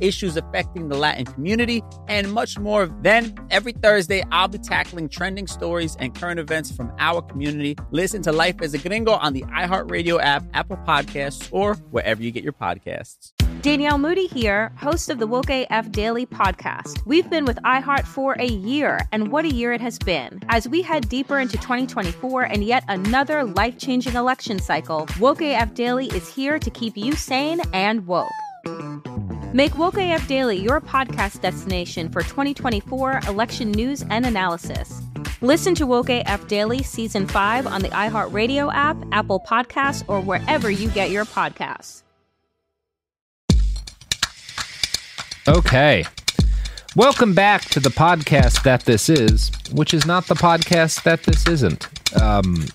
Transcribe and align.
issues 0.00 0.36
affecting 0.36 0.88
the 0.88 0.96
Latin 0.96 1.24
community, 1.24 1.82
and 2.08 2.32
much 2.32 2.58
more. 2.58 2.86
Then, 3.02 3.34
every 3.50 3.72
Thursday, 3.72 4.22
I'll 4.32 4.48
be 4.48 4.58
tackling 4.58 5.08
trending 5.08 5.46
stories 5.46 5.96
and 5.98 6.14
current 6.14 6.40
events 6.40 6.70
from 6.70 6.92
our 6.98 7.22
community. 7.22 7.76
Listen 7.90 8.22
to 8.22 8.32
Life 8.32 8.60
as 8.62 8.74
a 8.74 8.78
Gringo 8.78 9.12
on 9.12 9.32
the 9.32 9.42
iHeartRadio 9.42 10.20
app, 10.22 10.44
Apple 10.54 10.78
Podcasts, 10.78 11.48
or 11.50 11.74
wherever 11.90 12.22
you 12.22 12.30
get 12.30 12.44
your 12.44 12.52
podcasts. 12.52 13.32
Danielle 13.62 13.98
Moody 13.98 14.28
here, 14.28 14.70
host 14.76 15.10
of 15.10 15.18
the 15.18 15.26
Woke 15.26 15.50
AF 15.50 15.90
Daily 15.90 16.24
podcast. 16.24 17.04
We've 17.04 17.28
been 17.28 17.44
with 17.44 17.56
iHeart 17.64 18.04
for 18.04 18.34
a 18.38 18.46
year, 18.46 19.00
and 19.10 19.32
what 19.32 19.44
a 19.44 19.52
year 19.52 19.72
it 19.72 19.80
has 19.80 19.98
been. 19.98 20.40
As 20.48 20.68
we 20.68 20.82
head 20.82 21.08
deeper 21.08 21.38
into 21.40 21.56
2024 21.56 22.42
and 22.42 22.62
yet 22.62 22.84
another 22.86 23.42
life 23.42 23.76
changing 23.76 24.14
election 24.14 24.60
cycle, 24.60 25.08
Woke 25.18 25.42
AF 25.42 25.74
Daily 25.74 26.06
is 26.08 26.32
here 26.32 26.60
to 26.60 26.70
keep 26.70 26.96
you 26.96 27.14
sane 27.16 27.60
and 27.72 28.06
woke. 28.06 28.30
Make 29.52 29.78
Woke 29.78 29.96
AF 29.96 30.26
Daily 30.28 30.56
your 30.58 30.80
podcast 30.80 31.40
destination 31.40 32.10
for 32.10 32.22
2024 32.22 33.20
election 33.26 33.70
news 33.70 34.04
and 34.10 34.26
analysis. 34.26 35.00
Listen 35.40 35.74
to 35.76 35.86
Woke 35.86 36.10
AF 36.10 36.46
Daily 36.48 36.82
Season 36.82 37.26
5 37.26 37.66
on 37.66 37.80
the 37.80 37.88
iHeartRadio 37.88 38.72
app, 38.74 38.96
Apple 39.12 39.40
Podcasts, 39.40 40.04
or 40.08 40.20
wherever 40.20 40.70
you 40.70 40.90
get 40.90 41.10
your 41.10 41.24
podcasts. 41.24 42.02
Okay. 45.48 46.04
Welcome 46.96 47.34
back 47.34 47.62
to 47.66 47.80
the 47.80 47.90
podcast 47.90 48.62
that 48.64 48.84
this 48.84 49.08
is, 49.08 49.52
which 49.72 49.94
is 49.94 50.06
not 50.06 50.26
the 50.26 50.34
podcast 50.34 51.02
that 51.04 51.22
this 51.24 51.46
isn't. 51.46 51.88
Um, 52.20 52.66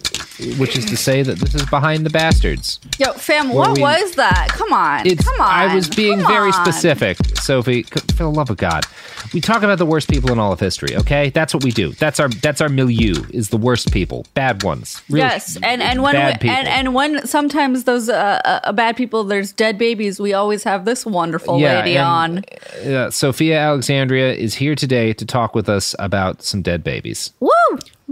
which 0.57 0.77
is 0.77 0.85
to 0.85 0.97
say 0.97 1.21
that 1.23 1.37
this 1.39 1.55
is 1.55 1.65
Behind 1.69 2.05
the 2.05 2.09
Bastards. 2.09 2.79
Yo, 2.99 3.13
fam, 3.13 3.49
Where 3.49 3.57
what 3.69 3.75
we- 3.77 3.81
was 3.81 4.13
that? 4.15 4.47
Come 4.49 4.73
on. 4.73 5.05
It's, 5.07 5.23
Come 5.23 5.39
on. 5.41 5.47
I 5.51 5.73
was 5.75 5.87
being 5.89 6.19
very 6.19 6.51
on. 6.51 6.53
specific, 6.65 7.17
Sophie. 7.39 7.83
c- 7.83 7.89
For 8.15 8.23
the 8.23 8.29
love 8.31 8.49
of 8.49 8.57
God, 8.57 8.85
we 9.33 9.41
talk 9.41 9.63
about 9.63 9.77
the 9.77 9.85
worst 9.85 10.09
people 10.09 10.31
in 10.31 10.39
all 10.39 10.51
of 10.51 10.59
history. 10.59 10.95
Okay, 10.97 11.29
that's 11.29 11.53
what 11.53 11.63
we 11.63 11.71
do. 11.71 11.91
That's 11.93 12.19
our 12.19 12.29
that's 12.29 12.59
our 12.61 12.69
milieu. 12.69 13.13
Is 13.31 13.49
the 13.49 13.57
worst 13.57 13.91
people, 13.93 14.25
bad 14.33 14.63
ones. 14.63 15.01
Real 15.09 15.25
yes, 15.25 15.57
and 15.63 15.81
and 15.81 16.01
when 16.03 16.15
we, 16.15 16.21
and 16.49 16.67
and 16.67 16.93
when 16.93 17.25
sometimes 17.25 17.83
those 17.85 18.09
uh, 18.09 18.41
uh, 18.63 18.71
bad 18.73 18.97
people, 18.97 19.23
there's 19.23 19.51
dead 19.51 19.77
babies. 19.77 20.19
We 20.19 20.33
always 20.33 20.63
have 20.63 20.85
this 20.85 21.05
wonderful 21.05 21.59
lady 21.59 21.97
and, 21.97 22.43
on. 22.85 22.91
uh, 22.93 23.09
Sophia 23.11 23.59
Alexandria 23.59 24.33
is 24.33 24.55
here 24.55 24.75
today 24.75 25.13
to 25.13 25.25
talk 25.25 25.55
with 25.55 25.69
us 25.69 25.95
about 25.99 26.41
some 26.41 26.61
dead 26.61 26.83
babies. 26.83 27.31
Woo! 27.39 27.49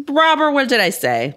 Robert, 0.07 0.51
what 0.51 0.69
did 0.69 0.79
I 0.79 0.89
say? 0.91 1.35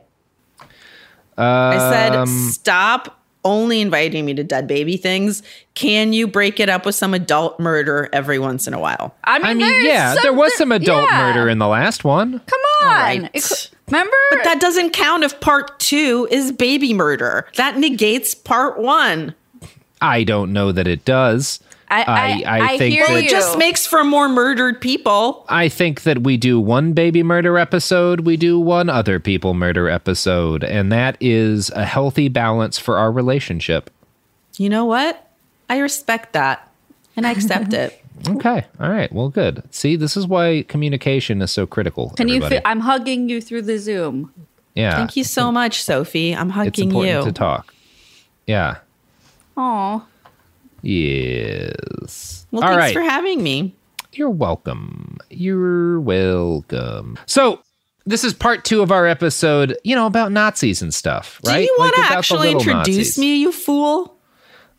I 1.42 1.90
said, 1.90 2.14
Um, 2.14 2.26
stop 2.26 3.18
only 3.44 3.80
inviting 3.80 4.24
me 4.24 4.34
to 4.34 4.44
dead 4.44 4.66
baby 4.66 4.96
things. 4.96 5.42
Can 5.74 6.12
you 6.12 6.26
break 6.26 6.60
it 6.60 6.68
up 6.68 6.86
with 6.86 6.94
some 6.94 7.14
adult 7.14 7.58
murder 7.58 8.08
every 8.12 8.38
once 8.38 8.66
in 8.66 8.74
a 8.74 8.78
while? 8.78 9.14
I 9.24 9.38
mean, 9.38 9.46
I 9.46 9.54
mean, 9.54 9.60
there's 9.60 9.84
yeah, 9.84 10.14
there 10.22 10.32
was 10.32 10.54
some 10.56 10.72
adult 10.72 11.08
yeah. 11.10 11.18
murder 11.18 11.48
in 11.48 11.58
the 11.58 11.66
last 11.66 12.04
one. 12.04 12.38
Come 12.38 12.60
on, 12.82 12.86
right. 12.86 13.30
It 13.34 13.70
remember? 13.88 14.16
But 14.30 14.44
that 14.44 14.60
doesn't 14.60 14.90
count 14.90 15.24
if 15.24 15.40
part 15.40 15.78
two 15.80 16.28
is 16.30 16.52
baby 16.52 16.94
murder. 16.94 17.48
That 17.56 17.78
negates 17.78 18.34
part 18.34 18.78
one. 18.78 19.34
I 20.00 20.24
don't 20.24 20.52
know 20.52 20.72
that 20.72 20.86
it 20.86 21.04
does. 21.04 21.60
I, 21.92 22.42
I, 22.46 22.60
I, 22.72 22.78
think 22.78 22.94
hear 22.94 23.06
that 23.06 23.12
you. 23.12 23.26
It 23.26 23.30
just 23.30 23.58
makes 23.58 23.86
for 23.86 24.02
more 24.02 24.28
murdered 24.28 24.80
people. 24.80 25.44
I 25.48 25.68
think 25.68 26.02
that 26.02 26.22
we 26.22 26.38
do 26.38 26.58
one 26.58 26.94
baby 26.94 27.22
murder 27.22 27.58
episode, 27.58 28.20
we 28.20 28.38
do 28.38 28.58
one 28.58 28.88
other 28.88 29.20
people 29.20 29.52
murder 29.52 29.90
episode, 29.90 30.64
and 30.64 30.90
that 30.90 31.18
is 31.20 31.68
a 31.70 31.84
healthy 31.84 32.28
balance 32.28 32.78
for 32.78 32.96
our 32.96 33.12
relationship. 33.12 33.90
You 34.56 34.70
know 34.70 34.86
what? 34.86 35.30
I 35.68 35.78
respect 35.78 36.32
that 36.32 36.70
and 37.14 37.26
I 37.26 37.32
accept 37.32 37.72
it. 37.74 38.02
Okay. 38.26 38.64
All 38.80 38.90
right. 38.90 39.12
Well, 39.12 39.28
good. 39.28 39.62
See, 39.70 39.96
this 39.96 40.16
is 40.16 40.26
why 40.26 40.64
communication 40.68 41.42
is 41.42 41.50
so 41.50 41.66
critical. 41.66 42.10
Can 42.10 42.28
you? 42.28 42.36
everybody. 42.36 42.56
Feel, 42.56 42.62
I'm 42.64 42.80
hugging 42.80 43.28
you 43.28 43.40
through 43.40 43.62
the 43.62 43.78
Zoom. 43.78 44.32
yeah. 44.74 44.96
Thank 44.96 45.16
you 45.16 45.24
so 45.24 45.52
much, 45.52 45.82
Sophie. 45.82 46.34
I'm 46.34 46.50
hugging 46.50 46.68
It's 46.68 46.78
important 46.80 47.18
you. 47.18 47.24
to 47.24 47.32
talk. 47.32 47.74
Yeah. 48.46 48.78
Oh, 49.56 50.06
Yes. 50.82 52.46
Well, 52.50 52.62
All 52.62 52.68
thanks 52.70 52.80
right. 52.80 52.92
for 52.94 53.02
having 53.02 53.42
me. 53.42 53.74
You're 54.12 54.30
welcome. 54.30 55.18
You're 55.30 56.00
welcome. 56.00 57.18
So, 57.26 57.60
this 58.04 58.24
is 58.24 58.34
part 58.34 58.64
two 58.64 58.82
of 58.82 58.90
our 58.90 59.06
episode, 59.06 59.76
you 59.84 59.94
know, 59.94 60.06
about 60.06 60.32
Nazis 60.32 60.82
and 60.82 60.92
stuff, 60.92 61.40
right? 61.46 61.58
Do 61.58 61.62
you 61.64 61.76
want 61.78 61.96
Like, 61.96 62.08
to 62.08 62.14
actually 62.18 62.50
introduce 62.50 62.96
Nazis. 62.96 63.18
me, 63.18 63.36
you 63.36 63.52
fool? 63.52 64.16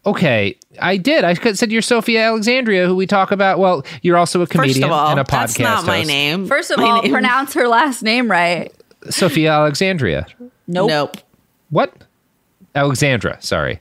Okay, 0.06 0.58
I 0.82 0.98
did. 0.98 1.24
I 1.24 1.34
said 1.34 1.72
you're 1.72 1.82
Sophia 1.82 2.26
Alexandria, 2.28 2.86
who 2.86 2.96
we 2.96 3.08
talk 3.08 3.32
about. 3.32 3.58
Well, 3.60 3.86
you're 4.02 4.18
also 4.18 4.42
a 4.42 4.46
First 4.46 4.52
comedian 4.52 4.84
of 4.84 4.92
all, 4.92 5.12
and 5.12 5.20
a 5.20 5.24
podcast 5.24 5.30
that's 5.58 5.60
not 5.60 5.86
my 5.86 6.04
name. 6.04 6.46
first 6.46 6.70
of 6.72 6.78
My 6.80 6.84
all, 6.84 7.02
name- 7.02 7.12
pronounce 7.14 7.54
her 7.54 7.68
last 7.70 8.04
name 8.04 8.30
right. 8.30 8.74
Sophia 9.10 9.52
Alexandria. 9.54 10.28
Nope. 10.68 10.90
Nope. 10.90 11.18
What? 11.70 11.94
Alexandra. 12.76 13.38
Sorry. 13.42 13.80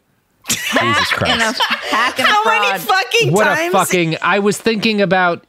Jesus 0.56 0.80
In 0.80 0.88
a 0.88 1.38
Christ. 1.52 1.62
hack 1.90 2.18
and 2.18 2.28
a 2.28 2.30
How 2.30 2.44
many 2.44 2.78
fucking 2.78 3.32
What 3.32 3.46
a 3.46 3.70
fucking. 3.70 4.16
I 4.22 4.38
was 4.38 4.58
thinking 4.58 5.00
about 5.00 5.44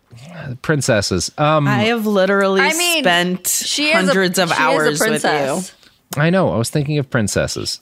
princesses. 0.61 1.31
Um, 1.37 1.67
I 1.67 1.83
have 1.85 2.05
literally 2.05 2.61
I 2.61 2.73
mean, 2.73 3.03
spent 3.03 3.47
she 3.47 3.87
is 3.89 3.93
a- 3.93 4.05
hundreds 4.05 4.39
of 4.39 4.49
she 4.53 4.55
hours 4.61 4.99
with 4.99 5.23
you. 5.23 5.61
I 6.21 6.29
know. 6.29 6.49
I 6.49 6.57
was 6.57 6.69
thinking 6.69 6.97
of 6.99 7.09
princesses. 7.09 7.79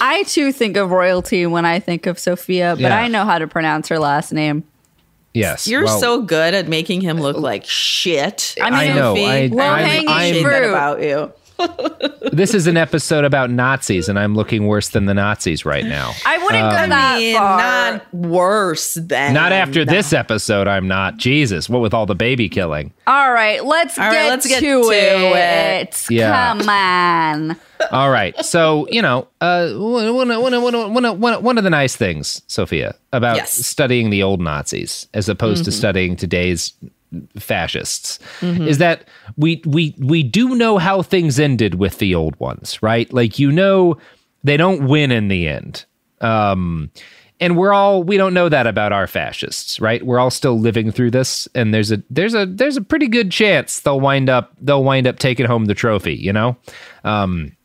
I 0.00 0.22
too 0.24 0.52
think 0.52 0.76
of 0.76 0.90
royalty 0.90 1.44
when 1.46 1.66
I 1.66 1.80
think 1.80 2.06
of 2.06 2.18
Sophia, 2.18 2.70
but 2.74 2.80
Yeah. 2.82 2.98
I 2.98 3.08
know 3.08 3.24
how 3.24 3.38
to 3.38 3.46
pronounce 3.46 3.88
her 3.88 3.98
last 3.98 4.32
name. 4.32 4.64
Yes. 5.34 5.66
You're 5.68 5.84
well, 5.84 6.00
so 6.00 6.22
good 6.22 6.54
at 6.54 6.68
making 6.68 7.00
him 7.02 7.18
look 7.20 7.36
like 7.36 7.64
shit. 7.66 8.54
I 8.60 8.70
mean, 8.70 8.74
I 8.80 8.88
know. 8.94 9.14
Sophie. 9.14 9.26
I, 9.26 9.46
Low-hanging 9.48 10.08
I'm, 10.08 10.20
Say 10.32 10.38
I'm, 10.38 10.42
that 10.44 10.60
fruit. 10.60 10.68
about 10.70 11.02
you. 11.02 11.32
This 12.32 12.54
is 12.54 12.66
an 12.66 12.76
episode 12.76 13.24
about 13.24 13.50
Nazis, 13.50 14.08
and 14.08 14.18
I'm 14.18 14.34
looking 14.34 14.66
worse 14.66 14.90
than 14.90 15.06
the 15.06 15.14
Nazis 15.14 15.64
right 15.64 15.84
now. 15.84 16.12
I 16.24 16.38
wouldn't 16.38 16.62
Um, 16.64 16.70
go 16.70 16.76
I 16.76 16.86
that 16.88 17.18
mean, 17.18 17.36
far. 17.36 17.58
not 17.58 18.14
worse 18.14 18.94
than 18.94 19.34
Not 19.34 19.52
after 19.52 19.84
this 19.84 20.12
episode, 20.12 20.68
I'm 20.68 20.86
not. 20.88 21.16
Jesus, 21.16 21.68
what 21.68 21.80
with 21.82 21.94
all 21.94 22.06
the 22.06 22.14
baby 22.14 22.48
killing? 22.48 22.92
All 23.06 23.32
right, 23.32 23.64
let's 23.64 23.98
All 23.98 24.04
right, 24.06 24.12
get 24.12 24.28
let's 24.30 24.46
get 24.46 24.60
to, 24.60 24.82
to 24.82 24.90
it. 24.90 25.82
it. 25.88 26.06
Yeah. 26.10 26.54
Come 26.58 26.68
on. 26.68 27.56
All 27.92 28.10
right. 28.10 28.36
So, 28.44 28.86
you 28.90 29.02
know, 29.02 29.28
uh, 29.40 29.68
one, 29.70 30.06
of- 30.08 30.14
one, 30.14 30.30
of- 30.30 30.42
one, 30.42 30.54
of- 30.54 30.62
one, 30.62 30.74
of- 31.04 31.18
one, 31.18 31.34
of- 31.34 31.42
one 31.42 31.58
of 31.58 31.64
the 31.64 31.70
nice 31.70 31.94
things, 31.96 32.42
Sophia, 32.48 32.94
about 33.12 33.36
Yes. 33.36 33.52
studying 33.52 34.10
the 34.10 34.22
old 34.22 34.40
Nazis 34.40 35.06
as 35.14 35.28
opposed 35.28 35.64
to 35.64 35.72
studying 35.72 36.16
today's 36.16 36.72
fascists 37.38 38.18
is 38.42 38.78
that 38.78 39.08
we 39.36 39.62
we 39.64 39.94
we 39.98 40.22
do 40.22 40.54
know 40.54 40.78
how 40.78 41.02
things 41.02 41.38
ended 41.40 41.76
with 41.76 41.98
the 41.98 42.14
old 42.14 42.38
ones, 42.38 42.82
right? 42.82 43.12
Like 43.12 43.38
you 43.38 43.50
know 43.50 43.96
they 44.44 44.56
don't 44.56 44.86
win 44.86 45.10
in 45.10 45.28
the 45.28 45.48
end. 45.48 45.84
Um 46.20 46.90
and 47.40 47.56
we're 47.56 47.72
all 47.72 48.02
we 48.02 48.16
don't 48.16 48.34
know 48.34 48.48
that 48.48 48.66
about 48.66 48.92
our 48.92 49.06
fascists, 49.06 49.80
right? 49.80 50.04
We're 50.04 50.18
all 50.18 50.30
still 50.30 50.58
living 50.58 50.90
through 50.90 51.12
this, 51.12 51.48
and 51.54 51.72
there's 51.72 51.92
a 51.92 52.02
there's 52.10 52.34
a 52.34 52.46
there's 52.46 52.76
a 52.76 52.80
pretty 52.80 53.08
good 53.08 53.30
chance 53.30 53.80
they'll 53.80 54.00
wind 54.00 54.28
up 54.28 54.54
they'll 54.60 54.84
wind 54.84 55.06
up 55.06 55.18
taking 55.18 55.46
home 55.46 55.66
the 55.66 55.74
trophy. 55.74 56.14
You 56.14 56.32
know, 56.32 56.56
um, 57.04 57.56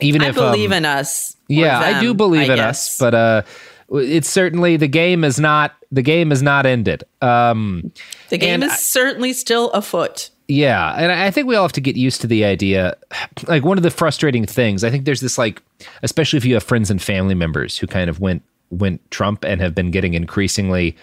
even 0.00 0.22
I 0.22 0.28
if 0.28 0.38
I 0.38 0.50
believe 0.50 0.70
um, 0.72 0.78
in 0.78 0.84
us. 0.84 1.36
yeah, 1.48 1.78
I 1.78 2.00
do 2.00 2.14
believe 2.14 2.50
I 2.50 2.52
in 2.54 2.58
guess. 2.58 2.88
us, 2.88 2.98
but 2.98 3.14
uh, 3.14 3.42
it's 3.90 4.28
certainly 4.28 4.76
the 4.76 4.88
game 4.88 5.24
is 5.24 5.38
not 5.40 5.74
the 5.90 6.02
game 6.02 6.32
is 6.32 6.42
not 6.42 6.66
ended. 6.66 7.04
Um, 7.22 7.92
the 8.28 8.38
game 8.38 8.62
is 8.62 8.72
I- 8.72 8.76
certainly 8.76 9.32
still 9.32 9.70
afoot. 9.70 10.30
yeah, 10.48 10.94
and 10.96 11.10
I 11.12 11.26
I 11.26 11.30
think 11.30 11.46
we 11.46 11.56
all 11.56 11.64
have 11.64 11.72
to 11.72 11.80
get 11.80 11.96
used 11.96 12.20
to 12.22 12.26
the 12.26 12.44
idea. 12.44 12.96
Like 13.46 13.64
one 13.64 13.78
of 13.78 13.82
the 13.84 13.90
frustrating 13.90 14.44
things, 14.46 14.82
I 14.84 14.90
think 14.90 15.04
there's 15.04 15.20
this 15.20 15.38
like, 15.38 15.62
especially 16.02 16.36
if 16.38 16.44
you 16.44 16.54
have 16.54 16.62
friends 16.64 16.90
and 16.90 17.00
family 17.00 17.34
members 17.34 17.78
who 17.78 17.86
kind 17.86 18.10
of 18.10 18.20
went 18.20 18.42
went 18.70 19.00
Trump 19.10 19.44
and 19.44 19.60
have 19.60 19.74
been 19.74 19.90
getting 19.90 20.12
increasingly, 20.14 20.94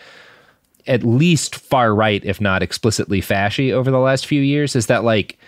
at 0.85 1.03
least 1.03 1.55
far 1.55 1.95
right, 1.95 2.23
if 2.25 2.39
not 2.39 2.61
explicitly 2.61 3.21
fashy 3.21 3.71
over 3.71 3.89
the 3.89 3.99
last 3.99 4.27
few 4.27 4.41
years, 4.41 4.75
is 4.75 4.85
that 4.87 5.03
like 5.03 5.39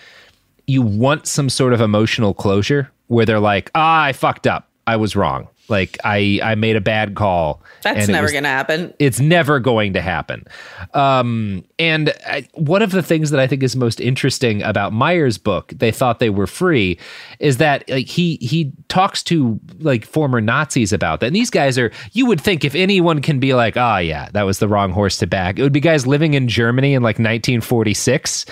you 0.65 0.81
want 0.81 1.27
some 1.27 1.49
sort 1.49 1.73
of 1.73 1.81
emotional 1.81 2.33
closure 2.33 2.89
where 3.07 3.25
they're 3.25 3.39
like, 3.39 3.69
ah, 3.75 4.03
I 4.05 4.13
fucked 4.13 4.47
up, 4.47 4.67
I 4.87 4.95
was 4.95 5.15
wrong, 5.15 5.47
like 5.69 5.97
I 6.03 6.39
I 6.43 6.55
made 6.55 6.75
a 6.75 6.81
bad 6.81 7.15
call. 7.15 7.61
That's 7.83 8.07
never 8.07 8.23
was- 8.23 8.31
going 8.31 8.43
to 8.43 8.49
happen. 8.49 8.93
it's 8.99 9.19
never 9.19 9.59
going 9.59 9.93
to 9.93 10.01
happen. 10.01 10.45
Um, 10.93 11.63
and 11.79 12.13
I, 12.25 12.47
one 12.53 12.81
of 12.81 12.91
the 12.91 13.03
things 13.03 13.31
that 13.31 13.39
I 13.39 13.47
think 13.47 13.63
is 13.63 13.75
most 13.75 13.99
interesting 14.01 14.61
about 14.63 14.93
Mayer's 14.93 15.37
book, 15.37 15.73
"They 15.75 15.91
Thought 15.91 16.19
They 16.19 16.29
Were 16.29 16.47
Free," 16.47 16.97
is 17.39 17.57
that 17.57 17.89
like 17.89 18.07
he 18.07 18.37
he 18.41 18.71
talks 18.87 19.23
to 19.23 19.59
like 19.79 20.05
former 20.05 20.41
Nazis 20.41 20.91
about 20.93 21.19
that. 21.19 21.27
And 21.27 21.35
these 21.35 21.49
guys 21.49 21.77
are 21.77 21.91
you 22.13 22.25
would 22.25 22.41
think 22.41 22.65
if 22.65 22.75
anyone 22.75 23.21
can 23.21 23.39
be 23.39 23.53
like, 23.53 23.77
oh 23.77 23.97
yeah, 23.97 24.29
that 24.33 24.43
was 24.43 24.59
the 24.59 24.67
wrong 24.67 24.91
horse 24.91 25.17
to 25.17 25.27
back, 25.27 25.59
it 25.59 25.63
would 25.63 25.73
be 25.73 25.79
guys 25.79 26.07
living 26.07 26.33
in 26.33 26.47
Germany 26.47 26.93
in 26.93 27.03
like 27.03 27.19
1946. 27.19 28.45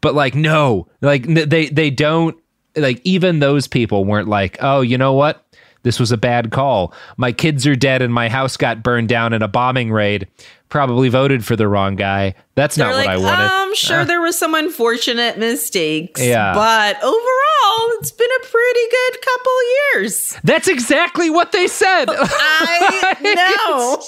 But 0.00 0.14
like 0.14 0.34
no, 0.34 0.88
like 1.00 1.26
they 1.26 1.66
they 1.68 1.90
don't 1.90 2.36
like 2.76 3.00
even 3.04 3.38
those 3.38 3.68
people 3.68 4.04
weren't 4.04 4.28
like, 4.28 4.56
oh, 4.60 4.80
you 4.80 4.98
know 4.98 5.12
what? 5.12 5.41
This 5.82 5.98
was 5.98 6.12
a 6.12 6.16
bad 6.16 6.50
call. 6.52 6.94
My 7.16 7.32
kids 7.32 7.66
are 7.66 7.76
dead 7.76 8.02
and 8.02 8.12
my 8.12 8.28
house 8.28 8.56
got 8.56 8.82
burned 8.82 9.08
down 9.08 9.32
in 9.32 9.42
a 9.42 9.48
bombing 9.48 9.90
raid. 9.90 10.28
Probably 10.68 11.10
voted 11.10 11.44
for 11.44 11.54
the 11.54 11.68
wrong 11.68 11.96
guy. 11.96 12.34
That's 12.54 12.76
They're 12.76 12.86
not 12.86 12.94
like, 12.94 13.06
what 13.06 13.14
I 13.14 13.18
wanted. 13.18 13.50
I'm 13.52 13.74
sure 13.74 14.04
there 14.06 14.22
was 14.22 14.38
some 14.38 14.54
unfortunate 14.54 15.38
mistakes. 15.38 16.22
Yeah. 16.22 16.54
But 16.54 16.96
overall, 16.96 17.88
it's 17.98 18.10
been 18.10 18.30
a 18.42 18.46
pretty 18.46 18.80
good 18.90 19.20
couple 19.20 19.52
years. 19.94 20.38
That's 20.44 20.68
exactly 20.68 21.28
what 21.28 21.52
they 21.52 21.66
said. 21.66 22.06
I 22.10 23.20
know. 23.22 24.02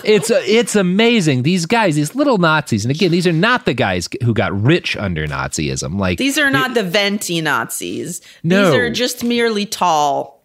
it's 0.04 0.30
uh, 0.30 0.40
it's 0.46 0.76
amazing. 0.76 1.42
These 1.42 1.66
guys, 1.66 1.96
these 1.96 2.14
little 2.14 2.38
Nazis, 2.38 2.84
and 2.84 2.94
again, 2.94 3.10
these 3.10 3.26
are 3.26 3.32
not 3.32 3.66
the 3.66 3.74
guys 3.74 4.08
who 4.22 4.32
got 4.32 4.52
rich 4.60 4.96
under 4.96 5.26
Nazism. 5.26 5.98
Like 5.98 6.18
These 6.18 6.38
are 6.38 6.50
not 6.50 6.74
the 6.74 6.84
venti 6.84 7.40
Nazis. 7.40 8.20
No. 8.44 8.66
These 8.66 8.74
are 8.74 8.90
just 8.90 9.24
merely 9.24 9.66
tall. 9.66 10.39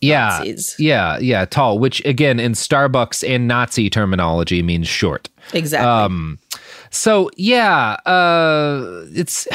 Yeah, 0.00 0.38
Nazis. 0.38 0.76
yeah, 0.78 1.18
yeah, 1.18 1.44
tall. 1.44 1.78
Which 1.78 2.04
again, 2.04 2.40
in 2.40 2.52
Starbucks 2.52 3.28
and 3.28 3.46
Nazi 3.46 3.90
terminology, 3.90 4.62
means 4.62 4.88
short. 4.88 5.28
Exactly. 5.52 5.88
Um, 5.88 6.38
so 6.90 7.30
yeah, 7.36 7.92
uh, 8.06 9.04
it's 9.14 9.46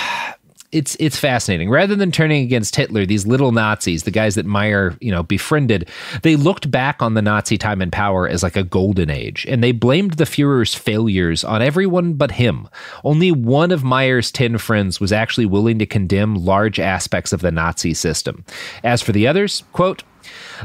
it's 0.71 0.95
it's 0.99 1.17
fascinating. 1.17 1.69
Rather 1.69 1.95
than 1.95 2.11
turning 2.11 2.43
against 2.43 2.75
Hitler, 2.75 3.05
these 3.05 3.25
little 3.25 3.51
Nazis, 3.51 4.03
the 4.03 4.11
guys 4.11 4.35
that 4.35 4.45
Mayer 4.45 4.95
you 4.99 5.09
know 5.09 5.23
befriended, 5.23 5.89
they 6.21 6.35
looked 6.35 6.69
back 6.69 7.01
on 7.01 7.13
the 7.13 7.21
Nazi 7.21 7.57
time 7.57 7.81
in 7.81 7.89
power 7.89 8.27
as 8.27 8.43
like 8.43 8.55
a 8.55 8.63
golden 8.63 9.09
age, 9.09 9.45
and 9.49 9.63
they 9.63 9.71
blamed 9.71 10.13
the 10.13 10.25
Führer's 10.25 10.75
failures 10.75 11.43
on 11.43 11.61
everyone 11.61 12.13
but 12.13 12.31
him. 12.31 12.67
Only 13.03 13.31
one 13.31 13.71
of 13.71 13.83
Mayer's 13.83 14.31
ten 14.31 14.57
friends 14.57 14.99
was 14.99 15.11
actually 15.11 15.45
willing 15.45 15.79
to 15.79 15.85
condemn 15.85 16.35
large 16.35 16.79
aspects 16.79 17.31
of 17.31 17.41
the 17.41 17.51
Nazi 17.51 17.93
system. 17.93 18.43
As 18.83 19.01
for 19.01 19.11
the 19.11 19.27
others, 19.27 19.63
quote. 19.71 20.03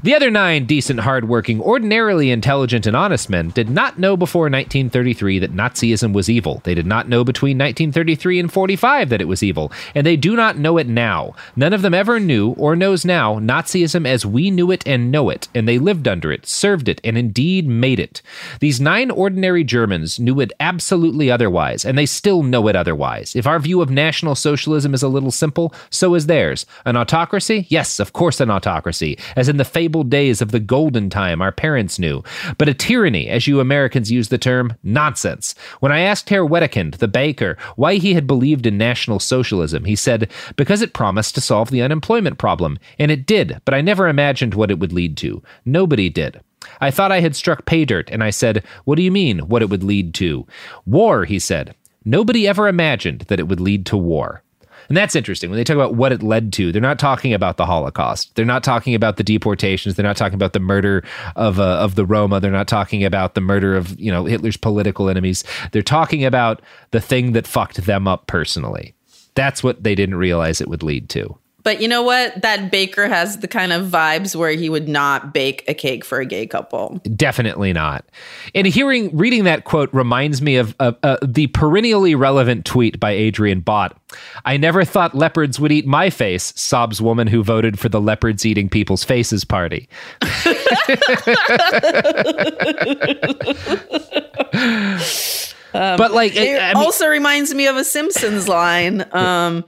The 0.03 0.15
other 0.15 0.31
nine 0.31 0.67
decent, 0.67 1.01
hardworking, 1.01 1.61
ordinarily 1.61 2.31
intelligent, 2.31 2.87
and 2.87 2.97
honest 2.97 3.29
men 3.29 3.51
did 3.51 3.69
not 3.69 3.99
know 3.99 4.17
before 4.17 4.45
1933 4.45 5.41
that 5.41 5.55
Nazism 5.55 6.13
was 6.13 6.31
evil. 6.31 6.61
They 6.65 6.75
did 6.75 6.87
not 6.87 7.09
know 7.09 7.25
between 7.25 7.59
1933 7.59 8.41
and 8.41 8.53
45 8.53 9.09
that 9.09 9.21
it 9.21 9.29
was 9.29 9.43
evil, 9.43 9.73
and 9.95 10.07
they 10.07 10.17
do 10.17 10.37
not 10.37 10.57
know 10.57 10.79
it 10.79 10.87
now. 10.87 11.35
None 11.57 11.73
of 11.73 11.83
them 11.83 11.95
ever 11.95 12.21
knew 12.21 12.51
or 12.53 12.77
knows 12.77 13.05
now 13.05 13.39
Nazism 13.41 14.07
as 14.07 14.25
we 14.25 14.51
knew 14.51 14.71
it 14.71 14.87
and 14.87 15.11
know 15.11 15.29
it, 15.29 15.49
and 15.55 15.69
they 15.69 15.79
lived 15.79 16.09
under 16.09 16.33
it, 16.33 16.47
served 16.47 16.89
it, 16.89 17.01
and 17.05 17.19
indeed 17.19 17.67
made 17.67 17.99
it. 17.99 18.23
These 18.61 18.81
nine 18.81 19.11
ordinary 19.11 19.65
Germans 19.65 20.19
knew 20.19 20.41
it 20.41 20.53
absolutely 20.61 21.31
otherwise, 21.31 21.85
and 21.85 21.99
they 21.99 22.07
still 22.07 22.43
know 22.43 22.69
it 22.69 22.77
otherwise. 22.77 23.37
If 23.37 23.47
our 23.47 23.59
view 23.59 23.83
of 23.83 23.91
National 23.91 24.35
Socialism 24.35 24.95
is 24.95 25.03
a 25.03 25.09
little 25.09 25.31
simple, 25.31 25.75
so 25.91 26.15
is 26.15 26.27
theirs. 26.27 26.65
An 26.85 26.97
autocracy? 26.97 27.67
Yes, 27.69 28.01
of 28.01 28.13
course, 28.13 28.41
an 28.41 28.51
autocracy, 28.51 29.19
as 29.37 29.49
in 29.51 29.59
the 29.59 29.65
fabled 29.67 30.09
days 30.09 30.41
of 30.41 30.51
the 30.51 30.61
golden 30.61 31.11
time 31.11 31.43
our 31.43 31.53
parents 31.53 31.99
knew. 31.99 32.23
But 32.57 32.71
a 32.71 32.75
tyranny, 32.75 33.29
as 33.29 33.47
you 33.47 33.61
Americans 33.61 34.11
use 34.11 34.31
the 34.31 34.39
term, 34.39 34.75
nonsense. 34.83 35.55
When 35.81 35.93
I 35.93 36.01
asked 36.01 36.31
Herr 36.31 36.47
Wedekind, 36.47 36.97
the 36.97 37.09
baker, 37.09 37.59
why 37.77 37.97
he 37.97 38.15
had 38.15 38.27
believed 38.27 38.65
in 38.65 38.79
National 38.79 39.19
Socialism, 39.19 39.85
he 39.85 39.97
said, 39.97 40.31
because 40.57 40.81
it 40.81 40.95
promised 40.95 41.35
to 41.35 41.43
solve 41.43 41.71
the 41.71 41.83
unemployment 41.83 42.39
problem. 42.39 42.79
And 42.99 43.11
it 43.11 43.27
did, 43.27 43.61
but 43.67 43.75
I 43.75 43.83
never 43.83 44.09
imagined 44.09 44.55
what 44.55 44.71
it 44.71 44.79
would 44.79 44.93
lead 44.93 45.19
to. 45.19 45.43
Nobody 45.67 46.09
did. 46.09 46.41
I 46.81 46.91
thought 46.91 47.13
I 47.13 47.21
had 47.21 47.37
struck 47.37 47.67
pay 47.67 47.85
dirt, 47.85 48.11
and 48.11 48.23
I 48.23 48.31
said, 48.31 48.65
What 48.85 48.97
do 48.97 49.03
you 49.03 49.11
mean, 49.11 49.41
what 49.41 49.63
it 49.63 49.71
would 49.71 49.83
lead 49.83 50.15
to? 50.15 50.47
War, 50.87 51.25
he 51.25 51.39
said. 51.39 51.75
Nobody 52.05 52.49
ever 52.49 52.69
imagined 52.69 53.23
that 53.29 53.41
it 53.41 53.49
would 53.49 53.61
lead 53.61 53.85
to 53.87 53.97
war. 53.97 54.43
And 54.91 54.97
that's 54.97 55.15
interesting. 55.15 55.51
When 55.51 55.57
they 55.57 55.63
talk 55.63 55.77
about 55.77 55.95
what 55.95 56.11
it 56.11 56.21
led 56.21 56.53
to, 56.55 56.73
they're 56.73 56.83
not 56.83 56.99
talking 56.99 57.33
about 57.33 57.59
the 57.59 57.65
Holocaust. 57.65 58.35
They're 58.35 58.45
not 58.45 58.65
talking 58.65 58.97
about 58.97 59.19
the 59.19 59.23
deportations. 59.23 59.95
They're 59.95 60.05
not 60.05 60.17
talking 60.17 60.35
about 60.35 60.53
the 60.53 60.59
murder 60.59 61.05
of 61.37 61.61
uh, 61.61 61.79
of 61.79 61.95
the 61.95 62.05
Roma. 62.05 62.41
They're 62.41 62.51
not 62.51 62.67
talking 62.67 63.05
about 63.05 63.37
the 63.37 63.41
murder 63.41 63.77
of 63.77 63.99
you 64.01 64.11
know 64.11 64.25
Hitler's 64.25 64.57
political 64.57 65.09
enemies. 65.09 65.45
They're 65.71 65.83
talking 65.83 66.25
about 66.25 66.61
the 66.91 67.01
thing 67.01 67.35
that 67.35 67.47
fucked 67.47 67.87
them 67.87 68.09
up 68.09 68.27
personally. 68.27 68.93
That's 69.37 69.63
what 69.63 69.85
they 69.85 69.95
didn't 69.95 70.17
realize 70.17 70.61
it 70.61 70.69
would 70.69 70.83
lead 70.83 71.09
to. 71.11 71.39
But 71.63 71.81
you 71.81 71.89
know 71.89 72.03
what? 72.03 72.41
That 72.43 72.71
baker 72.71 73.09
has 73.09 73.39
the 73.39 73.49
kind 73.49 73.73
of 73.73 73.87
vibes 73.89 74.35
where 74.35 74.51
he 74.51 74.69
would 74.69 74.89
not 74.89 75.35
bake 75.35 75.65
a 75.69 75.75
cake 75.75 76.05
for 76.05 76.21
a 76.21 76.27
gay 76.27 76.47
couple. 76.47 77.01
Definitely 77.17 77.73
not. 77.73 78.05
And 78.55 78.67
hearing, 78.67 79.17
reading 79.17 79.45
that 79.45 79.65
quote 79.65 79.93
reminds 79.93 80.41
me 80.41 80.57
of 80.57 80.75
uh, 80.81 80.93
uh, 81.03 81.17
the 81.23 81.49
perennially 81.49 82.15
relevant 82.15 82.65
tweet 82.65 82.99
by 82.99 83.11
Adrian 83.11 83.61
Bott. 83.61 83.97
I 84.45 84.57
never 84.57 84.85
thought 84.85 85.15
leopards 85.15 85.61
would 85.61 85.73
eat 85.73 85.87
my 85.87 86.11
face, 86.11 86.53
sobs 86.57 87.01
woman 87.01 87.27
who 87.27 87.43
voted 87.43 87.79
for 87.79 87.89
the 87.89 88.01
leopards 88.01 88.45
eating 88.45 88.69
people's 88.69 89.05
faces 89.05 89.45
party. 89.45 89.89
but 95.73 96.13
like, 96.13 96.35
It 96.35 96.61
I 96.61 96.75
mean, 96.75 96.77
also 96.77 97.07
reminds 97.07 97.55
me 97.55 97.67
of 97.67 97.77
a 97.77 97.85
Simpsons 97.85 98.49
line. 98.49 99.07
Um, 99.13 99.65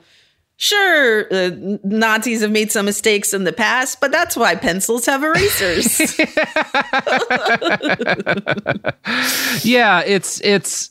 sure, 0.62 1.26
uh, 1.33 1.50
Nazis 1.83 2.40
have 2.40 2.52
made 2.52 2.71
some 2.71 2.87
mistakes 2.87 3.35
in 3.35 3.42
the 3.45 3.52
past, 3.52 4.00
but 4.00 4.12
that's 4.12 4.37
why 4.37 4.54
pencils 4.54 5.07
have 5.07 5.25
erasers. 5.25 6.19
yeah, 9.64 10.02
it's 10.07 10.40
it's 10.42 10.88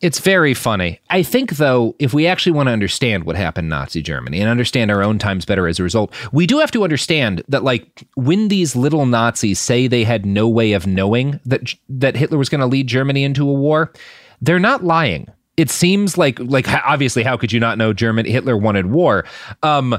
it's 0.00 0.20
very 0.20 0.54
funny. 0.54 1.00
I 1.10 1.24
think 1.24 1.56
though, 1.56 1.96
if 1.98 2.14
we 2.14 2.28
actually 2.28 2.52
want 2.52 2.68
to 2.68 2.72
understand 2.72 3.24
what 3.24 3.34
happened 3.34 3.64
in 3.64 3.70
Nazi 3.70 4.00
Germany 4.00 4.40
and 4.40 4.48
understand 4.48 4.92
our 4.92 5.02
own 5.02 5.18
times 5.18 5.44
better 5.44 5.66
as 5.66 5.80
a 5.80 5.82
result, 5.82 6.14
we 6.32 6.46
do 6.46 6.60
have 6.60 6.70
to 6.70 6.84
understand 6.84 7.42
that 7.48 7.64
like 7.64 8.06
when 8.14 8.46
these 8.46 8.76
little 8.76 9.06
Nazis 9.06 9.58
say 9.58 9.88
they 9.88 10.04
had 10.04 10.24
no 10.24 10.48
way 10.48 10.72
of 10.72 10.86
knowing 10.86 11.40
that 11.44 11.74
that 11.88 12.14
Hitler 12.14 12.38
was 12.38 12.48
going 12.48 12.60
to 12.60 12.66
lead 12.66 12.86
Germany 12.86 13.24
into 13.24 13.48
a 13.48 13.52
war, 13.52 13.92
they're 14.40 14.60
not 14.60 14.84
lying. 14.84 15.26
It 15.56 15.70
seems 15.70 16.18
like 16.18 16.38
like 16.40 16.68
obviously 16.68 17.22
how 17.22 17.36
could 17.36 17.52
you 17.52 17.60
not 17.60 17.78
know 17.78 17.92
German 17.92 18.26
Hitler 18.26 18.56
wanted 18.56 18.86
war? 18.86 19.24
Um 19.62 19.98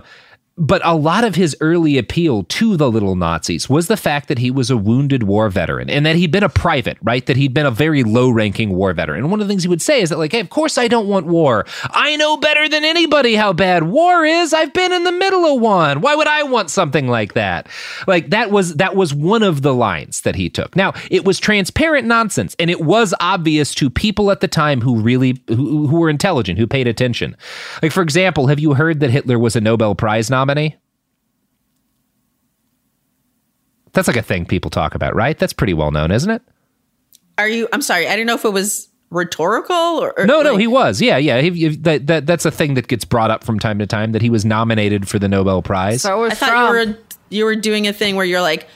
but 0.58 0.82
a 0.86 0.96
lot 0.96 1.26
of 1.26 1.36
his 1.36 1.56
early 1.60 1.98
appeal 1.98 2.44
to 2.44 2.78
the 2.78 2.90
little 2.90 3.16
Nazis 3.16 3.70
was 3.70 3.88
the 3.88 3.98
fact 3.98 4.30
that 4.30 4.38
he 4.38 4.50
was 4.50 4.70
a 4.70 4.78
wounded 4.78 5.24
war 5.24 5.50
veteran 5.50 5.90
and 5.90 6.06
that 6.06 6.16
he'd 6.16 6.32
been 6.32 6.44
a 6.44 6.50
private, 6.50 6.98
right? 7.02 7.26
That 7.26 7.36
he'd 7.36 7.54
been 7.54 7.66
a 7.66 7.72
very 7.72 8.04
low 8.04 8.30
ranking 8.30 8.70
war 8.70 8.94
veteran. 8.94 9.20
And 9.20 9.32
one 9.32 9.42
of 9.42 9.48
the 9.48 9.52
things 9.52 9.64
he 9.64 9.70
would 9.70 9.82
say 9.82 10.02
is 10.02 10.10
that, 10.10 10.18
like, 10.18 10.32
hey, 10.32 10.40
of 10.40 10.50
course 10.50 10.78
I 10.78 10.88
don't 10.88 11.10
want 11.10 11.26
war. 11.26 11.66
I 11.84 12.16
know 12.16 12.38
better 12.38 12.70
than 12.70 12.86
anybody 12.86 13.36
how 13.36 13.52
bad 13.52 13.84
war 13.84 14.24
is. 14.24 14.54
I've 14.54 14.72
been 14.72 14.94
in 14.94 15.04
the 15.04 15.12
middle 15.12 15.46
of 15.46 15.62
one. 15.62 16.00
Why 16.00 16.16
would 16.16 16.28
I 16.28 16.44
want 16.44 16.70
something 16.70 17.10
like 17.10 17.34
that? 17.34 17.68
Like 18.08 18.30
that 18.30 18.50
was 18.50 18.76
that 18.76 18.96
was 18.96 19.14
one 19.14 19.44
of 19.44 19.62
the 19.62 19.74
lines 19.74 20.22
that 20.22 20.36
he 20.36 20.50
took. 20.50 20.76
Now, 20.76 20.94
it 21.12 21.26
was 21.26 21.38
transparent 21.38 22.08
nonsense, 22.08 22.56
and 22.60 22.70
it 22.70 22.80
was 22.80 23.14
obvious 23.20 23.76
to 23.76 23.90
people 23.90 24.32
at 24.32 24.40
the 24.40 24.48
time 24.48 24.80
who 24.80 24.96
really 25.02 25.42
who, 25.50 25.88
who 25.88 26.00
were 26.00 26.10
intelligent, 26.10 26.60
who 26.60 26.68
paid 26.68 26.88
attention. 26.88 27.36
Like, 27.82 27.92
for 27.92 28.02
example, 28.02 28.48
have 28.48 28.60
you 28.60 28.74
heard 28.74 29.02
that 29.02 29.10
Hitler 29.10 29.38
was 29.38 29.58
a 29.58 29.62
Nobel 29.62 29.96
Prize 29.96 30.30
nominee? 30.30 30.45
That's 33.94 34.08
like 34.08 34.18
a 34.18 34.22
thing 34.22 34.46
people 34.46 34.70
talk 34.70 34.94
about, 34.96 35.16
right? 35.16 35.38
That's 35.38 35.54
pretty 35.54 35.74
well 35.74 35.92
known, 35.92 36.12
isn't 36.12 36.30
it? 36.30 36.42
Are 37.38 37.48
you? 37.48 37.68
I'm 37.72 37.82
sorry. 37.82 38.08
I 38.08 38.12
didn't 38.12 38.28
know 38.28 38.36
if 38.36 38.44
it 38.46 38.50
was 38.54 38.90
rhetorical 39.10 39.76
or, 39.76 40.18
or 40.20 40.26
No, 40.26 40.42
no, 40.42 40.58
he 40.58 40.68
was. 40.68 41.02
Yeah, 41.02 41.18
yeah. 41.18 41.40
He, 41.42 41.52
he- 41.52 41.76
that, 41.78 42.08
that 42.08 42.26
that's 42.26 42.44
a 42.46 42.52
thing 42.52 42.74
that 42.74 42.88
gets 42.88 43.06
brought 43.06 43.32
up 43.32 43.44
from 43.44 43.60
time 43.60 43.80
to 43.80 43.88
time 43.88 44.12
that 44.12 44.22
he 44.22 44.30
was 44.30 44.44
nominated 44.44 45.08
for 45.08 45.18
the 45.20 45.30
Nobel 45.30 45.62
Prize. 45.62 46.02
So 46.02 46.20
was 46.22 46.34
I 46.34 46.36
thought 46.36 46.50
Trump. 46.50 46.88
you 46.88 46.94
were 46.94 47.00
you 47.30 47.46
were 47.46 47.56
doing 47.56 47.88
a 47.88 47.94
thing 47.94 48.16
where 48.16 48.26
you're 48.26 48.42
like. 48.42 48.68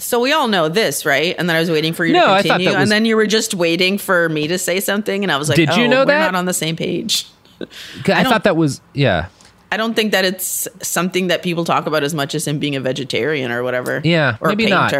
So 0.00 0.20
we 0.20 0.32
all 0.32 0.46
know 0.46 0.68
this, 0.68 1.04
right? 1.04 1.34
And 1.36 1.48
then 1.48 1.56
I 1.56 1.58
was 1.58 1.72
waiting 1.72 1.92
for 1.92 2.04
you 2.06 2.12
No, 2.12 2.32
I 2.32 2.42
to 2.42 2.48
thought 2.48 2.54
continue, 2.54 2.66
that 2.70 2.74
was- 2.78 2.82
and 2.84 2.92
then 2.92 3.04
you 3.04 3.16
were 3.16 3.26
just 3.26 3.52
waiting 3.54 3.98
for 3.98 4.28
me 4.28 4.46
to 4.46 4.56
say 4.56 4.78
something, 4.78 5.24
and 5.24 5.32
I 5.32 5.36
was 5.36 5.48
like, 5.48 5.56
Did 5.56 5.74
you 5.74 5.84
"Oh, 5.84 5.88
know 5.88 6.00
we're 6.02 6.06
that? 6.06 6.32
Not 6.32 6.34
on 6.38 6.44
the 6.44 6.52
same 6.54 6.76
page." 6.76 7.26
I, 7.60 7.66
I 8.08 8.24
thought 8.24 8.44
that 8.44 8.56
was 8.56 8.80
yeah. 8.94 9.26
I 9.70 9.76
don't 9.76 9.94
think 9.94 10.12
that 10.12 10.24
it's 10.24 10.68
something 10.82 11.28
that 11.28 11.42
people 11.42 11.64
talk 11.64 11.86
about 11.86 12.02
as 12.02 12.14
much 12.14 12.34
as 12.34 12.46
him 12.46 12.58
being 12.58 12.76
a 12.76 12.80
vegetarian 12.80 13.50
or 13.52 13.62
whatever. 13.62 14.00
Yeah, 14.02 14.36
or 14.40 14.48
maybe 14.48 14.66
a 14.66 14.70
not. 14.70 14.90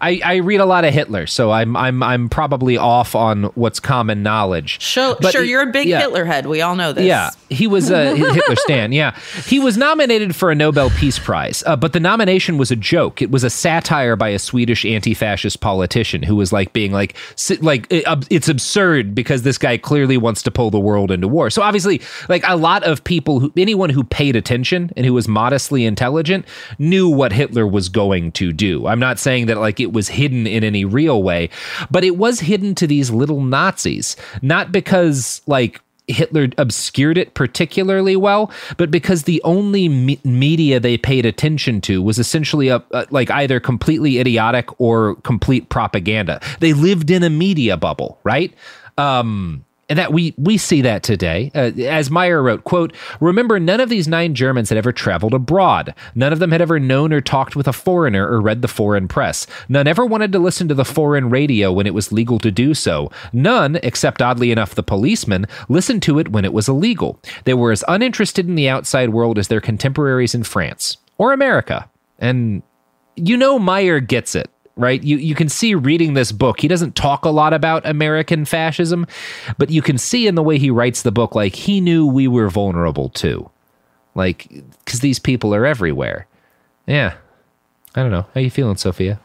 I, 0.00 0.20
I 0.24 0.36
read 0.36 0.60
a 0.60 0.64
lot 0.66 0.84
of 0.84 0.94
Hitler, 0.94 1.26
so 1.26 1.50
I'm 1.50 1.76
I'm 1.76 2.02
I'm 2.02 2.28
probably 2.28 2.76
off 2.76 3.14
on 3.14 3.44
what's 3.54 3.80
common 3.80 4.22
knowledge. 4.22 4.80
Sure, 4.80 5.16
But 5.20 5.32
sure. 5.32 5.44
You're 5.44 5.62
a 5.62 5.72
big 5.72 5.88
yeah. 5.88 6.00
Hitler 6.00 6.24
head. 6.24 6.46
We 6.46 6.62
all 6.62 6.74
know 6.74 6.92
this. 6.92 7.04
Yeah, 7.04 7.30
he 7.50 7.66
was 7.66 7.90
a 7.90 8.16
Hitler 8.34 8.56
stan. 8.56 8.92
Yeah, 8.92 9.16
he 9.44 9.58
was 9.60 9.76
nominated 9.76 10.34
for 10.34 10.50
a 10.50 10.54
Nobel 10.54 10.90
Peace 10.90 11.18
Prize, 11.18 11.62
uh, 11.66 11.76
but 11.76 11.92
the 11.92 12.00
nomination 12.00 12.56
was 12.56 12.70
a 12.70 12.76
joke. 12.76 13.20
It 13.20 13.30
was 13.30 13.44
a 13.44 13.50
satire 13.50 14.16
by 14.16 14.28
a 14.28 14.38
Swedish 14.38 14.84
anti-fascist 14.84 15.60
politician 15.60 16.22
who 16.22 16.36
was 16.36 16.52
like 16.52 16.72
being 16.72 16.92
like, 16.92 17.16
like 17.60 17.86
it's 17.90 18.48
absurd 18.48 19.14
because 19.14 19.42
this 19.42 19.58
guy 19.58 19.76
clearly 19.76 20.16
wants 20.16 20.42
to 20.44 20.50
pull 20.50 20.70
the 20.70 20.80
world 20.80 21.10
into 21.10 21.28
war. 21.28 21.50
So 21.50 21.62
obviously, 21.62 22.00
like 22.28 22.42
a 22.46 22.56
lot 22.56 22.84
of 22.84 23.04
people, 23.04 23.40
who, 23.40 23.52
anyone 23.56 23.90
who 23.90 24.04
paid 24.04 24.36
attention 24.36 24.90
and 24.96 25.04
who 25.04 25.12
was 25.12 25.28
modestly 25.28 25.84
intelligent 25.84 26.46
knew 26.78 27.08
what 27.08 27.32
Hitler 27.32 27.66
was 27.66 27.88
going 27.88 28.32
to 28.32 28.52
do. 28.52 28.86
I'm 28.86 29.00
not 29.00 29.18
saying 29.18 29.46
that 29.46 29.58
like 29.58 29.78
it 29.80 29.89
was 29.92 30.08
hidden 30.08 30.46
in 30.46 30.64
any 30.64 30.84
real 30.84 31.22
way, 31.22 31.50
but 31.90 32.04
it 32.04 32.16
was 32.16 32.40
hidden 32.40 32.74
to 32.76 32.86
these 32.86 33.10
little 33.10 33.40
Nazis, 33.40 34.16
not 34.42 34.72
because 34.72 35.42
like 35.46 35.80
Hitler 36.10 36.48
obscured 36.58 37.16
it 37.16 37.34
particularly 37.34 38.16
well, 38.16 38.50
but 38.76 38.90
because 38.90 39.24
the 39.24 39.40
only 39.44 39.88
me- 39.88 40.20
media 40.24 40.80
they 40.80 40.98
paid 40.98 41.24
attention 41.24 41.80
to 41.82 42.02
was 42.02 42.18
essentially 42.18 42.68
a, 42.68 42.82
a 42.90 43.06
like 43.10 43.30
either 43.30 43.60
completely 43.60 44.18
idiotic 44.18 44.68
or 44.80 45.16
complete 45.16 45.68
propaganda. 45.68 46.40
They 46.60 46.72
lived 46.72 47.10
in 47.10 47.22
a 47.22 47.30
media 47.30 47.76
bubble, 47.76 48.18
right? 48.24 48.52
Um, 48.98 49.64
and 49.90 49.98
that 49.98 50.12
we 50.12 50.32
we 50.38 50.56
see 50.56 50.80
that 50.82 51.02
today. 51.02 51.50
Uh, 51.54 51.72
as 51.82 52.10
Mayer 52.10 52.42
wrote, 52.42 52.64
quote, 52.64 52.94
"Remember 53.20 53.58
none 53.58 53.80
of 53.80 53.88
these 53.88 54.08
nine 54.08 54.34
Germans 54.34 54.68
had 54.68 54.78
ever 54.78 54.92
traveled 54.92 55.34
abroad. 55.34 55.92
None 56.14 56.32
of 56.32 56.38
them 56.38 56.52
had 56.52 56.62
ever 56.62 56.78
known 56.78 57.12
or 57.12 57.20
talked 57.20 57.56
with 57.56 57.66
a 57.66 57.72
foreigner 57.72 58.26
or 58.26 58.40
read 58.40 58.62
the 58.62 58.68
foreign 58.68 59.08
press. 59.08 59.48
None 59.68 59.88
ever 59.88 60.06
wanted 60.06 60.30
to 60.32 60.38
listen 60.38 60.68
to 60.68 60.74
the 60.74 60.84
foreign 60.84 61.28
radio 61.28 61.72
when 61.72 61.86
it 61.86 61.94
was 61.94 62.12
legal 62.12 62.38
to 62.38 62.52
do 62.52 62.72
so. 62.72 63.10
None, 63.32 63.80
except 63.82 64.22
oddly 64.22 64.52
enough 64.52 64.76
the 64.76 64.82
policemen, 64.84 65.46
listened 65.68 66.02
to 66.04 66.20
it 66.20 66.30
when 66.30 66.44
it 66.44 66.52
was 66.52 66.68
illegal. 66.68 67.18
They 67.44 67.54
were 67.54 67.72
as 67.72 67.84
uninterested 67.88 68.48
in 68.48 68.54
the 68.54 68.68
outside 68.68 69.10
world 69.10 69.38
as 69.38 69.48
their 69.48 69.60
contemporaries 69.60 70.34
in 70.34 70.44
France 70.44 70.98
or 71.18 71.32
America." 71.32 71.90
And 72.20 72.62
you 73.16 73.36
know 73.36 73.58
Mayer 73.58 73.98
gets 73.98 74.36
it, 74.36 74.48
right? 74.80 75.02
You 75.02 75.16
you 75.18 75.34
can 75.34 75.48
see 75.48 75.74
reading 75.74 76.14
this 76.14 76.32
book. 76.32 76.60
He 76.60 76.68
doesn't 76.68 76.94
talk 76.96 77.24
a 77.24 77.30
lot 77.30 77.52
about 77.52 77.86
American 77.86 78.44
fascism, 78.44 79.06
but 79.58 79.70
you 79.70 79.82
can 79.82 79.98
see 79.98 80.26
in 80.26 80.34
the 80.34 80.42
way 80.42 80.58
he 80.58 80.70
writes 80.70 81.02
the 81.02 81.12
book 81.12 81.34
like 81.34 81.54
he 81.54 81.80
knew 81.80 82.06
we 82.06 82.26
were 82.26 82.48
vulnerable 82.48 83.08
too. 83.10 83.50
Like 84.14 84.48
cuz 84.86 85.00
these 85.00 85.18
people 85.18 85.54
are 85.54 85.64
everywhere. 85.66 86.26
Yeah. 86.86 87.14
I 87.94 88.02
don't 88.02 88.10
know. 88.10 88.26
How 88.34 88.40
you 88.40 88.50
feeling, 88.50 88.76
Sophia? 88.76 89.20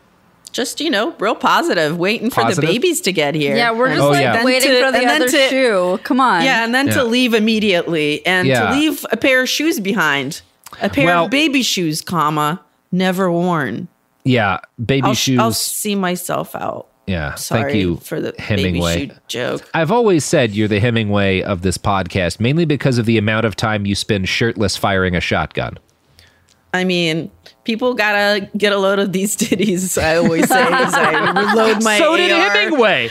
Just 0.52 0.80
you 0.80 0.90
know, 0.90 1.14
real 1.20 1.36
positive, 1.36 1.98
waiting 1.98 2.30
for 2.30 2.50
the 2.54 2.62
babies 2.62 3.02
to 3.02 3.12
get 3.12 3.36
here. 3.36 3.56
Yeah, 3.58 3.72
we're 3.72 3.90
just 3.90 4.02
Oh, 4.02 4.10
like 4.12 4.22
yeah. 4.22 4.44
Waiting 4.44 4.70
to- 4.72 4.86
for 4.86 4.92
the 4.92 4.98
and 5.00 5.10
other 5.10 5.28
to- 5.28 5.50
shoe. 5.50 6.00
Come 6.04 6.20
on. 6.22 6.44
Yeah, 6.44 6.64
and 6.64 6.74
then 6.74 6.88
Yeah. 6.88 6.94
to 6.94 7.04
leave 7.04 7.34
immediately, 7.34 8.26
and 8.26 8.48
Yeah. 8.48 8.70
to 8.70 8.76
leave 8.76 9.06
a 9.12 9.18
pair 9.18 9.42
of 9.42 9.50
shoes 9.50 9.80
behind, 9.82 10.42
a 10.82 10.88
pair 10.90 11.06
Well- 11.08 11.26
of 11.26 11.32
baby 11.32 11.62
shoes, 11.62 12.02
comma 12.02 12.62
never 12.92 13.30
worn. 13.30 13.88
Yeah, 14.26 14.60
baby 14.84 15.08
I'll, 15.08 15.14
shoes. 15.14 15.40
I'll 15.40 15.54
see 15.54 15.96
myself 15.96 16.56
out. 16.56 16.90
yeah, 17.08 17.36
Sorry 17.36 17.72
thank 17.72 17.76
you 17.76 17.98
for 17.98 18.20
the 18.20 18.34
Hemingway. 18.40 18.96
baby 18.96 19.14
shoe 19.14 19.20
joke. 19.28 19.70
I've 19.74 19.92
always 19.92 20.26
said 20.26 20.52
you're 20.52 20.68
the 20.68 20.80
Hemingway 20.80 21.42
of 21.42 21.62
this 21.62 21.78
podcast, 21.78 22.40
mainly 22.40 22.66
because 22.66 22.98
of 22.98 23.06
the 23.06 23.18
amount 23.18 23.46
of 23.46 23.56
time 23.56 23.86
you 23.86 23.94
spend 23.96 24.28
shirtless 24.28 24.76
firing 24.76 25.16
a 25.16 25.22
shotgun. 25.22 25.78
I 26.76 26.84
mean, 26.84 27.32
people 27.64 27.94
gotta 27.94 28.50
get 28.58 28.74
a 28.74 28.78
load 28.78 29.00
of 29.00 29.14
these 29.14 29.38
titties. 29.38 30.02
I 30.02 30.18
always 30.18 30.48
say 30.50 30.62
as 30.62 30.94
I 30.94 31.32
reload 31.32 31.84
my 31.84 31.98
so 31.98 32.18
did 32.18 32.32
AR 32.32 32.50
Hemingway. 32.50 33.10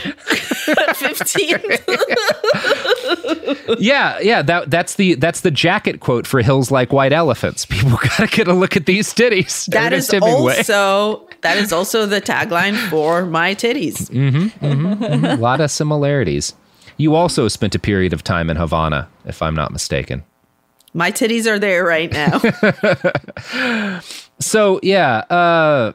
at 0.77 0.97
fifteen. 0.97 1.59
yeah, 3.79 4.19
yeah, 4.19 4.41
that 4.43 4.69
that's 4.69 4.95
the 4.95 5.15
that's 5.15 5.41
the 5.41 5.51
jacket 5.51 5.99
quote 5.99 6.27
for 6.27 6.41
Hills 6.41 6.71
Like 6.71 6.93
White 6.93 7.13
Elephants. 7.13 7.65
People 7.65 7.91
gotta 7.97 8.27
get 8.27 8.47
a 8.47 8.53
look 8.53 8.75
at 8.77 8.85
these 8.85 9.13
titties. 9.13 9.65
that 9.67 9.91
Ernest 9.93 10.13
is 10.13 10.19
Hemingway. 10.19 10.57
also 10.57 11.27
that 11.41 11.57
is 11.57 11.73
also 11.73 12.05
the 12.05 12.21
tagline 12.21 12.75
for 12.89 13.25
my 13.25 13.55
titties. 13.55 14.09
a 14.61 15.35
lot 15.37 15.59
of 15.61 15.71
similarities. 15.71 16.53
You 16.97 17.15
also 17.15 17.47
spent 17.49 17.75
a 17.75 17.79
period 17.79 18.13
of 18.13 18.23
time 18.23 18.49
in 18.49 18.55
Havana, 18.55 19.09
if 19.25 19.41
I'm 19.41 19.53
not 19.55 19.71
mistaken. 19.71 20.23
My 20.95 21.11
titties 21.11 21.45
are 21.45 21.59
there 21.59 21.83
right 21.83 22.11
now. 22.11 24.01
So 24.39 24.81
yeah, 24.83 25.19
uh 25.29 25.93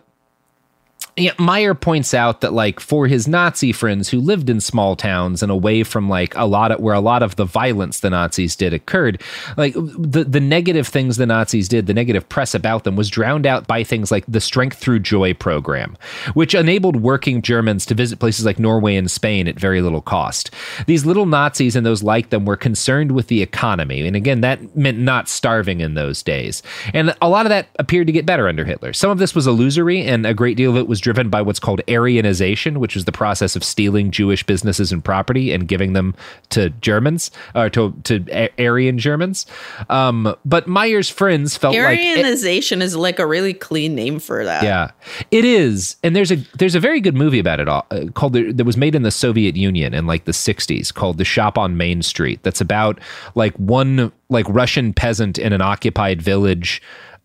yeah, 1.17 1.33
Mayer 1.39 1.75
points 1.75 2.15
out 2.15 2.41
that 2.41 2.53
like 2.53 2.81
for 2.81 3.07
his 3.07 3.27
Nazi 3.27 3.73
friends 3.73 4.09
who 4.09 4.21
lived 4.21 4.49
in 4.49 4.61
small 4.61 4.97
towns 4.97 5.43
and 5.43 5.51
away 5.51 5.83
from 5.83 6.09
like 6.09 6.35
a 6.37 6.45
lot 6.45 6.73
of 6.73 6.81
where 6.81 6.95
a 6.95 7.01
lot 7.01 7.23
of 7.23 7.37
the 7.37 7.45
violence 7.45 8.01
the 8.01 8.11
Nazis 8.11 8.57
did 8.57 8.73
occurred, 8.73 9.21
like 9.57 9.75
the 9.75 10.25
the 10.25 10.41
negative 10.41 10.87
things 10.87 11.17
the 11.17 11.27
Nazis 11.27 11.69
did, 11.69 11.87
the 11.87 11.95
negative 11.95 12.29
press 12.29 12.55
about 12.55 12.85
them 12.85 12.97
was 12.97 13.11
drowned 13.11 13.47
out 13.47 13.67
by 13.67 13.85
things 13.85 14.11
like 14.11 14.25
the 14.27 14.41
Strength 14.41 14.79
Through 14.79 15.01
Joy 15.01 15.35
program, 15.35 15.97
which 16.35 16.55
enabled 16.55 16.97
working 16.97 17.43
Germans 17.43 17.85
to 17.87 17.95
visit 17.95 18.19
places 18.19 18.45
like 18.45 18.59
Norway 18.59 18.97
and 18.97 19.11
Spain 19.11 19.49
at 19.49 19.59
very 19.59 19.83
little 19.83 20.03
cost. 20.03 20.51
These 20.87 21.05
little 21.05 21.27
Nazis 21.27 21.77
and 21.77 21.85
those 21.85 22.03
like 22.03 22.31
them 22.31 22.45
were 22.45 22.57
concerned 22.57 23.13
with 23.13 23.27
the 23.27 23.43
economy, 23.43 24.07
and 24.07 24.17
again 24.17 24.41
that 24.43 24.77
meant 24.77 24.99
not 24.99 25.29
starving 25.29 25.81
in 25.81 25.95
those 25.95 26.23
days. 26.23 26.63
And 26.95 27.15
a 27.21 27.29
lot 27.29 27.47
of 27.47 27.51
that 27.51 27.69
appeared 27.79 28.07
to 28.07 28.13
get 28.13 28.27
better 28.27 28.49
under 28.49 28.65
Hitler. 28.65 28.93
Some 28.93 29.11
of 29.11 29.19
this 29.19 29.35
was 29.35 29.47
illusory, 29.47 30.03
and 30.03 30.25
a 30.25 30.35
great 30.35 30.57
deal 30.57 30.71
of 30.71 30.77
it 30.77 30.89
was 30.89 31.00
driven 31.01 31.31
by 31.31 31.43
what's 31.43 31.61
called 31.61 31.81
Aryanization, 31.89 32.79
which 32.79 32.95
was 32.95 33.05
the 33.05 33.13
process 33.13 33.57
of 33.57 33.65
stealing 33.65 34.11
Jewish 34.11 34.45
businesses 34.45 34.93
and 34.93 35.05
property 35.05 35.53
and 35.53 35.67
giving 35.67 35.93
them 35.93 36.15
to 36.51 36.71
Germans 36.71 37.31
or 37.55 37.71
to 37.71 37.93
to 38.05 38.51
Aryan 38.59 38.99
Germans. 38.99 39.47
Um, 39.89 40.35
but 40.45 40.67
Mayer's 40.69 41.09
friends 41.09 41.57
felt 41.57 41.75
like 41.77 41.99
Aryanization 41.99 42.83
is 42.83 42.97
like 42.97 43.19
a 43.19 43.27
really 43.27 43.55
clean 43.55 43.95
name 43.95 44.19
for 44.19 44.45
that. 44.45 44.63
yeah, 44.63 44.91
it 45.31 45.45
is, 45.45 45.97
and 46.03 46.15
there's 46.15 46.31
a 46.31 46.37
there's 46.59 46.75
a 46.75 46.81
very 46.81 47.01
good 47.01 47.15
movie 47.15 47.39
about 47.39 47.61
it 47.61 47.69
all 47.69 47.87
uh, 47.91 48.07
called 48.15 48.33
the, 48.33 48.53
that 48.53 48.65
was 48.65 48.77
made 48.77 48.95
in 48.95 49.03
the 49.03 49.11
Soviet 49.11 49.57
Union 49.57 49.95
in 49.95 50.07
like 50.07 50.25
the 50.25 50.33
'60s 50.33 50.93
called 50.93 51.19
The 51.19 51.25
Shop 51.25 51.59
on 51.59 51.77
Main 51.77 52.03
Street. 52.03 52.43
That's 52.43 52.61
about 52.61 53.01
like 53.35 53.55
one 53.57 54.13
like 54.29 54.47
Russian 54.49 54.93
peasant 54.93 55.39
in 55.39 55.53
an 55.53 55.61
occupied 55.61 56.23
village. 56.23 56.81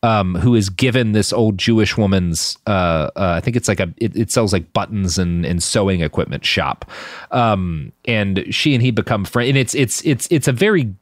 Um, 0.05 0.35
who 0.35 0.53
is 0.53 0.69
given 0.69 1.13
this 1.13 1.33
old 1.33 1.57
Jewish 1.57 1.97
woman's? 1.97 2.59
Uh, 2.67 3.09
uh, 3.15 3.33
I 3.37 3.39
think 3.41 3.57
it's 3.57 3.67
like 3.67 3.79
a 3.79 3.91
it, 3.97 4.15
it 4.15 4.31
sells 4.31 4.53
like 4.53 4.71
buttons 4.71 5.17
and, 5.17 5.45
and 5.45 5.63
sewing 5.63 6.01
equipment 6.01 6.45
shop, 6.45 6.89
um, 7.31 7.91
and 8.05 8.45
she 8.53 8.75
and 8.75 8.83
he 8.83 8.91
become 8.91 9.25
friends. 9.25 9.49
And 9.49 9.57
it's 9.57 9.73
it's 9.73 10.05
it's 10.05 10.27
it's 10.29 10.47
a 10.47 10.51
very 10.51 10.93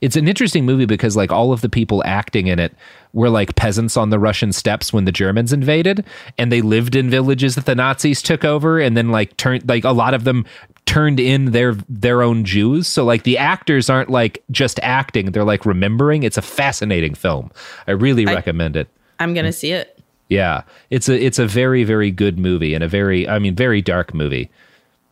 it's 0.00 0.16
an 0.16 0.28
interesting 0.28 0.64
movie 0.64 0.86
because 0.86 1.16
like 1.16 1.32
all 1.32 1.52
of 1.52 1.60
the 1.60 1.68
people 1.68 2.02
acting 2.04 2.46
in 2.46 2.58
it 2.58 2.74
were 3.12 3.30
like 3.30 3.56
peasants 3.56 3.96
on 3.96 4.10
the 4.10 4.18
Russian 4.18 4.52
steppes 4.52 4.92
when 4.92 5.06
the 5.06 5.12
Germans 5.12 5.52
invaded 5.52 6.04
and 6.38 6.52
they 6.52 6.60
lived 6.60 6.94
in 6.94 7.10
villages 7.10 7.54
that 7.54 7.64
the 7.64 7.74
Nazis 7.74 8.20
took 8.22 8.44
over 8.44 8.78
and 8.78 8.96
then 8.96 9.10
like 9.10 9.36
turned 9.36 9.68
like 9.68 9.84
a 9.84 9.92
lot 9.92 10.14
of 10.14 10.24
them 10.24 10.44
turned 10.86 11.20
in 11.20 11.46
their 11.46 11.74
their 11.88 12.22
own 12.22 12.44
Jews. 12.44 12.88
So 12.88 13.04
like 13.04 13.24
the 13.24 13.36
actors 13.36 13.90
aren't 13.90 14.08
like 14.08 14.42
just 14.50 14.80
acting. 14.82 15.32
They're 15.32 15.44
like 15.44 15.66
remembering. 15.66 16.22
It's 16.22 16.38
a 16.38 16.42
fascinating 16.42 17.14
film. 17.14 17.50
I 17.86 17.90
really 17.90 18.24
recommend 18.24 18.76
it. 18.76 18.88
I'm 19.20 19.34
gonna 19.34 19.50
mm. 19.50 19.54
see 19.54 19.72
it. 19.72 20.00
yeah. 20.28 20.62
It's 20.90 21.08
a 21.08 21.22
it's 21.22 21.38
a 21.38 21.46
very 21.46 21.84
very 21.84 22.10
good 22.10 22.38
movie 22.38 22.74
and 22.74 22.82
a 22.82 22.88
very 22.88 23.28
I 23.28 23.38
mean 23.38 23.54
very 23.54 23.82
dark 23.82 24.14
movie 24.14 24.50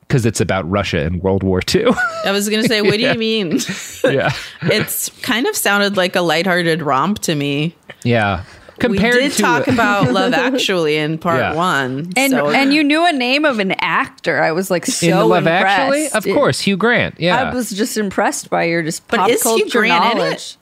because 0.01 0.25
it's 0.25 0.41
about 0.41 0.69
Russia 0.71 1.01
and 1.01 1.23
World 1.23 1.43
War 1.43 1.61
II 1.75 1.87
I 2.25 2.31
was 2.31 2.49
gonna 2.49 2.65
say, 2.65 2.81
what 2.81 2.95
do 2.95 3.03
you 3.03 3.15
mean? 3.15 3.59
yeah. 4.05 4.33
It's 4.63 5.09
kind 5.23 5.47
of 5.47 5.57
sounded 5.57 5.97
like 5.97 6.17
a 6.17 6.21
lighthearted 6.21 6.83
romp 6.83 7.19
to 7.21 7.35
me. 7.35 7.77
yeah 8.05 8.45
compared 8.79 9.15
we 9.17 9.21
did 9.23 9.33
to 9.33 9.43
talk 9.43 9.67
about 9.69 10.11
Love 10.13 10.33
Actually 10.35 10.97
in 10.97 11.19
part 11.19 11.39
Yeah. 11.39 11.55
one, 11.55 12.13
And 12.17 12.33
so- 12.33 12.51
and 12.51 12.73
you 12.75 12.83
knew 12.85 13.07
a 13.07 13.13
name 13.13 13.45
of 13.45 13.59
an 13.59 13.73
actor. 13.81 14.43
I 14.43 14.53
was 14.53 14.71
like 14.71 14.87
so 14.87 15.07
in 15.07 15.29
Love 15.29 15.47
impressed. 15.47 15.65
Actually, 15.65 16.09
of 16.09 16.25
course, 16.37 16.61
Hugh 16.61 16.77
Grant. 16.77 17.17
Yeah, 17.21 17.43
I 17.51 17.55
was 17.55 17.71
just 17.71 17.97
impressed 17.97 18.51
by 18.51 18.65
your 18.65 18.83
just 18.83 19.07
But 19.09 19.19
pop 19.19 19.31
is 19.31 19.43
Hugh 19.43 19.51
culture 19.63 19.79
Grant 19.81 20.05
in 20.05 20.11
it? 20.11 20.21
knowledge. 20.21 20.57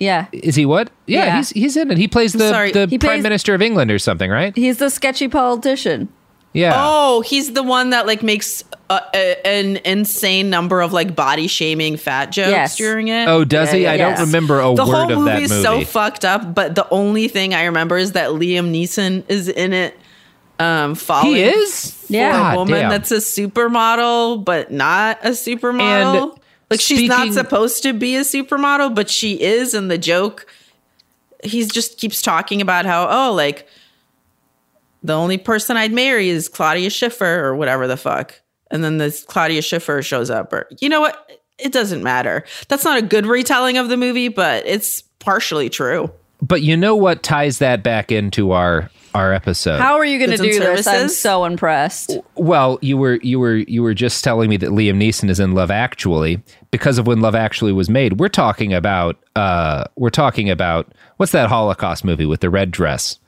Yeah. 0.00 0.26
Is 0.32 0.54
he 0.54 0.64
what? 0.64 0.90
Yeah, 1.06 1.24
Yeah. 1.24 1.36
he's 1.38 1.50
he's 1.50 1.76
in 1.76 1.90
it. 1.90 1.98
He 1.98 2.06
plays 2.06 2.32
the 2.32 2.48
Sorry. 2.50 2.70
the 2.72 2.86
He 2.86 2.98
prime 2.98 3.14
plays- 3.14 3.22
minister 3.24 3.54
of 3.54 3.62
England 3.62 3.90
or 3.90 3.98
something, 3.98 4.30
right? 4.30 4.54
He's 4.56 4.78
the 4.78 4.90
sketchy 4.90 5.26
politician. 5.28 6.08
Yeah. 6.52 6.72
Oh, 6.76 7.20
he's 7.22 7.52
the 7.52 7.62
one 7.64 7.90
that 7.90 8.06
like 8.06 8.22
makes 8.22 8.62
a, 8.90 9.02
a, 9.14 9.46
an 9.46 9.76
insane 9.84 10.50
number 10.50 10.80
of 10.80 10.92
like 10.92 11.14
body 11.14 11.46
shaming 11.46 11.96
fat 11.96 12.26
jokes 12.30 12.50
Yes. 12.50 12.76
during 12.76 13.08
it. 13.08 13.28
Oh, 13.28 13.44
does 13.44 13.70
he? 13.70 13.86
I 13.86 13.96
yes. 13.96 14.18
don't 14.18 14.26
remember 14.26 14.60
a 14.60 14.74
the 14.74 14.86
word 14.86 14.94
whole 14.94 15.12
of 15.12 15.18
movie 15.18 15.30
that 15.30 15.42
is 15.42 15.50
movie. 15.50 15.60
Is 15.82 15.88
so 15.88 15.92
fucked 15.92 16.24
up, 16.24 16.54
but 16.54 16.74
the 16.74 16.88
only 16.90 17.28
thing 17.28 17.54
I 17.54 17.64
remember 17.64 17.96
is 17.96 18.12
that 18.12 18.30
Liam 18.30 18.70
Neeson 18.72 19.24
is 19.28 19.48
in 19.48 19.72
it. 19.72 19.98
Um, 20.60 20.96
falling 20.96 21.34
he 21.34 21.42
is. 21.42 22.04
Yeah. 22.08 22.54
A 22.54 22.56
woman 22.56 22.80
damn. 22.80 22.90
that's 22.90 23.12
a 23.12 23.18
supermodel, 23.18 24.44
but 24.44 24.72
not 24.72 25.18
a 25.22 25.30
supermodel. 25.30 26.32
And 26.32 26.40
like 26.68 26.80
she's 26.80 27.08
not 27.08 27.32
supposed 27.32 27.84
to 27.84 27.92
be 27.92 28.16
a 28.16 28.22
supermodel, 28.22 28.94
but 28.94 29.08
she 29.08 29.40
is. 29.40 29.72
And 29.72 29.88
the 29.88 29.98
joke, 29.98 30.46
he's 31.44 31.70
just 31.70 31.98
keeps 31.98 32.20
talking 32.22 32.60
about 32.60 32.86
how 32.86 33.06
oh, 33.08 33.34
like 33.34 33.68
the 35.02 35.12
only 35.14 35.38
person 35.38 35.76
I'd 35.76 35.92
marry 35.92 36.28
is 36.28 36.48
Claudia 36.48 36.90
Schiffer 36.90 37.44
or 37.44 37.54
whatever 37.54 37.86
the 37.86 37.96
fuck. 37.96 38.40
And 38.70 38.84
then 38.84 38.98
this 38.98 39.24
Claudia 39.24 39.62
Schiffer 39.62 40.02
shows 40.02 40.30
up, 40.30 40.52
or 40.52 40.68
you 40.80 40.88
know 40.88 41.00
what? 41.00 41.40
It 41.58 41.72
doesn't 41.72 42.02
matter. 42.02 42.44
That's 42.68 42.84
not 42.84 42.98
a 42.98 43.02
good 43.02 43.26
retelling 43.26 43.78
of 43.78 43.88
the 43.88 43.96
movie, 43.96 44.28
but 44.28 44.64
it's 44.66 45.02
partially 45.18 45.68
true. 45.68 46.10
But 46.40 46.62
you 46.62 46.76
know 46.76 46.94
what 46.94 47.22
ties 47.22 47.58
that 47.58 47.82
back 47.82 48.12
into 48.12 48.52
our 48.52 48.90
our 49.14 49.32
episode? 49.32 49.80
How 49.80 49.96
are 49.96 50.04
you 50.04 50.18
going 50.18 50.30
to 50.30 50.36
Goods 50.36 50.56
and 50.56 50.64
do 50.64 50.76
this? 50.76 50.86
I'm 50.86 51.08
so 51.08 51.44
impressed. 51.44 52.16
Well, 52.36 52.78
you 52.80 52.96
were 52.96 53.18
you 53.22 53.40
were 53.40 53.56
you 53.56 53.82
were 53.82 53.94
just 53.94 54.22
telling 54.22 54.48
me 54.48 54.56
that 54.58 54.70
Liam 54.70 54.96
Neeson 54.96 55.30
is 55.30 55.40
in 55.40 55.52
Love 55.52 55.70
Actually 55.70 56.40
because 56.70 56.98
of 56.98 57.06
when 57.06 57.20
Love 57.20 57.34
Actually 57.34 57.72
was 57.72 57.90
made. 57.90 58.20
We're 58.20 58.28
talking 58.28 58.72
about 58.72 59.16
uh 59.34 59.84
we're 59.96 60.10
talking 60.10 60.48
about 60.50 60.92
what's 61.16 61.32
that 61.32 61.48
Holocaust 61.48 62.04
movie 62.04 62.26
with 62.26 62.40
the 62.40 62.50
red 62.50 62.70
dress? 62.70 63.18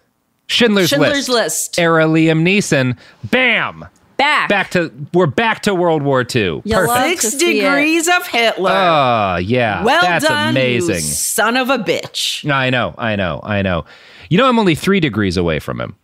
Schindler's, 0.47 0.89
Schindler's 0.89 1.29
List. 1.29 1.29
List. 1.29 1.79
Era 1.79 2.05
Liam 2.05 2.43
Neeson. 2.43 2.99
Bam. 3.25 3.87
Back. 4.21 4.51
Back 4.51 4.71
to 4.73 4.93
we're 5.15 5.25
back 5.27 5.63
to 5.63 5.75
World 5.75 6.03
War 6.03 6.21
II. 6.21 6.61
You 6.65 6.75
Perfect. 6.75 7.23
Six 7.23 7.39
see 7.39 7.59
it. 7.59 7.63
degrees 7.63 8.07
of 8.07 8.27
Hitler. 8.27 8.71
Oh, 8.71 9.37
yeah. 9.37 9.83
well 9.83 10.03
That's 10.03 10.27
done, 10.27 10.51
amazing. 10.51 10.97
you 10.97 11.01
son 11.01 11.57
of 11.57 11.71
a 11.71 11.79
bitch. 11.79 12.49
I 12.51 12.69
know, 12.69 12.95
I 12.99 13.17
know, 13.17 13.41
I 13.43 13.63
know. 13.63 13.87
You 14.29 14.37
know 14.37 14.47
I'm 14.47 14.59
only 14.59 14.75
3 14.75 15.01
degrees 15.01 15.39
away 15.39 15.59
from 15.59 15.81
him. 15.81 15.97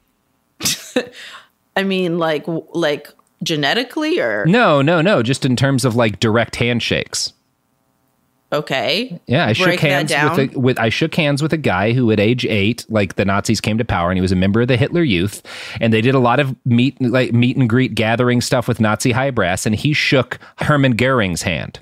I 1.77 1.83
mean, 1.83 2.19
like, 2.19 2.47
like 2.73 3.09
genetically, 3.43 4.19
or 4.19 4.47
No, 4.47 4.81
no, 4.81 5.03
no, 5.03 5.23
just 5.23 5.45
in 5.45 5.55
terms 5.55 5.85
of 5.85 5.95
like 5.95 6.19
direct 6.19 6.57
handshakes. 6.57 7.35
Okay. 8.53 9.21
Yeah, 9.27 9.47
I 9.47 9.53
shook 9.53 9.79
hands 9.81 10.13
with 10.13 10.55
a, 10.57 10.59
with 10.59 10.79
I 10.79 10.89
shook 10.89 11.15
hands 11.15 11.43
with 11.43 11.53
a 11.53 11.57
guy 11.59 11.93
who 11.93 12.11
at 12.11 12.21
age 12.21 12.45
eight, 12.47 12.85
like 12.89 13.17
the 13.17 13.25
Nazis 13.25 13.61
came 13.61 13.79
to 13.79 13.85
power, 13.85 14.11
and 14.11 14.17
he 14.17 14.23
was 14.23 14.33
a 14.33 14.37
member 14.37 14.61
of 14.61 14.69
the 14.69 14.77
Hitler 14.77 15.03
Youth, 15.03 15.43
and 15.81 15.93
they 15.93 16.01
did 16.01 16.15
a 16.15 16.19
lot 16.21 16.41
of 16.41 16.55
meet 16.65 17.01
like 17.01 17.33
meet 17.33 17.57
and 17.57 17.69
greet 17.69 17.95
gathering 17.95 18.41
stuff 18.41 18.69
with 18.69 18.81
Nazi 18.81 19.13
high 19.13 19.31
brass, 19.31 19.67
and 19.67 19.75
he 19.75 19.93
shook 19.93 20.39
Hermann 20.59 20.97
Goering's 20.97 21.43
hand, 21.43 21.81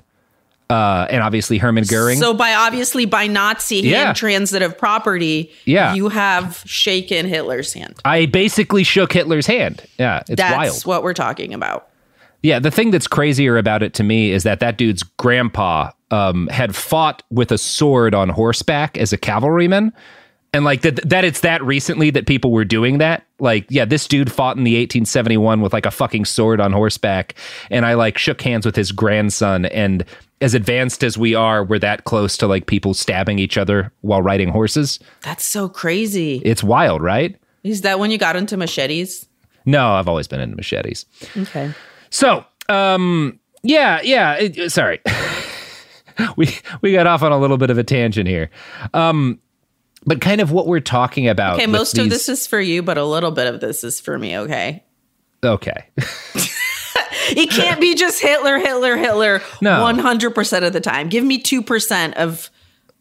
uh, 0.69 1.07
and 1.09 1.21
obviously 1.21 1.57
Hermann 1.59 1.83
Goering. 1.85 2.17
So 2.19 2.33
by 2.33 2.53
obviously 2.53 3.05
by 3.05 3.27
Nazi 3.27 3.81
hand 3.83 3.91
Yeah. 3.91 4.13
transitive 4.13 4.77
property, 4.77 5.51
Yeah. 5.65 5.93
you 5.93 6.09
have 6.09 6.61
shaken 6.65 7.27
Hitler's 7.27 7.73
hand. 7.73 7.95
I 8.03 8.25
basically 8.25 8.83
shook 8.83 9.13
Hitler's 9.13 9.45
hand. 9.47 9.83
Yeah, 9.99 10.23
it's 10.27 10.35
That's 10.37 10.55
wild. 10.55 10.81
what 10.85 11.03
we're 11.03 11.13
talking 11.13 11.53
about. 11.53 11.87
Yeah, 12.45 12.59
the 12.59 12.69
thing 12.69 12.91
that's 12.91 13.07
crazier 13.07 13.57
about 13.57 13.81
it 13.81 13.95
to 13.95 14.03
me 14.03 14.29
is 14.29 14.43
that 14.43 14.59
that 14.59 14.77
dude's 14.77 15.01
grandpa 15.01 15.89
um, 16.11 16.45
had 16.49 16.75
fought 16.75 17.23
with 17.31 17.51
a 17.51 17.57
sword 17.57 18.13
on 18.13 18.29
horseback 18.29 18.99
as 18.99 19.11
a 19.11 19.17
cavalryman. 19.17 19.91
And 20.53 20.63
like 20.63 20.81
that, 20.81 20.97
that 21.09 21.25
it's 21.25 21.39
that 21.39 21.63
recently 21.63 22.11
that 22.11 22.27
people 22.27 22.51
were 22.51 22.63
doing 22.63 22.99
that. 22.99 23.25
Like, 23.39 23.65
yeah, 23.69 23.83
this 23.83 24.07
dude 24.07 24.31
fought 24.31 24.57
in 24.57 24.63
the 24.63 24.73
1871 24.73 25.61
with 25.61 25.73
like 25.73 25.87
a 25.87 25.91
fucking 25.91 26.25
sword 26.25 26.61
on 26.61 26.71
horseback. 26.71 27.33
And 27.71 27.83
I 27.83 27.95
like 27.95 28.19
shook 28.19 28.43
hands 28.43 28.63
with 28.63 28.75
his 28.75 28.91
grandson. 28.91 29.65
And 29.65 30.05
as 30.39 30.53
advanced 30.53 31.03
as 31.03 31.17
we 31.17 31.33
are, 31.33 31.63
we're 31.63 31.79
that 31.79 32.03
close 32.03 32.37
to 32.37 32.45
like 32.45 32.67
people 32.67 32.93
stabbing 32.93 33.39
each 33.39 33.57
other 33.57 33.91
while 34.01 34.21
riding 34.21 34.49
horses. 34.49 34.99
That's 35.23 35.43
so 35.43 35.67
crazy. 35.67 36.43
It's 36.45 36.63
wild, 36.63 37.01
right? 37.01 37.35
Is 37.63 37.81
that 37.81 37.97
when 37.97 38.11
you 38.11 38.19
got 38.19 38.35
into 38.35 38.55
machetes? 38.55 39.27
No, 39.65 39.93
I've 39.93 40.07
always 40.07 40.27
been 40.27 40.41
into 40.41 40.55
machetes. 40.55 41.07
Okay. 41.35 41.73
So, 42.15 42.45
um, 42.69 43.41
yeah, 43.61 43.99
yeah. 44.01 44.35
it- 44.35 44.71
sorry, 44.71 45.01
we 46.37 46.47
we 46.81 46.93
got 46.93 47.07
off 47.07 47.21
on 47.23 47.33
a 47.33 47.37
little 47.37 47.57
bit 47.57 47.69
of 47.69 47.77
a 47.77 47.83
tangent 47.83 48.29
here, 48.29 48.49
um, 48.93 49.37
but 50.05 50.21
kind 50.21 50.39
of 50.39 50.49
what 50.49 50.65
we're 50.65 50.79
talking 50.79 51.27
about. 51.27 51.55
Okay, 51.55 51.67
most 51.67 51.97
of 51.97 52.09
this 52.09 52.29
is 52.29 52.47
for 52.47 52.61
you, 52.61 52.81
but 52.81 52.97
a 52.97 53.03
little 53.03 53.31
bit 53.31 53.47
of 53.53 53.59
this 53.59 53.83
is 53.83 53.99
for 53.99 54.17
me, 54.17 54.37
okay? 54.37 54.83
okay. 55.43 55.85
It 57.27 57.49
can't 57.49 57.81
be 57.81 57.95
just 57.95 58.21
Hitler, 58.21 58.59
Hitler, 58.59 58.95
Hitler 58.97 59.41
No. 59.59 59.71
100% 59.83 60.63
of 60.67 60.73
the 60.73 60.79
time. 60.79 61.09
Give 61.09 61.23
me 61.23 61.41
2% 61.41 62.13
of 62.13 62.51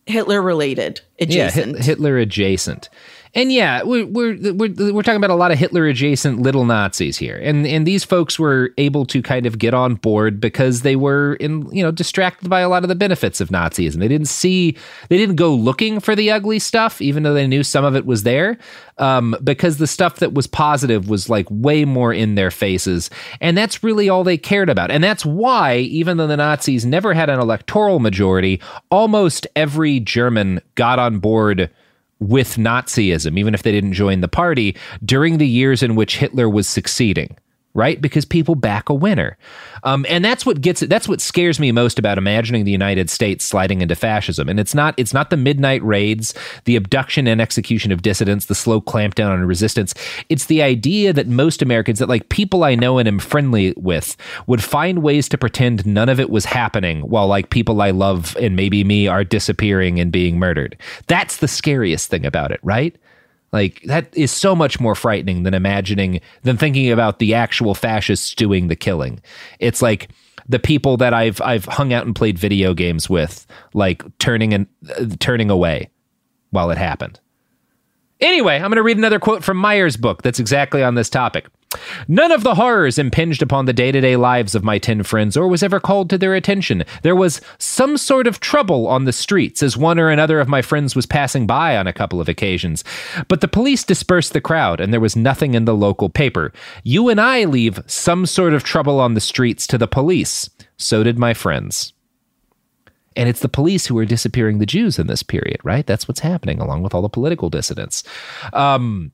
Hitler 0.06 0.40
related 0.40 1.02
adjacent. 1.20 1.76
Hit- 1.76 1.84
Hitler 1.84 2.16
adjacent. 2.16 2.88
And 3.36 3.52
yeah, 3.52 3.82
we're, 3.82 4.06
we're 4.06 4.36
we're 4.52 4.92
we're 4.92 5.02
talking 5.02 5.16
about 5.16 5.30
a 5.30 5.34
lot 5.34 5.50
of 5.50 5.58
Hitler 5.58 5.86
adjacent 5.86 6.40
little 6.40 6.64
Nazis 6.64 7.16
here, 7.18 7.36
and 7.42 7.66
and 7.66 7.84
these 7.84 8.04
folks 8.04 8.38
were 8.38 8.70
able 8.78 9.04
to 9.06 9.22
kind 9.22 9.44
of 9.44 9.58
get 9.58 9.74
on 9.74 9.96
board 9.96 10.40
because 10.40 10.82
they 10.82 10.94
were 10.94 11.34
in 11.34 11.68
you 11.74 11.82
know 11.82 11.90
distracted 11.90 12.48
by 12.48 12.60
a 12.60 12.68
lot 12.68 12.84
of 12.84 12.88
the 12.88 12.94
benefits 12.94 13.40
of 13.40 13.48
Nazism. 13.48 13.96
They 13.96 14.06
didn't 14.06 14.28
see, 14.28 14.76
they 15.08 15.16
didn't 15.16 15.34
go 15.34 15.52
looking 15.52 15.98
for 15.98 16.14
the 16.14 16.30
ugly 16.30 16.60
stuff, 16.60 17.02
even 17.02 17.24
though 17.24 17.34
they 17.34 17.48
knew 17.48 17.64
some 17.64 17.84
of 17.84 17.96
it 17.96 18.06
was 18.06 18.22
there, 18.22 18.56
um, 18.98 19.34
because 19.42 19.78
the 19.78 19.88
stuff 19.88 20.20
that 20.20 20.32
was 20.32 20.46
positive 20.46 21.08
was 21.08 21.28
like 21.28 21.46
way 21.50 21.84
more 21.84 22.12
in 22.12 22.36
their 22.36 22.52
faces, 22.52 23.10
and 23.40 23.58
that's 23.58 23.82
really 23.82 24.08
all 24.08 24.22
they 24.22 24.38
cared 24.38 24.70
about. 24.70 24.92
And 24.92 25.02
that's 25.02 25.26
why, 25.26 25.78
even 25.78 26.18
though 26.18 26.28
the 26.28 26.36
Nazis 26.36 26.86
never 26.86 27.12
had 27.12 27.28
an 27.28 27.40
electoral 27.40 27.98
majority, 27.98 28.60
almost 28.92 29.44
every 29.56 29.98
German 29.98 30.60
got 30.76 31.00
on 31.00 31.18
board 31.18 31.68
with 32.20 32.56
Nazism, 32.56 33.38
even 33.38 33.54
if 33.54 33.62
they 33.62 33.72
didn't 33.72 33.92
join 33.92 34.20
the 34.20 34.28
party, 34.28 34.76
during 35.04 35.38
the 35.38 35.48
years 35.48 35.82
in 35.82 35.94
which 35.94 36.18
Hitler 36.18 36.48
was 36.48 36.68
succeeding. 36.68 37.36
Right, 37.76 38.00
because 38.00 38.24
people 38.24 38.54
back 38.54 38.88
a 38.88 38.94
winner, 38.94 39.36
um, 39.82 40.06
and 40.08 40.24
that's 40.24 40.46
what 40.46 40.60
gets 40.60 40.80
it. 40.80 40.88
That's 40.88 41.08
what 41.08 41.20
scares 41.20 41.58
me 41.58 41.72
most 41.72 41.98
about 41.98 42.18
imagining 42.18 42.64
the 42.64 42.70
United 42.70 43.10
States 43.10 43.44
sliding 43.44 43.80
into 43.80 43.96
fascism. 43.96 44.48
And 44.48 44.60
it's 44.60 44.76
not. 44.76 44.94
It's 44.96 45.12
not 45.12 45.30
the 45.30 45.36
midnight 45.36 45.82
raids, 45.82 46.34
the 46.66 46.76
abduction 46.76 47.26
and 47.26 47.40
execution 47.40 47.90
of 47.90 48.00
dissidents, 48.00 48.46
the 48.46 48.54
slow 48.54 48.80
clampdown 48.80 49.30
on 49.30 49.44
resistance. 49.44 49.92
It's 50.28 50.46
the 50.46 50.62
idea 50.62 51.12
that 51.14 51.26
most 51.26 51.62
Americans, 51.62 51.98
that 51.98 52.08
like 52.08 52.28
people 52.28 52.62
I 52.62 52.76
know 52.76 52.98
and 52.98 53.08
am 53.08 53.18
friendly 53.18 53.74
with, 53.76 54.16
would 54.46 54.62
find 54.62 55.02
ways 55.02 55.28
to 55.30 55.36
pretend 55.36 55.84
none 55.84 56.08
of 56.08 56.20
it 56.20 56.30
was 56.30 56.44
happening, 56.44 57.00
while 57.00 57.26
like 57.26 57.50
people 57.50 57.82
I 57.82 57.90
love 57.90 58.36
and 58.40 58.54
maybe 58.54 58.84
me 58.84 59.08
are 59.08 59.24
disappearing 59.24 59.98
and 59.98 60.12
being 60.12 60.38
murdered. 60.38 60.76
That's 61.08 61.38
the 61.38 61.48
scariest 61.48 62.08
thing 62.08 62.24
about 62.24 62.52
it, 62.52 62.60
right? 62.62 62.96
Like 63.54 63.82
that 63.84 64.08
is 64.16 64.32
so 64.32 64.56
much 64.56 64.80
more 64.80 64.96
frightening 64.96 65.44
than 65.44 65.54
imagining 65.54 66.20
than 66.42 66.56
thinking 66.56 66.90
about 66.90 67.20
the 67.20 67.34
actual 67.34 67.76
fascists 67.76 68.34
doing 68.34 68.66
the 68.66 68.74
killing. 68.74 69.22
It's 69.60 69.80
like 69.80 70.10
the 70.48 70.58
people 70.58 70.96
that 70.96 71.14
I've 71.14 71.40
I've 71.40 71.64
hung 71.66 71.92
out 71.92 72.04
and 72.04 72.16
played 72.16 72.36
video 72.36 72.74
games 72.74 73.08
with, 73.08 73.46
like 73.72 74.02
turning 74.18 74.54
and 74.54 74.66
uh, 74.98 75.06
turning 75.20 75.50
away 75.50 75.88
while 76.50 76.72
it 76.72 76.78
happened. 76.78 77.20
Anyway, 78.20 78.56
I'm 78.56 78.62
going 78.62 78.72
to 78.72 78.82
read 78.82 78.98
another 78.98 79.20
quote 79.20 79.44
from 79.44 79.60
Mayer's 79.60 79.96
book 79.96 80.22
that's 80.22 80.40
exactly 80.40 80.82
on 80.82 80.96
this 80.96 81.08
topic. 81.08 81.46
None 82.08 82.32
of 82.32 82.42
the 82.42 82.54
horrors 82.54 82.98
impinged 82.98 83.42
upon 83.42 83.66
the 83.66 83.72
day 83.72 83.92
to 83.92 84.00
day 84.00 84.16
lives 84.16 84.54
of 84.54 84.64
my 84.64 84.78
ten 84.78 85.02
friends 85.02 85.36
or 85.36 85.48
was 85.48 85.62
ever 85.62 85.80
called 85.80 86.10
to 86.10 86.18
their 86.18 86.34
attention. 86.34 86.84
There 87.02 87.16
was 87.16 87.40
some 87.58 87.96
sort 87.96 88.26
of 88.26 88.40
trouble 88.40 88.86
on 88.86 89.04
the 89.04 89.12
streets 89.12 89.62
as 89.62 89.76
one 89.76 89.98
or 89.98 90.10
another 90.10 90.40
of 90.40 90.48
my 90.48 90.62
friends 90.62 90.94
was 90.94 91.06
passing 91.06 91.46
by 91.46 91.76
on 91.76 91.86
a 91.86 91.92
couple 91.92 92.20
of 92.20 92.28
occasions. 92.28 92.84
But 93.28 93.40
the 93.40 93.48
police 93.48 93.84
dispersed 93.84 94.32
the 94.32 94.40
crowd 94.40 94.80
and 94.80 94.92
there 94.92 95.00
was 95.00 95.16
nothing 95.16 95.54
in 95.54 95.64
the 95.64 95.74
local 95.74 96.08
paper. 96.08 96.52
You 96.82 97.08
and 97.08 97.20
I 97.20 97.44
leave 97.44 97.80
some 97.86 98.26
sort 98.26 98.54
of 98.54 98.64
trouble 98.64 99.00
on 99.00 99.14
the 99.14 99.20
streets 99.20 99.66
to 99.68 99.78
the 99.78 99.88
police. 99.88 100.50
So 100.76 101.02
did 101.02 101.18
my 101.18 101.34
friends. 101.34 101.92
And 103.16 103.28
it's 103.28 103.40
the 103.40 103.48
police 103.48 103.86
who 103.86 103.96
are 103.98 104.04
disappearing 104.04 104.58
the 104.58 104.66
Jews 104.66 104.98
in 104.98 105.06
this 105.06 105.22
period, 105.22 105.58
right? 105.62 105.86
That's 105.86 106.08
what's 106.08 106.20
happening, 106.20 106.60
along 106.60 106.82
with 106.82 106.94
all 106.94 107.02
the 107.02 107.08
political 107.08 107.48
dissidents. 107.48 108.02
Um, 108.52 109.12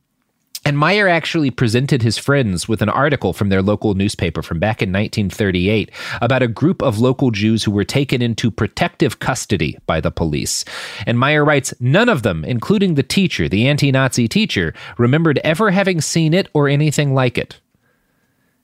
and 0.64 0.78
Mayer 0.78 1.08
actually 1.08 1.50
presented 1.50 2.02
his 2.02 2.18
friends 2.18 2.68
with 2.68 2.82
an 2.82 2.90
article 2.90 3.32
from 3.32 3.48
their 3.48 3.62
local 3.62 3.94
newspaper 3.94 4.42
from 4.42 4.58
back 4.58 4.82
in 4.82 4.90
1938 4.90 5.90
about 6.20 6.42
a 6.42 6.48
group 6.48 6.82
of 6.82 6.98
local 6.98 7.30
Jews 7.30 7.64
who 7.64 7.70
were 7.70 7.84
taken 7.84 8.20
into 8.20 8.50
protective 8.50 9.20
custody 9.20 9.78
by 9.86 10.00
the 10.00 10.10
police. 10.10 10.66
And 11.06 11.18
Mayer 11.18 11.44
writes 11.46 11.72
None 11.80 12.10
of 12.10 12.22
them, 12.22 12.44
including 12.44 12.94
the 12.94 13.02
teacher, 13.02 13.48
the 13.48 13.68
anti 13.68 13.90
Nazi 13.90 14.28
teacher, 14.28 14.74
remembered 14.98 15.38
ever 15.38 15.70
having 15.70 16.02
seen 16.02 16.34
it 16.34 16.48
or 16.52 16.68
anything 16.68 17.14
like 17.14 17.38
it. 17.38 17.58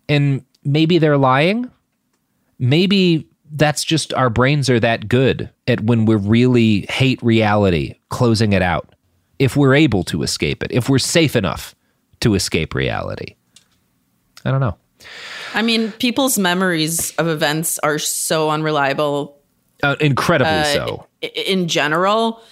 And 0.07 0.45
maybe 0.65 0.99
they're 0.99 1.17
lying. 1.17 1.71
Maybe 2.59 3.27
that's 3.53 3.85
just 3.85 4.13
our 4.13 4.29
brains 4.29 4.69
are 4.69 4.81
that 4.81 5.09
good 5.09 5.49
at 5.67 5.81
when 5.81 6.05
we 6.05 6.17
really 6.17 6.83
hate 6.91 7.23
reality, 7.23 7.95
closing 8.11 8.53
it 8.53 8.63
out. 8.63 8.95
If 9.39 9.57
we're 9.57 9.75
able 9.75 10.03
to 10.05 10.23
escape 10.23 10.63
it, 10.63 10.73
if 10.73 10.89
we're 10.89 10.99
safe 10.99 11.37
enough 11.37 11.76
to 12.21 12.35
escape 12.35 12.75
reality. 12.75 13.35
I 14.45 14.51
don't 14.51 14.61
know. 14.61 14.77
I 15.55 15.63
mean, 15.63 15.93
people's 15.93 16.39
memories 16.39 17.15
of 17.17 17.29
events 17.29 17.79
are 17.81 17.99
so 17.99 18.51
unreliable. 18.51 19.41
Uh, 19.83 19.97
incredibly 20.01 20.53
uh, 20.53 20.65
so. 20.65 21.07
In 21.23 21.69
general, 21.69 22.43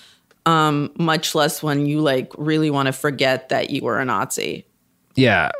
um, 0.47 0.93
much 0.99 1.35
less 1.35 1.63
when 1.63 1.87
you 1.87 2.01
like 2.01 2.33
really 2.37 2.71
want 2.71 2.87
to 2.87 2.93
forget 2.93 3.49
that 3.49 3.71
you 3.71 3.83
were 3.83 3.99
a 3.99 4.05
Nazi. 4.05 4.67
Yeah. 5.15 5.53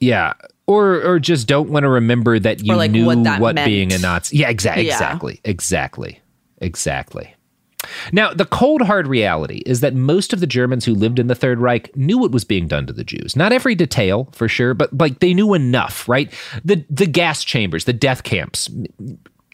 Yeah. 0.00 0.34
Or 0.66 1.02
or 1.02 1.18
just 1.18 1.48
don't 1.48 1.70
want 1.70 1.84
to 1.84 1.88
remember 1.88 2.38
that 2.38 2.64
you 2.64 2.74
like, 2.74 2.90
knew 2.90 3.06
what 3.06 3.40
what, 3.40 3.56
being 3.56 3.92
a. 3.92 3.98
Nazi. 3.98 4.36
Yeah, 4.36 4.48
exactly. 4.48 4.86
Yeah. 4.86 4.94
Exactly. 4.94 5.40
Exactly. 5.44 6.20
Exactly. 6.58 7.34
Now, 8.12 8.32
the 8.32 8.44
cold 8.44 8.82
hard 8.82 9.06
reality 9.06 9.62
is 9.66 9.80
that 9.80 9.94
most 9.94 10.32
of 10.32 10.40
the 10.40 10.46
Germans 10.46 10.84
who 10.84 10.94
lived 10.94 11.18
in 11.18 11.26
the 11.26 11.34
Third 11.34 11.60
Reich 11.60 11.94
knew 11.96 12.18
what 12.18 12.32
was 12.32 12.44
being 12.44 12.68
done 12.68 12.86
to 12.86 12.92
the 12.92 13.04
Jews. 13.04 13.36
Not 13.36 13.52
every 13.52 13.74
detail, 13.74 14.28
for 14.32 14.48
sure, 14.48 14.74
but 14.74 14.96
like 14.96 15.20
they 15.20 15.34
knew 15.34 15.54
enough, 15.54 16.08
right? 16.08 16.32
The 16.64 16.84
the 16.88 17.06
gas 17.06 17.44
chambers, 17.44 17.84
the 17.84 17.92
death 17.92 18.22
camps 18.22 18.70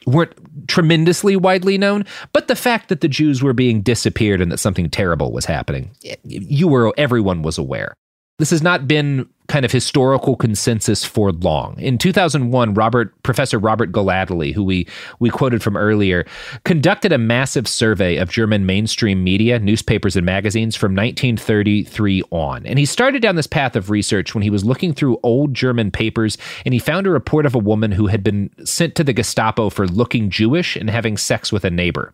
weren't 0.06 0.32
tremendously 0.68 1.36
widely 1.36 1.76
known, 1.76 2.04
but 2.32 2.48
the 2.48 2.56
fact 2.56 2.88
that 2.88 3.00
the 3.00 3.08
Jews 3.08 3.42
were 3.42 3.52
being 3.52 3.82
disappeared 3.82 4.40
and 4.40 4.50
that 4.50 4.58
something 4.58 4.88
terrible 4.88 5.32
was 5.32 5.44
happening, 5.44 5.90
you 6.24 6.68
were 6.68 6.92
everyone 6.96 7.42
was 7.42 7.58
aware. 7.58 7.94
This 8.38 8.50
has 8.50 8.62
not 8.62 8.86
been 8.86 9.28
kind 9.48 9.64
of 9.64 9.72
historical 9.72 10.36
consensus 10.36 11.04
for 11.04 11.32
long. 11.32 11.78
In 11.80 11.96
2001, 11.96 12.74
Robert 12.74 13.22
Professor 13.22 13.58
Robert 13.58 13.92
Gellately, 13.92 14.52
who 14.52 14.62
we 14.62 14.86
we 15.20 15.30
quoted 15.30 15.62
from 15.62 15.76
earlier, 15.76 16.26
conducted 16.64 17.12
a 17.12 17.18
massive 17.18 17.66
survey 17.66 18.16
of 18.16 18.28
German 18.28 18.66
mainstream 18.66 19.24
media, 19.24 19.58
newspapers 19.58 20.16
and 20.16 20.26
magazines 20.26 20.76
from 20.76 20.94
1933 20.94 22.22
on. 22.30 22.66
And 22.66 22.78
he 22.78 22.84
started 22.84 23.22
down 23.22 23.36
this 23.36 23.46
path 23.46 23.74
of 23.74 23.88
research 23.88 24.34
when 24.34 24.42
he 24.42 24.50
was 24.50 24.66
looking 24.66 24.92
through 24.92 25.18
old 25.22 25.54
German 25.54 25.90
papers 25.90 26.36
and 26.66 26.74
he 26.74 26.78
found 26.78 27.06
a 27.06 27.10
report 27.10 27.46
of 27.46 27.54
a 27.54 27.58
woman 27.58 27.90
who 27.90 28.06
had 28.06 28.22
been 28.22 28.50
sent 28.64 28.94
to 28.96 29.04
the 29.04 29.14
Gestapo 29.14 29.70
for 29.70 29.88
looking 29.88 30.28
Jewish 30.28 30.76
and 30.76 30.90
having 30.90 31.16
sex 31.16 31.50
with 31.50 31.64
a 31.64 31.70
neighbor. 31.70 32.12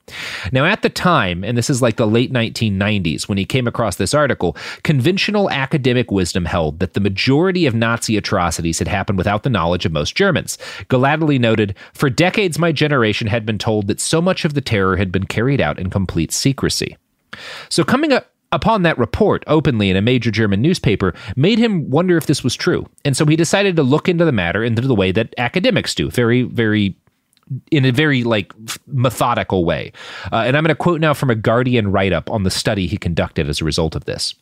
Now 0.53 0.67
at 0.67 0.83
the 0.83 0.91
time, 0.91 1.43
and 1.43 1.59
this 1.59 1.69
is 1.69 1.83
like 1.83 1.97
the 1.97 2.07
late 2.07 2.33
1990s 2.33 3.29
when 3.29 3.39
he 3.39 3.45
came 3.45 3.67
across 3.67 3.97
this 3.97 4.15
article, 4.15 4.57
conventional 4.85 5.51
academic 5.51 6.13
wisdom 6.13 6.45
held 6.45 6.79
that 6.79 6.95
the 6.95 7.01
majority 7.01 7.24
of 7.67 7.75
Nazi 7.75 8.17
atrocities 8.17 8.79
had 8.79 8.89
happened 8.89 9.19
without 9.19 9.43
the 9.43 9.51
knowledge 9.51 9.87
of 9.87 9.93
most 9.93 10.15
Germans. 10.15 10.59
Gellately 10.89 11.39
noted, 11.39 11.75
For 11.93 12.11
decades, 12.11 12.59
my 12.59 12.73
generation 12.73 13.27
had 13.27 13.47
been 13.47 13.59
told 13.59 13.87
that 13.89 14.01
so 14.01 14.21
much 14.21 14.45
of 14.45 14.55
the 14.55 14.61
terror 14.61 14.97
had 14.97 15.13
been 15.13 15.27
carried 15.27 15.61
out 15.61 15.79
in 15.79 15.91
complete 15.91 16.33
secrecy. 16.33 16.97
So, 17.69 17.85
coming 17.85 18.13
up 18.13 18.31
upon 18.53 18.83
that 18.83 18.97
report 18.99 19.43
openly 19.49 19.91
in 19.91 19.97
a 19.97 20.03
major 20.03 20.31
German 20.31 20.63
newspaper 20.63 21.13
made 21.35 21.59
him 21.59 21.91
wonder 21.91 22.17
if 22.17 22.27
this 22.27 22.45
was 22.45 22.55
true. 22.55 22.87
And 23.05 23.17
so 23.17 23.27
he 23.27 23.35
decided 23.35 23.75
to 23.77 23.83
look 23.83 24.09
into 24.09 24.25
the 24.25 24.33
matter 24.33 24.63
into 24.63 24.81
the 24.81 24.95
way 24.95 25.11
that 25.11 25.35
academics 25.39 25.93
do, 25.95 26.09
very, 26.09 26.43
very 26.43 26.97
in 27.71 27.85
a 27.85 27.91
very 27.91 28.25
like 28.25 28.53
methodical 28.87 29.65
way. 29.65 29.93
Uh, 30.33 30.45
and 30.47 30.57
I'm 30.57 30.63
going 30.63 30.69
to 30.69 30.75
quote 30.75 31.01
now 31.01 31.15
from 31.15 31.31
a 31.31 31.35
Guardian 31.35 31.91
write 31.91 32.13
up 32.13 32.31
on 32.31 32.45
the 32.45 32.51
study 32.51 32.87
he 32.87 32.97
conducted 32.97 33.49
as 33.49 33.61
a 33.61 33.65
result 33.65 33.95
of 33.95 34.05
this. 34.05 34.35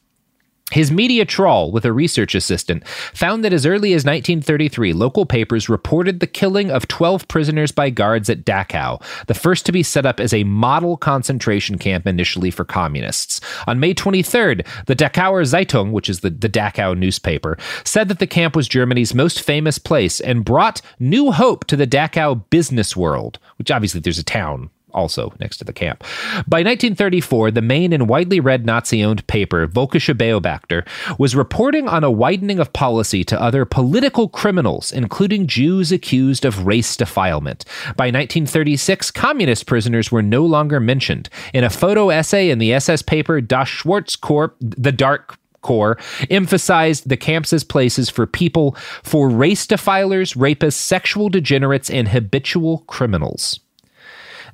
His 0.72 0.90
media 0.90 1.26
trawl 1.26 1.70
with 1.70 1.84
a 1.84 1.92
research 1.92 2.34
assistant 2.34 2.88
found 2.88 3.44
that 3.44 3.52
as 3.52 3.66
early 3.66 3.92
as 3.92 4.06
1933, 4.06 4.94
local 4.94 5.26
papers 5.26 5.68
reported 5.68 6.18
the 6.20 6.26
killing 6.26 6.70
of 6.70 6.88
12 6.88 7.28
prisoners 7.28 7.72
by 7.72 7.90
guards 7.90 8.30
at 8.30 8.46
Dachau, 8.46 9.02
the 9.26 9.34
first 9.34 9.66
to 9.66 9.72
be 9.72 9.82
set 9.82 10.06
up 10.06 10.18
as 10.18 10.32
a 10.32 10.44
model 10.44 10.96
concentration 10.96 11.76
camp 11.76 12.06
initially 12.06 12.50
for 12.50 12.64
communists. 12.64 13.38
On 13.66 13.80
May 13.80 13.92
23rd, 13.92 14.66
the 14.86 14.96
Dachauer 14.96 15.44
Zeitung, 15.44 15.92
which 15.92 16.08
is 16.08 16.20
the, 16.20 16.30
the 16.30 16.48
Dachau 16.48 16.96
newspaper, 16.96 17.58
said 17.84 18.08
that 18.08 18.18
the 18.18 18.26
camp 18.26 18.56
was 18.56 18.66
Germany's 18.66 19.14
most 19.14 19.42
famous 19.42 19.76
place 19.76 20.20
and 20.20 20.42
brought 20.42 20.80
new 20.98 21.32
hope 21.32 21.66
to 21.66 21.76
the 21.76 21.86
Dachau 21.86 22.48
business 22.48 22.96
world, 22.96 23.38
which 23.58 23.70
obviously 23.70 24.00
there's 24.00 24.18
a 24.18 24.24
town 24.24 24.70
also 24.94 25.32
next 25.40 25.58
to 25.58 25.64
the 25.64 25.72
camp. 25.72 26.02
By 26.46 26.58
1934, 26.58 27.50
the 27.50 27.62
main 27.62 27.92
and 27.92 28.08
widely 28.08 28.40
read 28.40 28.66
Nazi 28.66 29.02
owned 29.04 29.26
paper, 29.26 29.66
Volkische 29.66 30.14
Beobachter, 30.14 30.86
was 31.18 31.36
reporting 31.36 31.88
on 31.88 32.04
a 32.04 32.10
widening 32.10 32.58
of 32.58 32.72
policy 32.72 33.24
to 33.24 33.40
other 33.40 33.64
political 33.64 34.28
criminals, 34.28 34.92
including 34.92 35.46
Jews 35.46 35.92
accused 35.92 36.44
of 36.44 36.66
race 36.66 36.96
defilement. 36.96 37.64
By 37.96 38.06
1936, 38.06 39.10
communist 39.10 39.66
prisoners 39.66 40.12
were 40.12 40.22
no 40.22 40.44
longer 40.44 40.80
mentioned. 40.80 41.28
In 41.52 41.64
a 41.64 41.70
photo 41.70 42.10
essay 42.10 42.50
in 42.50 42.58
the 42.58 42.72
SS 42.72 43.02
paper 43.02 43.40
Das 43.40 43.68
Schwarze 43.68 44.18
Korps, 44.18 44.54
the 44.60 44.92
Dark 44.92 45.38
Corps 45.62 45.96
emphasized 46.28 47.08
the 47.08 47.16
camps 47.16 47.52
as 47.52 47.64
places 47.64 48.10
for 48.10 48.26
people 48.26 48.76
for 49.02 49.30
race 49.30 49.66
defilers, 49.66 50.34
rapists, 50.34 50.74
sexual 50.74 51.28
degenerates, 51.28 51.88
and 51.88 52.08
habitual 52.08 52.78
criminals. 52.88 53.60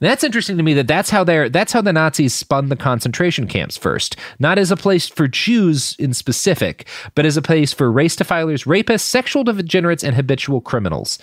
And 0.00 0.08
that's 0.08 0.24
interesting 0.24 0.56
to 0.56 0.62
me 0.62 0.74
that 0.74 0.86
that's 0.86 1.10
how 1.10 1.24
they're 1.24 1.48
that's 1.48 1.72
how 1.72 1.82
the 1.82 1.92
Nazis 1.92 2.34
spun 2.34 2.68
the 2.68 2.76
concentration 2.76 3.46
camps 3.46 3.76
first, 3.76 4.16
not 4.38 4.58
as 4.58 4.70
a 4.70 4.76
place 4.76 5.08
for 5.08 5.26
Jews 5.28 5.96
in 5.98 6.14
specific, 6.14 6.86
but 7.14 7.26
as 7.26 7.36
a 7.36 7.42
place 7.42 7.72
for 7.72 7.90
race 7.90 8.16
defilers, 8.16 8.64
rapists, 8.64 9.00
sexual 9.00 9.44
degenerates, 9.44 10.04
and 10.04 10.14
habitual 10.14 10.60
criminals. 10.60 11.18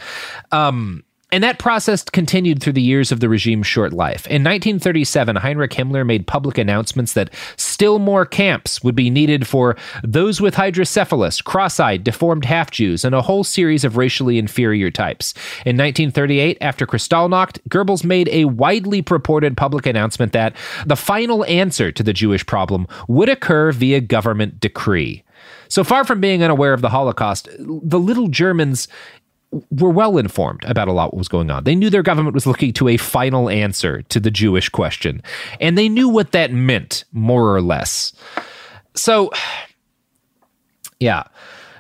Um, 0.52 1.04
and 1.36 1.44
that 1.44 1.60
process 1.60 2.02
continued 2.02 2.64
through 2.64 2.72
the 2.72 2.82
years 2.82 3.12
of 3.12 3.20
the 3.20 3.28
regime's 3.28 3.68
short 3.68 3.92
life. 3.92 4.26
In 4.28 4.42
1937, 4.42 5.36
Heinrich 5.36 5.72
Himmler 5.72 6.06
made 6.06 6.28
public 6.28 6.58
announcements 6.58 7.12
that 7.12 7.30
still 7.58 8.00
more 8.00 8.26
camps 8.26 8.82
would 8.86 8.96
be 8.96 9.10
needed 9.10 9.46
for 9.46 9.76
those 10.02 10.40
with 10.40 10.56
hydrocephalus, 10.56 11.42
cross 11.42 11.78
eyed, 11.78 12.06
deformed 12.06 12.46
half 12.46 12.72
Jews, 12.72 13.04
and 13.04 13.14
a 13.14 13.22
whole 13.22 13.44
series 13.44 13.84
of 13.84 13.98
racially 13.98 14.38
inferior 14.38 14.90
types. 14.90 15.34
In 15.66 15.76
1938, 15.76 16.58
after 16.62 16.88
Kristallnacht, 16.88 17.60
Goebbels 17.68 18.06
made 18.06 18.30
a 18.30 18.46
widely 18.46 19.02
purported 19.02 19.58
public 19.58 19.86
announcement 19.86 20.32
that 20.32 20.56
the 20.86 20.96
final 20.96 21.44
answer 21.48 21.92
to 21.92 22.02
the 22.02 22.14
Jewish 22.14 22.46
problem 22.46 22.88
would 23.10 23.28
occur 23.28 23.74
via 23.74 24.00
government 24.00 24.62
decree. 24.62 25.22
So 25.68 25.84
far 25.84 26.06
from 26.06 26.22
being 26.22 26.44
unaware 26.44 26.72
of 26.72 26.82
the 26.82 26.90
Holocaust, 26.90 27.50
the 27.60 28.00
little 28.00 28.30
Germans 28.30 28.88
were 29.72 29.90
well 29.90 30.18
informed 30.18 30.64
about 30.66 30.88
a 30.88 30.92
lot 30.92 31.14
what 31.14 31.20
was 31.20 31.28
going 31.28 31.50
on. 31.50 31.64
They 31.64 31.76
knew 31.76 31.90
their 31.90 32.04
government 32.04 32.34
was 32.34 32.48
looking 32.48 32.74
to 32.74 32.88
a 32.88 32.98
final 32.98 33.50
answer 33.50 34.02
to 34.04 34.20
the 34.20 34.32
Jewish 34.32 34.70
question, 34.70 35.22
and 35.60 35.78
they 35.78 35.90
knew 35.90 36.10
what 36.10 36.32
that 36.32 36.52
meant, 36.52 37.06
more 37.12 37.56
or 37.56 37.62
less. 37.62 38.14
So, 38.94 39.32
yeah. 41.00 41.24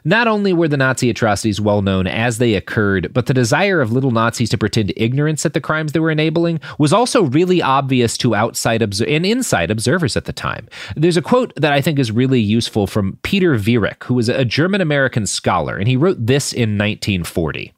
Not 0.07 0.27
only 0.27 0.53
were 0.53 0.67
the 0.67 0.77
Nazi 0.77 1.09
atrocities 1.09 1.59
well 1.59 1.81
known 1.81 2.05
as 2.05 2.37
they 2.37 2.53
occurred, 2.53 3.11
but 3.11 3.25
the 3.25 3.33
desire 3.33 3.81
of 3.81 3.91
little 3.91 4.11
Nazis 4.11 4.51
to 4.51 4.57
pretend 4.57 4.93
ignorance 4.95 5.47
at 5.47 5.53
the 5.53 5.59
crimes 5.59 5.91
they 5.91 5.99
were 5.99 6.11
enabling 6.11 6.59
was 6.77 6.93
also 6.93 7.23
really 7.23 7.59
obvious 7.59 8.15
to 8.19 8.35
outside 8.35 8.83
and 8.83 9.25
inside 9.25 9.71
observers 9.71 10.15
at 10.15 10.25
the 10.25 10.33
time. 10.33 10.69
There's 10.95 11.17
a 11.17 11.23
quote 11.23 11.53
that 11.55 11.73
I 11.73 11.81
think 11.81 11.97
is 11.97 12.11
really 12.11 12.39
useful 12.39 12.85
from 12.85 13.17
Peter 13.23 13.55
Viereck, 13.55 14.03
who 14.03 14.13
was 14.13 14.29
a 14.29 14.45
German 14.45 14.79
American 14.79 15.25
scholar, 15.25 15.75
and 15.75 15.87
he 15.87 15.97
wrote 15.97 16.23
this 16.23 16.53
in 16.53 16.77
1940. 16.77 17.73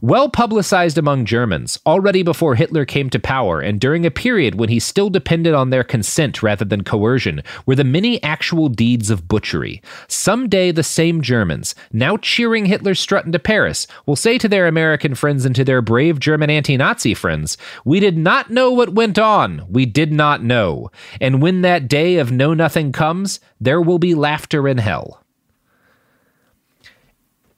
Well 0.00 0.28
publicized 0.28 0.98
among 0.98 1.24
Germans, 1.24 1.78
already 1.86 2.22
before 2.22 2.54
Hitler 2.54 2.84
came 2.84 3.08
to 3.10 3.18
power 3.18 3.60
and 3.60 3.80
during 3.80 4.04
a 4.04 4.10
period 4.10 4.56
when 4.56 4.68
he 4.68 4.78
still 4.78 5.08
depended 5.08 5.54
on 5.54 5.70
their 5.70 5.84
consent 5.84 6.42
rather 6.42 6.64
than 6.64 6.84
coercion, 6.84 7.42
were 7.64 7.74
the 7.74 7.84
many 7.84 8.22
actual 8.22 8.68
deeds 8.68 9.10
of 9.10 9.26
butchery. 9.26 9.80
Someday 10.08 10.70
the 10.70 10.82
same 10.82 11.22
Germans, 11.22 11.74
now 11.92 12.16
cheering 12.16 12.66
Hitler's 12.66 13.00
strut 13.00 13.24
into 13.24 13.38
Paris, 13.38 13.86
will 14.04 14.16
say 14.16 14.36
to 14.38 14.48
their 14.48 14.66
American 14.66 15.14
friends 15.14 15.44
and 15.44 15.54
to 15.56 15.64
their 15.64 15.80
brave 15.80 16.18
German 16.18 16.50
anti 16.50 16.76
Nazi 16.76 17.14
friends, 17.14 17.56
We 17.84 18.00
did 18.00 18.18
not 18.18 18.50
know 18.50 18.70
what 18.70 18.94
went 18.94 19.18
on. 19.18 19.64
We 19.70 19.86
did 19.86 20.12
not 20.12 20.42
know. 20.42 20.90
And 21.20 21.40
when 21.40 21.62
that 21.62 21.88
day 21.88 22.16
of 22.16 22.30
know 22.30 22.52
nothing 22.54 22.92
comes, 22.92 23.40
there 23.60 23.80
will 23.80 23.98
be 23.98 24.14
laughter 24.14 24.68
in 24.68 24.78
hell. 24.78 25.22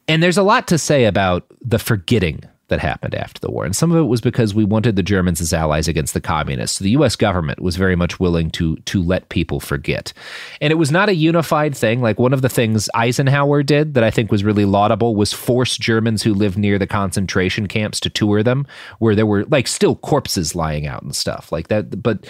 And 0.08 0.22
there's 0.22 0.38
a 0.38 0.42
lot 0.42 0.66
to 0.68 0.78
say 0.78 1.04
about 1.04 1.46
the 1.60 1.78
forgetting 1.78 2.42
that 2.68 2.80
happened 2.80 3.14
after 3.14 3.40
the 3.40 3.50
war. 3.50 3.64
And 3.64 3.74
some 3.74 3.90
of 3.90 3.98
it 3.98 4.08
was 4.08 4.20
because 4.20 4.54
we 4.54 4.64
wanted 4.64 4.96
the 4.96 5.02
Germans 5.02 5.40
as 5.40 5.52
allies 5.52 5.88
against 5.88 6.14
the 6.14 6.20
communists. 6.20 6.78
So 6.78 6.84
the 6.84 6.90
US 6.90 7.16
government 7.16 7.60
was 7.60 7.76
very 7.76 7.96
much 7.96 8.20
willing 8.20 8.50
to 8.52 8.76
to 8.76 9.02
let 9.02 9.28
people 9.30 9.58
forget. 9.58 10.12
And 10.60 10.70
it 10.70 10.76
was 10.76 10.90
not 10.90 11.08
a 11.08 11.14
unified 11.14 11.76
thing. 11.76 12.00
Like 12.00 12.18
one 12.18 12.32
of 12.32 12.42
the 12.42 12.48
things 12.48 12.88
Eisenhower 12.94 13.62
did 13.62 13.94
that 13.94 14.04
I 14.04 14.10
think 14.10 14.30
was 14.30 14.44
really 14.44 14.66
laudable 14.66 15.16
was 15.16 15.32
force 15.32 15.76
Germans 15.76 16.22
who 16.22 16.34
lived 16.34 16.58
near 16.58 16.78
the 16.78 16.86
concentration 16.86 17.66
camps 17.66 18.00
to 18.00 18.10
tour 18.10 18.42
them 18.42 18.66
where 18.98 19.14
there 19.14 19.26
were 19.26 19.44
like 19.46 19.66
still 19.66 19.96
corpses 19.96 20.54
lying 20.54 20.86
out 20.86 21.02
and 21.02 21.16
stuff 21.16 21.50
like 21.50 21.68
that. 21.68 22.02
But 22.02 22.26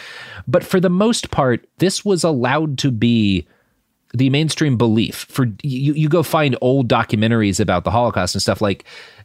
but 0.47 0.65
for 0.65 0.81
the 0.81 0.91
most 0.91 1.31
part, 1.31 1.67
this 1.79 2.05
was 2.05 2.23
allowed 2.23 2.79
to 2.79 2.91
be 2.91 3.47
the 4.15 4.31
mainstream 4.31 4.77
belief 4.77 5.27
for 5.29 5.47
you 5.63 5.93
you 5.93 6.09
go 6.09 6.23
find 6.23 6.57
old 6.61 6.89
documentaries 6.89 7.61
about 7.61 7.85
the 7.85 7.91
holocaust 7.91 8.35
and 8.35 8.43
stuff 8.43 8.63
like 8.63 8.85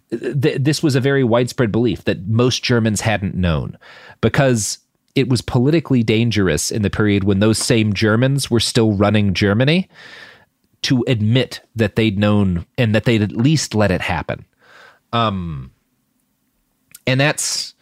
th- 0.10 0.58
this 0.60 0.84
was 0.84 0.96
a 0.96 1.00
very 1.00 1.24
widespread 1.24 1.72
belief 1.72 2.04
that 2.04 2.28
most 2.28 2.64
germans 2.64 3.02
hadn't 3.02 3.36
known 3.36 3.78
because 4.22 4.80
it 5.16 5.30
was 5.30 5.42
politically 5.42 6.04
dangerous 6.04 6.72
in 6.72 6.82
the 6.82 6.90
period 6.90 7.24
when 7.24 7.40
those 7.40 7.58
same 7.58 7.94
germans 7.94 8.52
were 8.52 8.60
still 8.60 8.94
running 8.94 9.34
germany 9.34 9.90
to 10.82 11.04
admit 11.08 11.62
that 11.76 11.96
they'd 11.96 12.20
known 12.20 12.66
and 12.78 12.94
that 12.94 13.06
they'd 13.06 13.22
at 13.22 13.32
least 13.32 13.74
let 13.74 13.90
it 13.90 14.02
happen. 14.02 14.46
Um 15.14 15.72
and 17.08 17.20
that's 17.20 17.74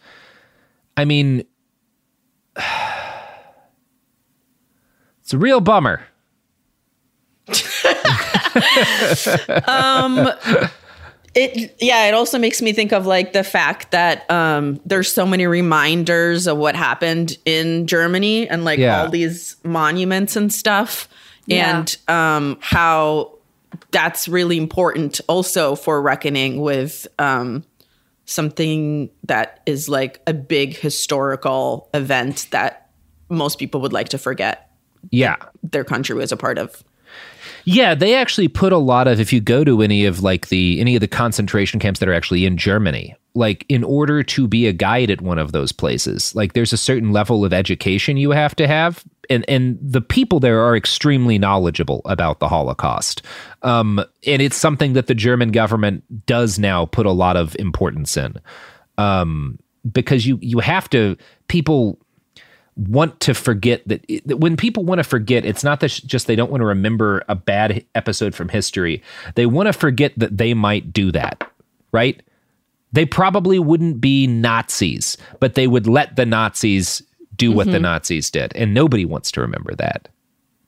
i 0.96 1.04
mean 1.04 1.44
it's 5.20 5.32
a 5.32 5.38
real 5.38 5.60
bummer 5.60 6.02
um 9.66 10.28
it 11.34 11.74
yeah 11.80 12.06
it 12.08 12.14
also 12.14 12.38
makes 12.38 12.60
me 12.60 12.72
think 12.72 12.92
of 12.92 13.06
like 13.06 13.32
the 13.32 13.42
fact 13.44 13.90
that 13.90 14.30
um 14.30 14.80
there's 14.84 15.10
so 15.12 15.24
many 15.26 15.46
reminders 15.46 16.46
of 16.46 16.58
what 16.58 16.76
happened 16.76 17.38
in 17.44 17.86
germany 17.86 18.48
and 18.48 18.64
like 18.64 18.78
Yeah. 18.78 19.02
all 19.02 19.08
these 19.10 19.56
monuments 19.64 20.36
and 20.36 20.52
stuff 20.52 21.08
Yeah. 21.46 21.78
and 21.80 21.96
um 22.08 22.58
how 22.60 23.32
that's 23.90 24.28
really 24.28 24.58
important 24.58 25.20
also 25.28 25.74
for 25.74 26.02
reckoning 26.02 26.60
with 26.60 27.06
um 27.18 27.64
something 28.26 29.10
that 29.24 29.60
is 29.66 29.88
like 29.88 30.20
a 30.26 30.32
big 30.34 30.76
historical 30.76 31.88
event 31.94 32.46
that 32.50 32.90
most 33.30 33.58
people 33.58 33.80
would 33.80 33.92
like 33.92 34.10
to 34.10 34.18
forget 34.18 34.70
yeah 35.10 35.36
their 35.62 35.84
country 35.84 36.14
was 36.14 36.30
a 36.30 36.36
part 36.36 36.58
of 36.58 36.84
Yeah, 37.64 37.94
they 37.94 38.14
actually 38.14 38.48
put 38.48 38.72
a 38.72 38.78
lot 38.78 39.08
of 39.08 39.20
if 39.20 39.32
you 39.32 39.40
go 39.40 39.64
to 39.64 39.82
any 39.82 40.04
of 40.04 40.22
like 40.22 40.48
the 40.48 40.80
any 40.80 40.94
of 40.96 41.00
the 41.00 41.08
concentration 41.08 41.78
camps 41.80 42.00
that 42.00 42.08
are 42.08 42.14
actually 42.14 42.44
in 42.44 42.56
Germany, 42.56 43.14
like 43.34 43.64
in 43.68 43.84
order 43.84 44.22
to 44.22 44.48
be 44.48 44.66
a 44.66 44.72
guide 44.72 45.10
at 45.10 45.20
one 45.20 45.38
of 45.38 45.52
those 45.52 45.72
places, 45.72 46.34
like 46.34 46.52
there's 46.52 46.72
a 46.72 46.76
certain 46.76 47.12
level 47.12 47.44
of 47.44 47.52
education 47.52 48.16
you 48.16 48.30
have 48.30 48.56
to 48.56 48.66
have 48.66 49.04
and 49.30 49.44
and 49.48 49.78
the 49.80 50.00
people 50.00 50.40
there 50.40 50.60
are 50.60 50.76
extremely 50.76 51.38
knowledgeable 51.38 52.02
about 52.04 52.40
the 52.40 52.48
Holocaust. 52.48 53.22
Um 53.62 54.04
and 54.26 54.42
it's 54.42 54.56
something 54.56 54.94
that 54.94 55.06
the 55.06 55.14
German 55.14 55.50
government 55.50 56.26
does 56.26 56.58
now 56.58 56.86
put 56.86 57.06
a 57.06 57.12
lot 57.12 57.36
of 57.36 57.56
importance 57.56 58.16
in. 58.16 58.36
Um 58.98 59.58
because 59.90 60.26
you 60.26 60.38
you 60.42 60.58
have 60.60 60.88
to 60.90 61.16
people 61.48 61.98
want 62.76 63.20
to 63.20 63.34
forget 63.34 63.86
that, 63.86 64.04
that 64.24 64.38
when 64.38 64.56
people 64.56 64.84
want 64.84 64.98
to 64.98 65.04
forget, 65.04 65.44
it's 65.44 65.62
not 65.62 65.80
that 65.80 65.90
sh- 65.90 66.00
just 66.00 66.26
they 66.26 66.36
don't 66.36 66.50
want 66.50 66.62
to 66.62 66.66
remember 66.66 67.22
a 67.28 67.34
bad 67.34 67.84
episode 67.94 68.34
from 68.34 68.48
history. 68.48 69.02
They 69.34 69.46
want 69.46 69.66
to 69.66 69.72
forget 69.72 70.12
that 70.18 70.38
they 70.38 70.54
might 70.54 70.92
do 70.92 71.12
that, 71.12 71.50
right? 71.92 72.22
They 72.92 73.04
probably 73.06 73.58
wouldn't 73.58 74.00
be 74.00 74.26
Nazis, 74.26 75.16
but 75.40 75.54
they 75.54 75.66
would 75.66 75.86
let 75.86 76.16
the 76.16 76.26
Nazis 76.26 77.02
do 77.36 77.52
what 77.52 77.66
the 77.66 77.78
Mhm. 77.78 77.82
Nazis 77.82 78.30
did. 78.30 78.52
And 78.54 78.74
nobody 78.74 79.04
wants 79.04 79.30
to 79.32 79.40
remember 79.40 79.74
that. 79.76 80.08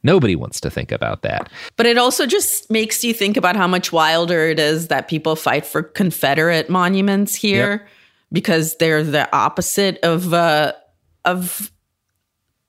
Nobody 0.03 0.37
wants 0.37 0.61
to 0.61 0.71
think 0.71 0.93
about 0.93 1.23
that. 1.23 1.49
But 1.77 1.87
it 1.87 1.97
also 1.97 2.27
just 2.27 2.71
makes 2.71 3.03
you 3.03 3.15
think 3.15 3.39
about 3.39 3.57
how 3.57 3.67
much 3.67 3.93
wilder 3.93 4.49
it 4.49 4.59
is 4.59 4.89
that 4.89 5.09
people 5.09 5.37
fight 5.37 5.65
for 5.65 5.83
Confederate 5.83 6.69
monuments 6.69 7.35
here 7.35 7.87
because 8.31 8.77
they're 8.77 9.03
the 9.03 9.35
opposite 9.35 9.99
of 10.03 10.35
uh, 10.35 10.73
of 11.25 11.71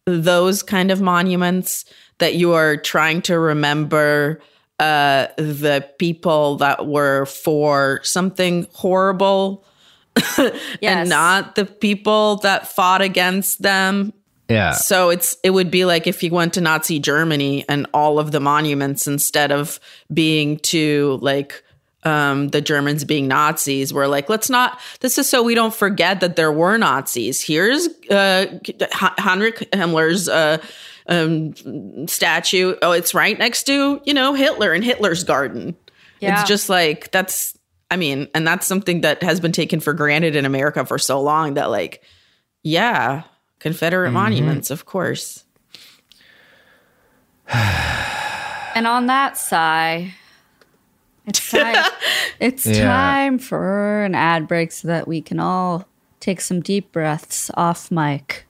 those 0.05 0.61
kind 0.63 0.91
of 0.91 1.01
monuments 1.01 1.85
that 2.19 2.35
you 2.35 2.53
are 2.53 2.77
trying 2.77 3.21
to 3.23 3.39
remember 3.39 4.39
uh, 4.79 5.27
the 5.37 5.87
people 5.99 6.57
that 6.57 6.85
were 6.85 7.25
for 7.25 8.01
something 8.03 8.67
horrible 8.73 9.65
and 10.81 11.09
not 11.09 11.55
the 11.55 11.65
people 11.65 12.37
that 12.37 12.67
fought 12.67 13.01
against 13.01 13.61
them 13.61 14.13
Yeah. 14.47 14.71
so 14.71 15.09
it's 15.09 15.37
it 15.43 15.49
would 15.51 15.71
be 15.71 15.85
like 15.85 16.07
if 16.07 16.21
you 16.23 16.31
went 16.31 16.53
to 16.53 16.61
Nazi 16.61 16.99
Germany 16.99 17.65
and 17.67 17.87
all 17.93 18.19
of 18.19 18.31
the 18.31 18.39
monuments 18.39 19.07
instead 19.07 19.51
of 19.51 19.79
being 20.13 20.57
to 20.59 21.17
like 21.21 21.63
um, 22.05 22.49
the 22.49 22.61
Germans 22.61 23.03
being 23.03 23.27
Nazis 23.27 23.91
were 23.91 24.07
like, 24.07 24.29
let's 24.29 24.49
not. 24.49 24.79
This 24.99 25.17
is 25.17 25.27
so 25.27 25.43
we 25.43 25.55
don't 25.55 25.73
forget 25.73 26.19
that 26.21 26.35
there 26.35 26.51
were 26.51 26.77
Nazis. 26.77 27.41
Here's 27.41 27.87
uh, 28.09 28.59
Heinrich 28.91 29.69
Himmler's 29.71 30.29
uh, 30.29 30.59
um, 31.07 32.07
statue. 32.07 32.75
Oh, 32.81 32.91
it's 32.91 33.13
right 33.13 33.37
next 33.37 33.63
to 33.63 34.01
you 34.05 34.13
know 34.13 34.33
Hitler 34.33 34.73
in 34.73 34.83
Hitler's 34.83 35.23
garden. 35.23 35.75
Yeah. 36.19 36.39
It's 36.39 36.47
just 36.47 36.69
like 36.69 37.11
that's. 37.11 37.57
I 37.91 37.97
mean, 37.97 38.27
and 38.33 38.47
that's 38.47 38.65
something 38.65 39.01
that 39.01 39.21
has 39.21 39.39
been 39.39 39.51
taken 39.51 39.79
for 39.79 39.93
granted 39.93 40.35
in 40.35 40.45
America 40.45 40.83
for 40.85 40.97
so 40.97 41.21
long 41.21 41.53
that 41.53 41.69
like, 41.69 42.01
yeah, 42.63 43.23
Confederate 43.59 44.11
monuments, 44.11 44.71
of 44.71 44.85
course. 44.85 45.43
And 47.47 48.87
on 48.87 49.05
that 49.05 49.37
sigh, 49.37 50.13
it's 51.27 51.51
time, 51.51 51.85
it's 52.39 52.65
Yeah. 52.65 52.83
time 52.83 53.39
for 53.39 54.03
an 54.03 54.15
ad 54.15 54.47
break 54.47 54.71
so 54.71 54.87
that 54.87 55.07
we 55.07 55.21
can 55.21 55.39
all 55.39 55.87
take 56.19 56.41
some 56.41 56.61
deep 56.61 56.91
breaths 56.91 57.51
off 57.55 57.91
mic. 57.91 58.45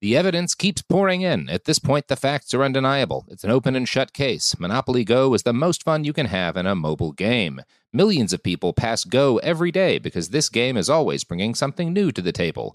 The 0.00 0.16
evidence 0.16 0.56
keeps 0.56 0.82
pouring 0.82 1.20
in. 1.22 1.48
At 1.48 1.64
this 1.64 1.78
point, 1.78 2.08
the 2.08 2.16
facts 2.16 2.52
are 2.54 2.64
undeniable. 2.64 3.24
It's 3.28 3.44
an 3.44 3.52
open 3.52 3.76
and 3.76 3.88
shut 3.88 4.12
case. 4.12 4.58
Monopoly 4.58 5.04
Go 5.04 5.32
is 5.32 5.44
the 5.44 5.52
most 5.52 5.84
fun 5.84 6.02
you 6.02 6.12
can 6.12 6.26
have 6.26 6.56
in 6.56 6.66
a 6.66 6.74
mobile 6.74 7.12
game. 7.12 7.60
Millions 7.92 8.32
of 8.32 8.42
people 8.42 8.72
pass 8.72 9.04
Go 9.04 9.36
every 9.38 9.70
day 9.70 9.98
because 9.98 10.30
this 10.30 10.48
game 10.48 10.76
is 10.76 10.90
always 10.90 11.22
bringing 11.22 11.54
something 11.54 11.92
new 11.92 12.10
to 12.10 12.20
the 12.20 12.32
table. 12.32 12.74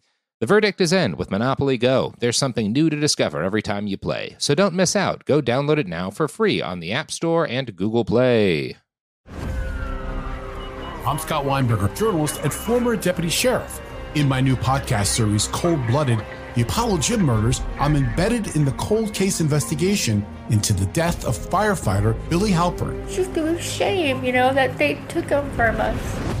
The 0.41 0.47
verdict 0.47 0.81
is 0.81 0.91
in 0.91 1.17
with 1.17 1.29
Monopoly 1.29 1.77
Go. 1.77 2.15
There's 2.17 2.35
something 2.35 2.71
new 2.71 2.89
to 2.89 2.99
discover 2.99 3.43
every 3.43 3.61
time 3.61 3.85
you 3.85 3.95
play. 3.95 4.35
So 4.39 4.55
don't 4.55 4.73
miss 4.73 4.95
out. 4.95 5.23
Go 5.25 5.39
download 5.39 5.77
it 5.77 5.85
now 5.85 6.09
for 6.09 6.27
free 6.27 6.59
on 6.59 6.79
the 6.79 6.91
App 6.91 7.11
Store 7.11 7.47
and 7.47 7.75
Google 7.75 8.03
Play. 8.03 8.75
I'm 11.05 11.19
Scott 11.19 11.45
Weinberger, 11.45 11.95
journalist 11.95 12.39
and 12.41 12.51
former 12.51 12.95
deputy 12.95 13.29
sheriff. 13.29 13.79
In 14.15 14.27
my 14.27 14.41
new 14.41 14.55
podcast 14.55 15.05
series, 15.05 15.47
Cold 15.49 15.85
Blooded 15.85 16.25
The 16.55 16.63
Apollo 16.63 16.97
Gym 16.97 17.21
Murders, 17.21 17.61
I'm 17.79 17.95
embedded 17.95 18.55
in 18.55 18.65
the 18.65 18.71
cold 18.71 19.13
case 19.13 19.41
investigation 19.41 20.25
into 20.49 20.73
the 20.73 20.87
death 20.87 21.23
of 21.23 21.37
firefighter 21.37 22.17
Billy 22.31 22.49
Halpern. 22.49 22.99
It's 23.03 23.15
just 23.15 23.37
a 23.37 23.61
shame, 23.61 24.23
you 24.23 24.33
know, 24.33 24.51
that 24.55 24.75
they 24.79 24.95
took 25.07 25.25
him 25.25 25.47
from 25.51 25.79
us. 25.79 26.40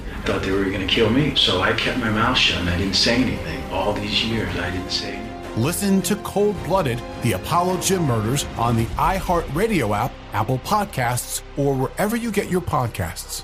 Thought 0.21 0.41
they 0.41 0.51
were 0.51 0.65
going 0.65 0.85
to 0.85 0.87
kill 0.87 1.09
me, 1.09 1.35
so 1.35 1.61
I 1.61 1.73
kept 1.73 1.99
my 1.99 2.09
mouth 2.09 2.37
shut 2.37 2.61
and 2.61 2.69
I 2.69 2.77
didn't 2.77 2.95
say 2.95 3.15
anything. 3.15 3.63
All 3.71 3.93
these 3.93 4.23
years, 4.23 4.55
I 4.57 4.69
didn't 4.69 4.91
say 4.91 5.13
anything. 5.13 5.61
Listen 5.61 6.01
to 6.03 6.15
Cold 6.17 6.55
Blooded, 6.63 7.01
The 7.23 7.33
Apollo 7.33 7.81
Gym 7.81 8.03
Murders 8.03 8.45
on 8.57 8.77
the 8.77 8.85
iHeartRadio 8.95 9.95
app, 9.95 10.13
Apple 10.33 10.59
Podcasts, 10.59 11.41
or 11.57 11.75
wherever 11.75 12.15
you 12.15 12.31
get 12.31 12.49
your 12.49 12.61
podcasts. 12.61 13.43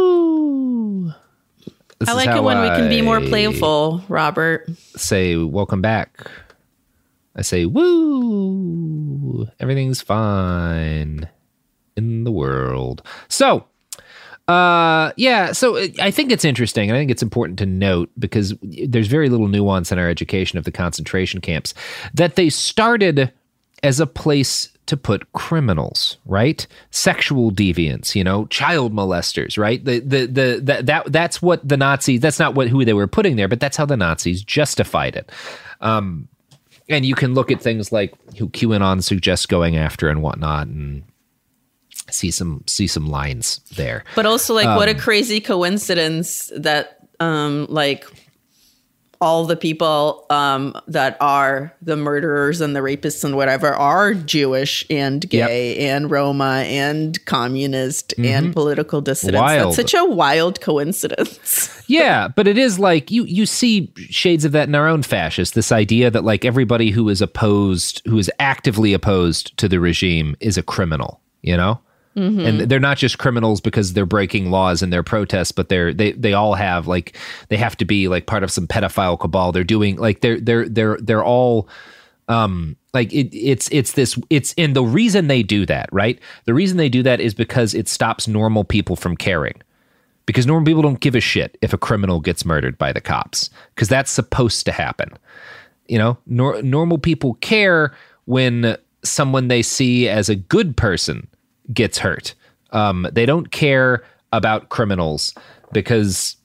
This 1.99 2.09
I 2.09 2.13
like 2.13 2.29
it 2.35 2.43
when 2.43 2.61
we 2.61 2.67
can 2.69 2.89
be 2.89 3.01
more 3.01 3.21
playful, 3.21 4.03
Robert. 4.09 4.69
Say 4.95 5.35
welcome 5.37 5.81
back. 5.81 6.29
I 7.35 7.41
say 7.43 7.65
woo. 7.65 9.47
Everything's 9.59 10.01
fine 10.01 11.29
in 11.95 12.23
the 12.23 12.31
world. 12.31 13.03
So, 13.27 13.65
uh, 14.47 15.11
yeah. 15.17 15.51
So 15.51 15.75
it- 15.75 15.99
I 15.99 16.11
think 16.11 16.31
it's 16.31 16.43
interesting, 16.45 16.89
and 16.89 16.97
I 16.97 17.01
think 17.01 17.11
it's 17.11 17.23
important 17.23 17.59
to 17.59 17.65
note 17.65 18.09
because 18.17 18.53
there's 18.87 19.07
very 19.07 19.29
little 19.29 19.47
nuance 19.47 19.91
in 19.91 19.99
our 19.99 20.09
education 20.09 20.57
of 20.57 20.65
the 20.65 20.71
concentration 20.71 21.39
camps 21.41 21.73
that 22.13 22.35
they 22.35 22.49
started 22.49 23.31
as 23.83 23.99
a 23.99 24.07
place 24.07 24.69
to 24.91 24.97
put 24.97 25.31
criminals, 25.31 26.17
right? 26.25 26.67
Sexual 26.91 27.53
deviants, 27.53 28.13
you 28.13 28.23
know, 28.23 28.45
child 28.47 28.93
molesters, 28.93 29.57
right? 29.57 29.83
The 29.83 29.99
the 29.99 30.25
the 30.27 30.59
that, 30.63 30.85
that 30.85 31.11
that's 31.11 31.41
what 31.41 31.65
the 31.65 31.77
Nazis. 31.77 32.19
That's 32.19 32.39
not 32.39 32.55
what 32.55 32.67
who 32.67 32.83
they 32.83 32.93
were 32.93 33.07
putting 33.07 33.37
there, 33.37 33.47
but 33.47 33.61
that's 33.61 33.77
how 33.77 33.85
the 33.85 33.95
Nazis 33.95 34.43
justified 34.43 35.15
it. 35.15 35.31
Um, 35.79 36.27
and 36.89 37.05
you 37.05 37.15
can 37.15 37.33
look 37.33 37.51
at 37.51 37.61
things 37.61 37.93
like 37.93 38.13
who 38.37 38.49
QAnon 38.49 39.01
suggests 39.01 39.45
going 39.45 39.77
after 39.77 40.09
and 40.09 40.21
whatnot, 40.21 40.67
and 40.67 41.03
see 42.09 42.31
some 42.31 42.63
see 42.67 42.87
some 42.87 43.07
lines 43.07 43.61
there. 43.77 44.03
But 44.15 44.25
also, 44.25 44.53
like, 44.53 44.65
what 44.65 44.89
a 44.89 44.91
Um, 44.91 44.99
crazy 44.99 45.39
coincidence 45.39 46.51
that, 46.57 47.07
um, 47.21 47.65
like, 47.69 48.05
all 49.21 49.45
the 49.45 49.55
people 49.55 50.25
um, 50.31 50.75
that 50.87 51.15
are 51.21 51.73
the 51.81 51.95
murderers 51.95 52.59
and 52.59 52.75
the 52.75 52.79
rapists 52.79 53.23
and 53.23 53.35
whatever 53.35 53.71
are 53.73 54.15
Jewish 54.15 54.83
and 54.89 55.29
gay 55.29 55.77
and 55.89 56.09
Roma 56.09 56.63
and 56.65 57.23
communist 57.25 58.15
and 58.17 58.51
political 58.51 58.99
dissidents. 58.99 59.37
Mm-hmm. 59.37 59.45
Wild. 59.45 59.77
That's 59.77 59.91
such 59.91 59.93
a 59.93 60.05
wild 60.05 60.59
coincidence. 60.59 61.83
yeah, 61.87 62.27
but 62.29 62.47
it 62.47 62.57
is 62.57 62.79
like 62.79 63.11
you 63.11 63.23
you 63.25 63.45
see 63.45 63.93
shades 63.95 64.43
of 64.43 64.51
that 64.53 64.67
in 64.67 64.73
our 64.73 64.87
own 64.87 65.03
fascists. 65.03 65.53
This 65.53 65.71
idea 65.71 66.09
that 66.09 66.23
like 66.23 66.43
everybody 66.43 66.89
who 66.89 67.07
is 67.07 67.21
opposed, 67.21 68.01
who 68.07 68.17
is 68.17 68.31
actively 68.39 68.93
opposed 68.93 69.55
to 69.57 69.69
the 69.69 69.79
regime, 69.79 70.35
is 70.39 70.57
a 70.57 70.63
criminal. 70.63 71.21
You 71.43 71.57
know, 71.57 71.79
Mhm. 72.15 72.45
and 72.45 72.59
they're 72.69 72.79
not 72.79 72.97
just 72.97 73.17
criminals 73.19 73.61
because 73.61 73.93
they're 73.93 74.05
breaking 74.05 74.51
laws 74.51 74.83
in 74.83 74.89
their 74.89 75.03
protests, 75.03 75.51
but 75.53 75.69
they're 75.69 75.93
they 75.93 76.11
they 76.11 76.33
all 76.33 76.55
have 76.55 76.85
like 76.87 77.15
they 77.47 77.55
have 77.57 77.77
to 77.77 77.85
be 77.85 78.07
like 78.09 78.25
part 78.25 78.43
of 78.43 78.51
some 78.51 78.67
pedophile 78.67 79.17
cabal. 79.19 79.51
They're 79.53 79.63
doing 79.63 79.95
like 79.95 80.19
they're 80.21 80.39
they're 80.39 80.67
they're 80.67 80.97
they're 80.99 81.23
all 81.23 81.69
um 82.27 82.75
like 82.93 83.11
it, 83.13 83.33
it's 83.35 83.69
it's 83.71 83.93
this 83.93 84.19
it's 84.29 84.53
and 84.57 84.75
the 84.75 84.83
reason 84.83 85.27
they 85.27 85.41
do 85.41 85.65
that 85.65 85.87
right 85.91 86.19
the 86.45 86.53
reason 86.53 86.77
they 86.77 86.89
do 86.89 87.01
that 87.03 87.19
is 87.21 87.33
because 87.33 87.73
it 87.73 87.87
stops 87.87 88.27
normal 88.27 88.63
people 88.63 88.95
from 88.95 89.15
caring 89.17 89.59
because 90.25 90.45
normal 90.45 90.65
people 90.65 90.81
don't 90.83 90.99
give 90.99 91.15
a 91.15 91.19
shit 91.19 91.57
if 91.61 91.73
a 91.73 91.77
criminal 91.77 92.19
gets 92.19 92.45
murdered 92.45 92.77
by 92.77 92.93
the 92.93 93.01
cops 93.01 93.49
because 93.73 93.87
that's 93.89 94.11
supposed 94.11 94.65
to 94.65 94.71
happen 94.71 95.09
you 95.87 95.97
know 95.97 96.15
nor- 96.27 96.61
normal 96.61 96.97
people 96.99 97.33
care 97.35 97.91
when 98.25 98.77
someone 99.03 99.47
they 99.47 99.63
see 99.63 100.07
as 100.07 100.29
a 100.29 100.35
good 100.35 100.77
person 100.77 101.27
gets 101.73 101.97
hurt. 101.97 102.33
Um, 102.71 103.07
they 103.11 103.25
don't 103.25 103.51
care 103.51 104.03
about 104.31 104.69
criminals 104.69 105.33
because 105.73 106.35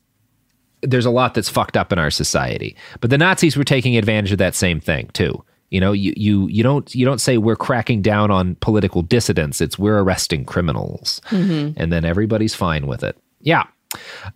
there's 0.83 1.07
a 1.07 1.11
lot 1.11 1.35
that's 1.35 1.49
fucked 1.49 1.77
up 1.77 1.93
in 1.93 1.99
our 1.99 2.11
society. 2.11 2.77
But 3.01 3.11
the 3.11 3.19
nazis 3.19 3.57
were 3.57 3.65
taking 3.65 3.97
advantage 3.97 4.33
of 4.33 4.39
that 4.39 4.55
same 4.55 4.81
thing 4.81 5.09
too. 5.13 5.43
You 5.71 5.81
know 5.81 5.93
you 5.93 6.13
you 6.17 6.47
you 6.49 6.63
don't 6.63 6.95
you 6.95 7.05
don't 7.05 7.21
say 7.21 7.39
we're 7.39 7.57
cracking 7.57 8.03
down 8.03 8.31
on 8.31 8.55
political 8.57 9.03
dissidents. 9.03 9.61
It's 9.61 9.79
we're 9.79 9.99
arresting 9.99 10.45
criminals. 10.45 11.21
Mhm. 11.31 11.75
and 11.77 11.93
then 11.93 12.05
everybody's 12.05 12.55
fine 12.55 12.87
with 12.87 13.03
it. 13.03 13.17
Yeah. 13.41 13.65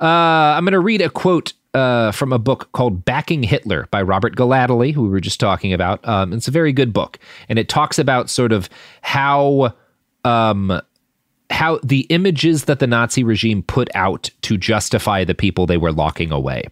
Uh, 0.01 0.55
i'm 0.57 0.65
going 0.65 0.73
to 0.73 0.81
read 0.81 1.03
a 1.03 1.11
quote 1.11 1.53
uh, 1.75 2.11
from 2.13 2.33
a 2.33 2.39
book 2.39 2.71
called 2.73 3.05
Backing 3.05 3.43
Hitler 3.43 3.87
by 3.91 4.03
Robert 4.03 4.35
Gellately, 4.37 4.93
who 4.93 5.03
we 5.03 5.09
were 5.09 5.21
just 5.21 5.39
talking 5.39 5.73
about. 5.73 6.07
Um, 6.09 6.33
it's 6.33 6.49
a 6.49 6.51
very 6.53 6.73
good 6.73 6.93
book, 6.93 7.19
and 7.49 7.59
it 7.61 7.69
talks 7.69 7.99
about 7.99 8.29
sort 8.31 8.53
of 8.53 8.69
how 9.03 9.73
um, 10.25 10.81
how 11.51 11.79
the 11.83 12.01
images 12.11 12.65
that 12.65 12.79
the 12.79 12.87
Nazi 12.87 13.25
regime 13.25 13.63
put 13.63 13.89
out 13.95 14.31
to 14.43 14.57
justify 14.57 15.25
the 15.25 15.35
people 15.35 15.67
they 15.67 15.77
were 15.77 15.93
locking 15.93 16.33
away. 16.33 16.65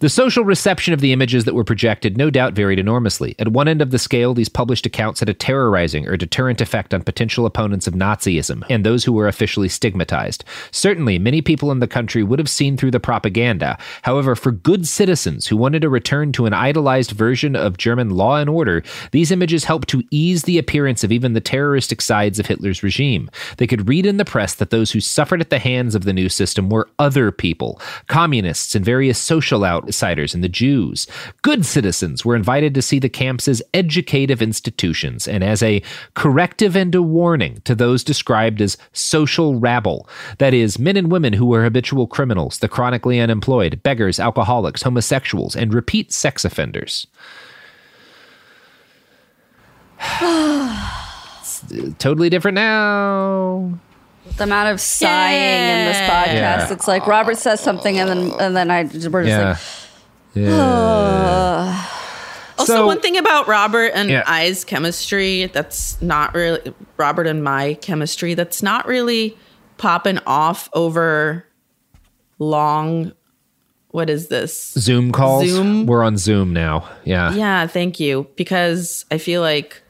The 0.00 0.08
social 0.08 0.44
reception 0.44 0.92
of 0.92 1.00
the 1.00 1.12
images 1.12 1.44
that 1.44 1.54
were 1.54 1.64
projected 1.64 2.18
no 2.18 2.28
doubt 2.28 2.54
varied 2.54 2.78
enormously. 2.78 3.36
At 3.38 3.48
one 3.48 3.68
end 3.68 3.80
of 3.80 3.90
the 3.90 3.98
scale, 3.98 4.34
these 4.34 4.48
published 4.48 4.86
accounts 4.86 5.20
had 5.20 5.28
a 5.28 5.34
terrorizing 5.34 6.08
or 6.08 6.16
deterrent 6.16 6.60
effect 6.60 6.92
on 6.92 7.02
potential 7.02 7.46
opponents 7.46 7.86
of 7.86 7.94
Nazism 7.94 8.64
and 8.68 8.84
those 8.84 9.04
who 9.04 9.12
were 9.12 9.28
officially 9.28 9.68
stigmatized. 9.68 10.44
Certainly, 10.72 11.20
many 11.20 11.42
people 11.42 11.70
in 11.70 11.78
the 11.78 11.86
country 11.86 12.22
would 12.22 12.38
have 12.40 12.48
seen 12.48 12.76
through 12.76 12.90
the 12.90 12.98
propaganda. 12.98 13.78
However, 14.02 14.34
for 14.34 14.50
good 14.50 14.88
citizens 14.88 15.46
who 15.46 15.56
wanted 15.56 15.82
to 15.82 15.88
return 15.88 16.32
to 16.32 16.46
an 16.46 16.52
idolized 16.52 17.12
version 17.12 17.54
of 17.54 17.78
German 17.78 18.10
law 18.10 18.38
and 18.38 18.50
order, 18.50 18.82
these 19.12 19.30
images 19.30 19.64
helped 19.64 19.88
to 19.90 20.02
ease 20.10 20.42
the 20.42 20.58
appearance 20.58 21.04
of 21.04 21.12
even 21.12 21.34
the 21.34 21.40
terroristic 21.40 22.00
sides 22.00 22.38
of 22.38 22.46
Hitler's 22.46 22.82
regime. 22.82 23.30
They 23.58 23.66
could 23.66 23.88
read 23.88 24.06
in 24.06 24.16
the 24.16 24.24
press 24.24 24.54
that 24.56 24.70
those 24.70 24.90
who 24.90 25.00
suffered 25.00 25.40
at 25.40 25.50
the 25.50 25.58
hands 25.58 25.94
of 25.94 26.04
the 26.04 26.12
new 26.12 26.28
system 26.28 26.68
were 26.68 26.88
other 26.98 27.30
people, 27.30 27.80
communists 28.08 28.74
and 28.74 28.84
various 28.84 29.18
social 29.18 29.62
outlaws 29.62 29.83
outsiders 29.84 30.34
and 30.34 30.42
the 30.42 30.48
Jews. 30.48 31.06
Good 31.42 31.64
citizens 31.66 32.24
were 32.24 32.36
invited 32.36 32.74
to 32.74 32.82
see 32.82 32.98
the 32.98 33.08
camps 33.08 33.48
as 33.48 33.62
educative 33.72 34.42
institutions 34.42 35.28
and 35.28 35.44
as 35.44 35.62
a 35.62 35.82
corrective 36.14 36.76
and 36.76 36.94
a 36.94 37.02
warning 37.02 37.60
to 37.64 37.74
those 37.74 38.04
described 38.04 38.60
as 38.60 38.76
social 38.92 39.58
rabble. 39.58 40.08
That 40.38 40.54
is, 40.54 40.78
men 40.78 40.96
and 40.96 41.10
women 41.10 41.32
who 41.32 41.46
were 41.46 41.64
habitual 41.64 42.06
criminals, 42.06 42.58
the 42.58 42.68
chronically 42.68 43.20
unemployed, 43.20 43.82
beggars, 43.82 44.18
alcoholics, 44.18 44.82
homosexuals, 44.82 45.56
and 45.56 45.74
repeat 45.74 46.12
sex 46.12 46.44
offenders. 46.44 47.06
totally 51.98 52.28
different 52.30 52.54
now. 52.56 53.78
The 54.36 54.44
amount 54.44 54.70
of 54.70 54.80
sighing 54.80 55.80
in 55.80 55.86
this 55.86 55.96
podcast. 55.98 56.34
Yeah. 56.68 56.72
It's 56.72 56.88
like 56.88 57.06
Robert 57.06 57.36
says 57.38 57.60
something 57.60 57.98
and 57.98 58.08
then 58.08 58.32
and 58.40 58.56
then 58.56 58.70
I 58.70 58.84
just, 58.84 59.08
we're 59.08 59.24
just 59.24 59.30
Yeah. 59.30 59.48
like 59.50 59.58
Yeah. 60.34 61.86
Also, 62.56 62.72
So- 62.74 62.86
one 62.86 63.00
thing 63.00 63.16
about 63.16 63.48
Robert 63.48 63.90
and 63.94 64.08
Yeah. 64.08 64.22
I's 64.26 64.64
chemistry 64.64 65.46
that's 65.46 66.00
not 66.00 66.34
really 66.34 66.72
Robert 66.96 67.26
and 67.26 67.42
my 67.42 67.74
chemistry 67.74 68.34
that's 68.34 68.62
not 68.62 68.86
really 68.86 69.36
popping 69.76 70.18
off 70.26 70.68
over 70.72 71.44
long. 72.38 73.12
What 73.88 74.08
is 74.08 74.28
this? 74.28 74.72
Zoom 74.78 75.10
calls. 75.12 75.48
Zoom? 75.48 75.86
We're 75.86 76.02
on 76.04 76.16
Zoom 76.16 76.52
now. 76.52 76.88
Yeah. 77.04 77.32
Yeah, 77.34 77.66
thank 77.66 77.98
you. 78.00 78.28
Because 78.36 79.04
I 79.10 79.18
feel 79.18 79.40
like 79.40 79.82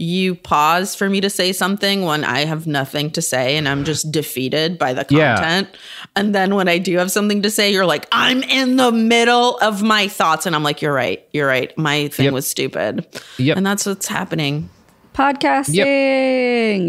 you 0.00 0.36
pause 0.36 0.94
for 0.94 1.10
me 1.10 1.20
to 1.20 1.28
say 1.28 1.52
something 1.52 2.02
when 2.04 2.22
I 2.22 2.44
have 2.44 2.68
nothing 2.68 3.10
to 3.10 3.20
say 3.20 3.56
and 3.56 3.68
I'm 3.68 3.82
just 3.84 4.12
defeated 4.12 4.78
by 4.78 4.92
the 4.94 5.04
Yeah. 5.10 5.34
content. 5.34 5.68
And 6.14 6.32
then 6.32 6.54
when 6.54 6.68
I 6.68 6.78
do 6.78 6.96
have 6.98 7.10
something 7.10 7.42
to 7.42 7.50
say, 7.50 7.72
you're 7.72 7.84
like, 7.84 8.06
I'm 8.12 8.44
in 8.44 8.76
the 8.76 8.92
middle 8.92 9.58
of 9.58 9.82
my 9.82 10.06
thoughts. 10.06 10.46
And 10.46 10.54
I'm 10.54 10.62
like, 10.62 10.80
you're 10.82 10.94
right. 10.94 11.26
You're 11.32 11.48
right. 11.48 11.76
My 11.76 12.06
thing 12.08 12.26
Yep. 12.26 12.32
was 12.34 12.46
stupid. 12.46 13.04
Yep. 13.38 13.56
And 13.56 13.66
that's 13.66 13.86
what's 13.86 14.06
happening. 14.06 14.70
podcasting. 15.14 15.74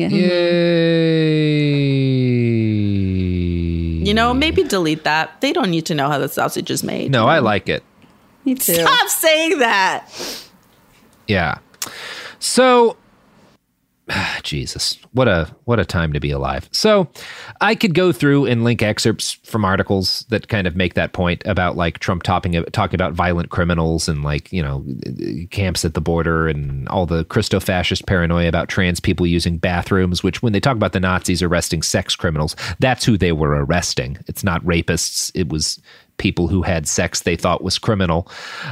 Mm-hmm. 0.05 0.15
Yay. 2.69 4.05
You 4.07 4.13
know, 4.13 4.33
maybe 4.33 4.63
delete 4.63 5.03
that. 5.03 5.41
They 5.41 5.51
don't 5.53 5.71
need 5.71 5.85
to 5.87 5.95
know 5.95 6.07
how 6.09 6.19
the 6.19 6.29
sausage 6.29 6.69
is 6.71 6.83
made. 6.83 7.11
No, 7.11 7.27
I 7.27 7.39
like 7.39 7.69
it. 7.69 7.83
Me 8.45 8.55
too. 8.55 8.73
Stop 8.75 9.07
saying 9.09 9.59
that. 9.59 10.07
Yeah. 11.27 11.57
So 12.39 12.97
Jesus, 14.43 14.97
what 15.11 15.27
a 15.27 15.53
what 15.65 15.79
a 15.79 15.85
time 15.85 16.13
to 16.13 16.19
be 16.19 16.31
alive. 16.31 16.67
So, 16.71 17.09
I 17.61 17.75
could 17.75 17.93
go 17.93 18.11
through 18.11 18.45
and 18.45 18.63
link 18.63 18.81
excerpts 18.81 19.33
from 19.43 19.63
articles 19.63 20.25
that 20.29 20.47
kind 20.47 20.67
of 20.67 20.75
make 20.75 20.95
that 20.95 21.13
point 21.13 21.41
about 21.45 21.75
like 21.77 21.99
Trump 21.99 22.23
talking 22.23 22.63
talking 22.71 22.95
about 22.95 23.13
violent 23.13 23.49
criminals 23.49 24.09
and 24.09 24.23
like, 24.23 24.51
you 24.51 24.61
know, 24.61 24.85
camps 25.51 25.85
at 25.85 25.93
the 25.93 26.01
border 26.01 26.47
and 26.47 26.87
all 26.89 27.05
the 27.05 27.25
Christo-fascist 27.25 28.05
paranoia 28.05 28.47
about 28.47 28.69
trans 28.69 28.99
people 28.99 29.27
using 29.27 29.57
bathrooms, 29.57 30.23
which 30.23 30.41
when 30.41 30.53
they 30.53 30.59
talk 30.59 30.75
about 30.75 30.93
the 30.93 30.99
Nazis 30.99 31.43
arresting 31.43 31.81
sex 31.81 32.15
criminals, 32.15 32.55
that's 32.79 33.05
who 33.05 33.17
they 33.17 33.31
were 33.31 33.63
arresting. 33.63 34.17
It's 34.27 34.43
not 34.43 34.63
rapists, 34.63 35.31
it 35.35 35.49
was 35.49 35.79
people 36.17 36.47
who 36.47 36.61
had 36.61 36.87
sex 36.87 37.21
they 37.21 37.35
thought 37.35 37.63
was 37.63 37.77
criminal. 37.77 38.29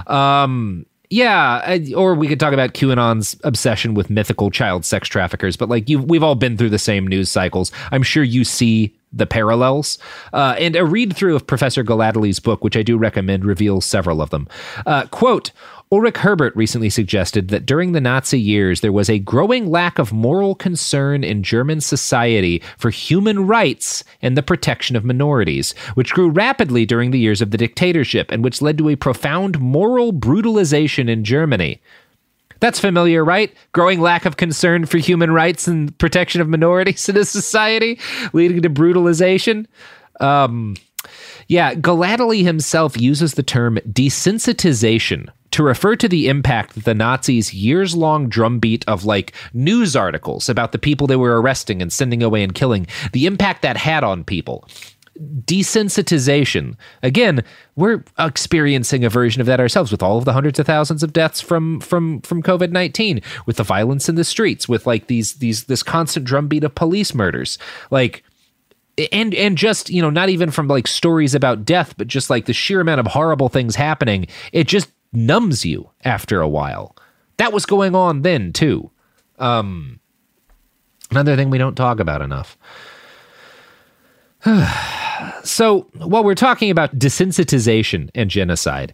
Um 0.07 0.85
yeah, 1.09 1.77
or 1.95 2.15
we 2.15 2.27
could 2.27 2.39
talk 2.39 2.53
about 2.53 2.73
QAnon's 2.73 3.39
obsession 3.43 3.93
with 3.93 4.09
mythical 4.09 4.51
child 4.51 4.83
sex 4.83 5.07
traffickers, 5.07 5.55
but 5.55 5.69
like 5.69 5.87
you, 5.87 5.99
we've 5.99 6.23
all 6.23 6.35
been 6.35 6.57
through 6.57 6.69
the 6.69 6.79
same 6.79 7.07
news 7.07 7.31
cycles. 7.31 7.71
I'm 7.91 8.03
sure 8.03 8.23
you 8.23 8.43
see 8.43 8.93
the 9.17 9.25
parallels. 9.25 9.97
Uh, 10.33 10.55
and 10.59 10.75
a 10.75 10.85
read 10.85 11.15
through 11.15 11.35
of 11.35 11.47
Professor 11.47 11.83
Gellately's 11.83 12.39
book, 12.39 12.63
which 12.63 12.77
I 12.77 12.83
do 12.83 12.97
recommend, 12.97 13.45
reveals 13.45 13.85
several 13.85 14.21
of 14.21 14.29
them. 14.29 14.47
Uh, 14.85 15.05
quote. 15.07 15.51
Ulrich 15.89 16.17
Herbert 16.17 16.53
recently 16.53 16.89
suggested 16.89 17.47
that 17.47 17.65
during 17.65 17.93
the 17.93 18.01
Nazi 18.01 18.37
years, 18.37 18.81
there 18.81 18.91
was 18.91 19.09
a 19.09 19.19
growing 19.19 19.71
lack 19.71 19.99
of 19.99 20.11
moral 20.11 20.53
concern 20.53 21.23
in 21.23 21.43
German 21.43 21.79
society 21.79 22.61
for 22.77 22.89
human 22.89 23.47
rights 23.47 24.03
and 24.21 24.35
the 24.35 24.43
protection 24.43 24.97
of 24.97 25.05
minorities, 25.05 25.71
which 25.93 26.11
grew 26.11 26.29
rapidly 26.29 26.85
during 26.85 27.11
the 27.11 27.19
years 27.19 27.41
of 27.41 27.51
the 27.51 27.57
dictatorship 27.57 28.31
and 28.31 28.43
which 28.43 28.61
led 28.61 28.77
to 28.79 28.89
a 28.89 28.97
profound 28.97 29.61
moral 29.61 30.11
brutalization 30.11 31.07
in 31.07 31.23
Germany. 31.23 31.79
That's 32.59 32.79
familiar, 32.79 33.23
right? 33.23 33.53
Growing 33.71 34.01
lack 34.01 34.25
of 34.25 34.37
concern 34.37 34.85
for 34.85 34.97
human 34.97 35.31
rights 35.31 35.67
and 35.67 35.97
protection 35.97 36.41
of 36.41 36.49
minorities 36.49 37.07
in 37.09 37.17
a 37.17 37.25
society, 37.25 37.99
leading 38.33 38.61
to 38.61 38.69
brutalization. 38.69 39.67
Um, 40.19 40.75
yeah, 41.47 41.73
Gellately 41.75 42.43
himself 42.43 42.99
uses 42.99 43.35
the 43.35 43.43
term 43.43 43.77
desensitization 43.87 45.29
to 45.51 45.63
refer 45.63 45.95
to 45.95 46.09
the 46.09 46.27
impact 46.27 46.75
that 46.75 46.83
the 46.83 46.93
Nazis' 46.93 47.53
years 47.53 47.95
long 47.95 48.27
drumbeat 48.27 48.83
of 48.87 49.05
like 49.05 49.33
news 49.53 49.95
articles 49.95 50.49
about 50.49 50.71
the 50.71 50.79
people 50.79 51.07
they 51.07 51.15
were 51.15 51.41
arresting 51.41 51.81
and 51.81 51.91
sending 51.91 52.21
away 52.21 52.43
and 52.43 52.53
killing, 52.53 52.85
the 53.13 53.25
impact 53.25 53.61
that 53.61 53.77
had 53.77 54.03
on 54.03 54.23
people. 54.23 54.67
Desensitization. 55.45 56.75
Again, 57.01 57.43
we're 57.75 58.03
experiencing 58.19 59.03
a 59.03 59.09
version 59.09 59.41
of 59.41 59.47
that 59.47 59.59
ourselves 59.59 59.91
with 59.91 60.03
all 60.03 60.17
of 60.17 60.25
the 60.25 60.33
hundreds 60.33 60.59
of 60.59 60.65
thousands 60.65 61.03
of 61.03 61.13
deaths 61.13 61.41
from 61.41 61.79
from 61.79 62.21
from 62.21 62.43
COVID 62.43 62.71
nineteen, 62.71 63.21
with 63.45 63.57
the 63.57 63.63
violence 63.63 64.09
in 64.09 64.15
the 64.15 64.23
streets, 64.23 64.69
with 64.69 64.85
like 64.85 65.07
these 65.07 65.35
these 65.35 65.65
this 65.65 65.83
constant 65.83 66.25
drumbeat 66.25 66.63
of 66.63 66.75
police 66.75 67.13
murders. 67.13 67.57
Like 67.89 68.23
and 69.11 69.33
and 69.35 69.57
just 69.57 69.89
you 69.89 70.01
know 70.01 70.09
not 70.09 70.29
even 70.29 70.51
from 70.51 70.67
like 70.67 70.87
stories 70.87 71.35
about 71.35 71.65
death 71.65 71.93
but 71.97 72.07
just 72.07 72.29
like 72.29 72.45
the 72.45 72.53
sheer 72.53 72.81
amount 72.81 72.99
of 72.99 73.07
horrible 73.07 73.49
things 73.49 73.75
happening 73.75 74.25
it 74.51 74.67
just 74.67 74.91
numbs 75.13 75.65
you 75.65 75.89
after 76.03 76.41
a 76.41 76.47
while 76.47 76.95
that 77.37 77.53
was 77.53 77.65
going 77.65 77.93
on 77.93 78.23
then 78.23 78.51
too 78.51 78.89
um 79.37 79.99
another 81.11 81.35
thing 81.35 81.49
we 81.49 81.59
don't 81.59 81.75
talk 81.75 81.99
about 81.99 82.21
enough 82.21 82.57
so 85.43 85.81
while 85.99 86.23
we're 86.23 86.35
talking 86.35 86.69
about 86.69 86.97
desensitization 86.97 88.09
and 88.15 88.29
genocide 88.29 88.93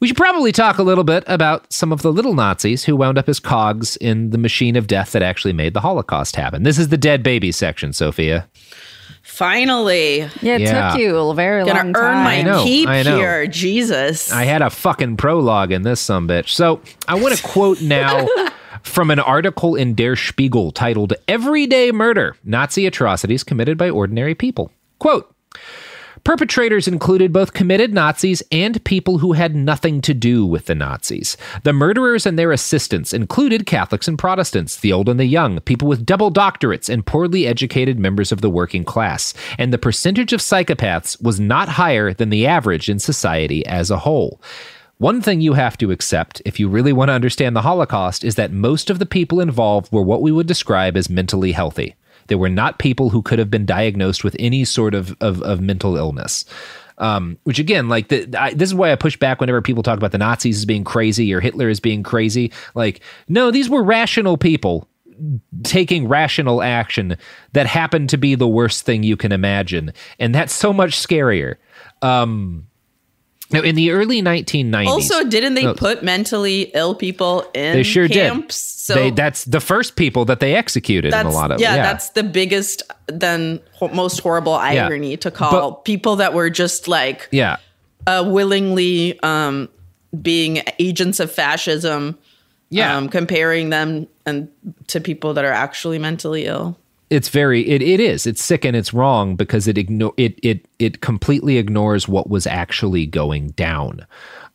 we 0.00 0.06
should 0.08 0.16
probably 0.16 0.52
talk 0.52 0.78
a 0.78 0.82
little 0.82 1.04
bit 1.04 1.24
about 1.26 1.70
some 1.72 1.92
of 1.92 2.02
the 2.02 2.12
little 2.12 2.34
nazis 2.34 2.84
who 2.84 2.96
wound 2.96 3.16
up 3.18 3.28
as 3.28 3.40
cogs 3.40 3.96
in 3.96 4.30
the 4.30 4.38
machine 4.38 4.76
of 4.76 4.86
death 4.86 5.12
that 5.12 5.22
actually 5.22 5.52
made 5.52 5.74
the 5.74 5.80
holocaust 5.80 6.36
happen 6.36 6.62
this 6.62 6.78
is 6.78 6.88
the 6.88 6.96
dead 6.98 7.22
baby 7.22 7.50
section 7.52 7.92
sophia 7.92 8.48
Finally. 9.26 10.18
Yeah, 10.42 10.56
it 10.56 10.60
Yeah. 10.60 10.90
took 10.90 11.00
you 11.00 11.16
a 11.16 11.34
very 11.34 11.64
Gonna 11.64 11.82
long 11.84 11.96
earn 11.96 12.24
my 12.24 12.42
know, 12.42 12.62
keep 12.62 12.88
here. 12.90 13.46
Jesus. 13.46 14.30
I 14.30 14.44
had 14.44 14.60
a 14.60 14.68
fucking 14.68 15.16
prologue 15.16 15.72
in 15.72 15.80
this 15.80 15.98
some 15.98 16.28
bitch. 16.28 16.50
So 16.50 16.80
I 17.08 17.14
want 17.14 17.34
to 17.34 17.42
quote 17.46 17.80
now 17.80 18.26
from 18.82 19.10
an 19.10 19.18
article 19.18 19.76
in 19.76 19.94
Der 19.94 20.14
Spiegel 20.14 20.72
titled 20.72 21.14
Everyday 21.26 21.90
Murder 21.90 22.36
Nazi 22.44 22.86
Atrocities 22.86 23.42
Committed 23.42 23.78
by 23.78 23.88
Ordinary 23.88 24.34
People. 24.34 24.70
Quote 24.98 25.33
Perpetrators 26.24 26.88
included 26.88 27.34
both 27.34 27.52
committed 27.52 27.92
Nazis 27.92 28.42
and 28.50 28.82
people 28.84 29.18
who 29.18 29.34
had 29.34 29.54
nothing 29.54 30.00
to 30.00 30.14
do 30.14 30.46
with 30.46 30.64
the 30.64 30.74
Nazis. 30.74 31.36
The 31.64 31.74
murderers 31.74 32.24
and 32.24 32.38
their 32.38 32.50
assistants 32.50 33.12
included 33.12 33.66
Catholics 33.66 34.08
and 34.08 34.18
Protestants, 34.18 34.78
the 34.78 34.90
old 34.90 35.10
and 35.10 35.20
the 35.20 35.26
young, 35.26 35.60
people 35.60 35.86
with 35.86 36.06
double 36.06 36.32
doctorates, 36.32 36.88
and 36.88 37.04
poorly 37.04 37.46
educated 37.46 37.98
members 37.98 38.32
of 38.32 38.40
the 38.40 38.48
working 38.48 38.84
class. 38.84 39.34
And 39.58 39.70
the 39.70 39.76
percentage 39.76 40.32
of 40.32 40.40
psychopaths 40.40 41.22
was 41.22 41.38
not 41.38 41.68
higher 41.68 42.14
than 42.14 42.30
the 42.30 42.46
average 42.46 42.88
in 42.88 42.98
society 42.98 43.66
as 43.66 43.90
a 43.90 43.98
whole. 43.98 44.40
One 44.96 45.20
thing 45.20 45.42
you 45.42 45.52
have 45.52 45.76
to 45.78 45.90
accept 45.90 46.40
if 46.46 46.58
you 46.58 46.70
really 46.70 46.94
want 46.94 47.10
to 47.10 47.14
understand 47.14 47.54
the 47.54 47.62
Holocaust 47.62 48.24
is 48.24 48.36
that 48.36 48.50
most 48.50 48.88
of 48.88 48.98
the 48.98 49.04
people 49.04 49.40
involved 49.40 49.92
were 49.92 50.02
what 50.02 50.22
we 50.22 50.32
would 50.32 50.46
describe 50.46 50.96
as 50.96 51.10
mentally 51.10 51.52
healthy. 51.52 51.96
They 52.26 52.34
were 52.34 52.48
not 52.48 52.78
people 52.78 53.10
who 53.10 53.22
could 53.22 53.38
have 53.38 53.50
been 53.50 53.66
diagnosed 53.66 54.24
with 54.24 54.36
any 54.38 54.64
sort 54.64 54.94
of, 54.94 55.16
of, 55.20 55.42
of 55.42 55.60
mental 55.60 55.96
illness. 55.96 56.44
Um, 56.98 57.38
which 57.42 57.58
again, 57.58 57.88
like 57.88 58.08
the, 58.08 58.28
I, 58.38 58.54
this 58.54 58.68
is 58.68 58.74
why 58.74 58.92
I 58.92 58.96
push 58.96 59.16
back 59.16 59.40
whenever 59.40 59.60
people 59.60 59.82
talk 59.82 59.98
about 59.98 60.12
the 60.12 60.18
Nazis 60.18 60.58
as 60.58 60.64
being 60.64 60.84
crazy 60.84 61.34
or 61.34 61.40
Hitler 61.40 61.68
as 61.68 61.80
being 61.80 62.04
crazy. 62.04 62.52
Like, 62.76 63.00
no, 63.28 63.50
these 63.50 63.68
were 63.68 63.82
rational 63.82 64.36
people 64.36 64.88
taking 65.62 66.08
rational 66.08 66.62
action 66.62 67.16
that 67.52 67.66
happened 67.66 68.10
to 68.10 68.16
be 68.16 68.34
the 68.34 68.48
worst 68.48 68.84
thing 68.84 69.02
you 69.02 69.16
can 69.16 69.32
imagine, 69.32 69.92
and 70.18 70.34
that's 70.34 70.52
so 70.52 70.72
much 70.72 70.92
scarier. 70.92 71.56
Um, 72.02 72.66
now, 73.52 73.60
in 73.62 73.74
the 73.74 73.90
early 73.90 74.22
1990s, 74.22 74.86
also, 74.86 75.24
didn't 75.24 75.54
they 75.54 75.64
No. 75.64 75.74
put 75.74 76.02
mentally 76.02 76.70
ill 76.74 76.94
people 76.94 77.42
in 77.54 77.74
they 77.74 77.82
sure 77.82 78.08
camps? 78.08 78.62
did. 78.62 78.70
So 78.84 78.94
they, 78.94 79.10
that's 79.10 79.44
the 79.44 79.60
first 79.60 79.96
people 79.96 80.24
that 80.26 80.40
they 80.40 80.54
executed 80.54 81.14
in 81.14 81.26
a 81.26 81.30
lot 81.30 81.50
of 81.50 81.60
yeah, 81.60 81.76
that's 81.76 82.10
the 82.10 82.22
biggest 82.22 82.82
then 83.06 83.60
ho- 83.72 83.88
most 83.88 84.20
horrible 84.20 84.52
Yeah. 84.52 84.86
irony 84.86 85.16
to 85.18 85.30
call 85.30 85.76
people 85.76 86.16
that 86.16 86.34
were 86.34 86.50
just 86.50 86.86
like 86.88 87.28
yeah. 87.30 87.56
uh, 88.06 88.24
willingly 88.26 89.18
um, 89.22 89.68
being 90.20 90.62
agents 90.78 91.20
of 91.20 91.30
fascism. 91.32 92.18
Yeah. 92.70 92.96
um, 92.96 93.08
comparing 93.08 93.70
them 93.70 94.08
and 94.26 94.48
to 94.88 95.00
people 95.00 95.34
that 95.34 95.44
are 95.44 95.52
actually 95.52 95.98
mentally 96.00 96.46
ill. 96.46 96.76
It's 97.14 97.28
very 97.28 97.66
it, 97.68 97.80
it 97.80 98.00
is. 98.00 98.26
It's 98.26 98.42
sick 98.42 98.64
and 98.64 98.76
it's 98.76 98.92
wrong 98.92 99.36
because 99.36 99.68
it 99.68 99.78
ignore 99.78 100.12
it 100.16 100.38
it 100.42 100.66
it 100.78 101.00
completely 101.00 101.56
ignores 101.58 102.08
what 102.08 102.28
was 102.28 102.46
actually 102.46 103.06
going 103.06 103.48
down. 103.50 104.06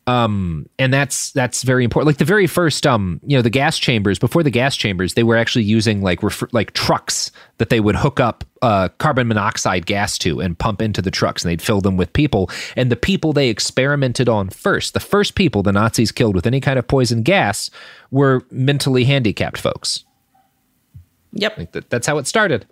Um 0.06 0.68
and 0.78 0.92
that's 0.92 1.32
that's 1.32 1.62
very 1.62 1.84
important. 1.84 2.08
Like 2.08 2.18
the 2.18 2.24
very 2.24 2.46
first 2.46 2.86
um 2.86 3.20
you 3.24 3.36
know 3.36 3.42
the 3.42 3.50
gas 3.50 3.78
chambers 3.78 4.18
before 4.18 4.42
the 4.42 4.50
gas 4.50 4.76
chambers 4.76 5.14
they 5.14 5.22
were 5.22 5.36
actually 5.36 5.64
using 5.64 6.02
like 6.02 6.22
refer, 6.22 6.48
like 6.52 6.72
trucks 6.72 7.30
that 7.58 7.70
they 7.70 7.80
would 7.80 7.96
hook 7.96 8.20
up 8.20 8.44
uh, 8.62 8.88
carbon 8.98 9.26
monoxide 9.26 9.86
gas 9.86 10.18
to 10.18 10.38
and 10.38 10.58
pump 10.58 10.82
into 10.82 11.00
the 11.00 11.10
trucks 11.10 11.42
and 11.42 11.50
they'd 11.50 11.62
fill 11.62 11.80
them 11.80 11.96
with 11.96 12.12
people. 12.12 12.50
And 12.76 12.92
the 12.92 12.96
people 12.96 13.32
they 13.32 13.48
experimented 13.48 14.28
on 14.28 14.50
first 14.50 14.92
the 14.92 15.00
first 15.00 15.34
people 15.34 15.62
the 15.62 15.72
nazis 15.72 16.12
killed 16.12 16.34
with 16.34 16.46
any 16.46 16.60
kind 16.60 16.78
of 16.78 16.86
poison 16.86 17.22
gas 17.22 17.70
were 18.10 18.42
mentally 18.50 19.04
handicapped 19.04 19.58
folks 19.58 20.04
Yep. 21.32 21.58
Like 21.58 21.72
that, 21.72 21.90
that's 21.90 22.06
how 22.06 22.18
it 22.18 22.26
started. 22.26 22.66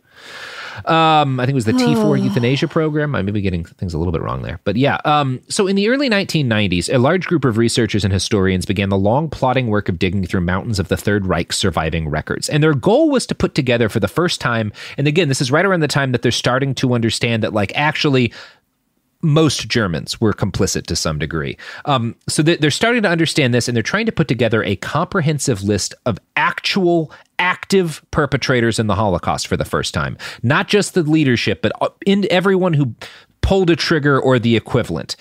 Um, 0.85 1.41
I 1.41 1.45
think 1.45 1.55
it 1.55 1.55
was 1.55 1.65
the 1.65 1.73
T4 1.73 2.23
euthanasia 2.25 2.69
program. 2.69 3.15
I 3.15 3.23
may 3.23 3.33
be 3.33 3.41
getting 3.41 3.65
things 3.65 3.95
a 3.95 3.99
little 3.99 4.13
bit 4.13 4.23
wrong 4.23 4.43
there. 4.43 4.61
But 4.65 4.77
yeah, 4.77 5.01
um, 5.05 5.41
so 5.49 5.67
in 5.67 5.77
the 5.77 5.89
early 5.89 6.09
1990s, 6.09 6.93
a 6.93 6.99
large 6.99 7.27
group 7.27 7.45
of 7.45 7.57
researchers 7.57 8.05
and 8.05 8.13
historians 8.13 8.67
began 8.67 8.89
the 8.89 8.99
long 8.99 9.29
plotting 9.29 9.69
work 9.69 9.89
of 9.89 9.99
digging 9.99 10.25
through 10.27 10.43
mountains 10.43 10.79
of 10.79 10.89
the 10.89 10.97
Third 10.97 11.27
Reich 11.27 11.53
surviving 11.53 12.09
records. 12.09 12.49
And 12.49 12.63
their 12.63 12.75
goal 12.75 13.11
was 13.11 13.27
to 13.27 13.35
put 13.35 13.55
together 13.55 13.89
for 13.89 14.01
the 14.01 14.09
first 14.09 14.41
time, 14.41 14.73
and 14.97 15.07
again, 15.07 15.29
this 15.29 15.41
is 15.41 15.51
right 15.51 15.65
around 15.65 15.81
the 15.81 15.89
time 15.89 16.13
that 16.13 16.23
they're 16.23 16.33
starting 16.33 16.75
to 16.77 16.95
understand 16.95 17.43
that, 17.43 17.53
like, 17.53 17.73
actually, 17.75 18.33
most 19.21 19.69
Germans 19.69 20.21
were 20.21 20.33
complicit 20.33 20.87
to 20.87 20.95
some 20.95 21.19
degree. 21.19 21.57
Um, 21.87 22.15
so 22.29 22.41
they're 22.41 22.71
starting 22.71 23.03
to 23.03 23.09
understand 23.09 23.53
this 23.53 23.67
and 23.67 23.75
they're 23.75 23.83
trying 23.83 24.07
to 24.07 24.13
put 24.13 24.29
together 24.29 24.63
a 24.63 24.77
comprehensive 24.77 25.65
list 25.65 25.93
of 26.07 26.19
actual 26.37 27.13
active 27.39 28.03
perpetrators 28.11 28.78
in 28.78 28.86
the 28.86 28.95
Holocaust 28.95 29.47
for 29.47 29.57
the 29.57 29.64
first 29.64 29.95
time. 29.95 30.16
Not 30.43 30.68
just 30.68 30.95
the 30.95 31.03
leadership, 31.03 31.62
but 31.62 31.72
uh, 31.80 31.89
in 32.07 32.26
everyone 32.30 32.72
who 32.72 32.95
pulled 33.49 33.70
a 33.70 33.76
trigger 33.76 34.20
or 34.20 34.39
the 34.39 34.57
equivalent. 34.57 35.16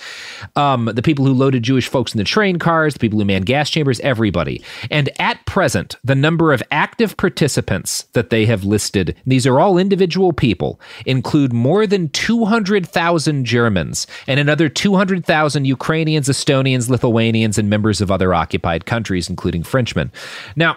Um, 0.57 0.91
the 0.93 1.01
people 1.01 1.25
who 1.25 1.33
loaded 1.33 1.63
Jewish 1.63 1.87
folks 1.87 2.13
in 2.13 2.17
the 2.17 2.25
train 2.25 2.59
cars, 2.59 2.93
the 2.93 2.99
people 2.99 3.19
who 3.19 3.23
manned 3.23 3.45
gas 3.45 3.69
chambers, 3.69 4.01
everybody. 4.01 4.61
And 4.91 5.09
at 5.17 5.45
present, 5.45 5.95
the 6.03 6.13
number 6.13 6.51
of 6.51 6.61
active 6.69 7.15
participants 7.15 8.03
that 8.11 8.29
they 8.29 8.45
have 8.45 8.65
listed, 8.65 9.15
these 9.25 9.47
are 9.47 9.61
all 9.61 9.77
individual 9.77 10.33
people, 10.33 10.77
include 11.05 11.53
more 11.53 11.87
than 11.87 12.09
200,000 12.09 13.45
Germans 13.45 14.07
and 14.27 14.41
another 14.41 14.67
200,000 14.67 15.63
Ukrainians, 15.63 16.27
Estonians, 16.27 16.89
Lithuanians, 16.89 17.57
and 17.57 17.69
members 17.69 18.01
of 18.01 18.11
other 18.11 18.33
occupied 18.33 18.85
countries, 18.85 19.29
including 19.29 19.63
Frenchmen. 19.63 20.11
Now, 20.57 20.75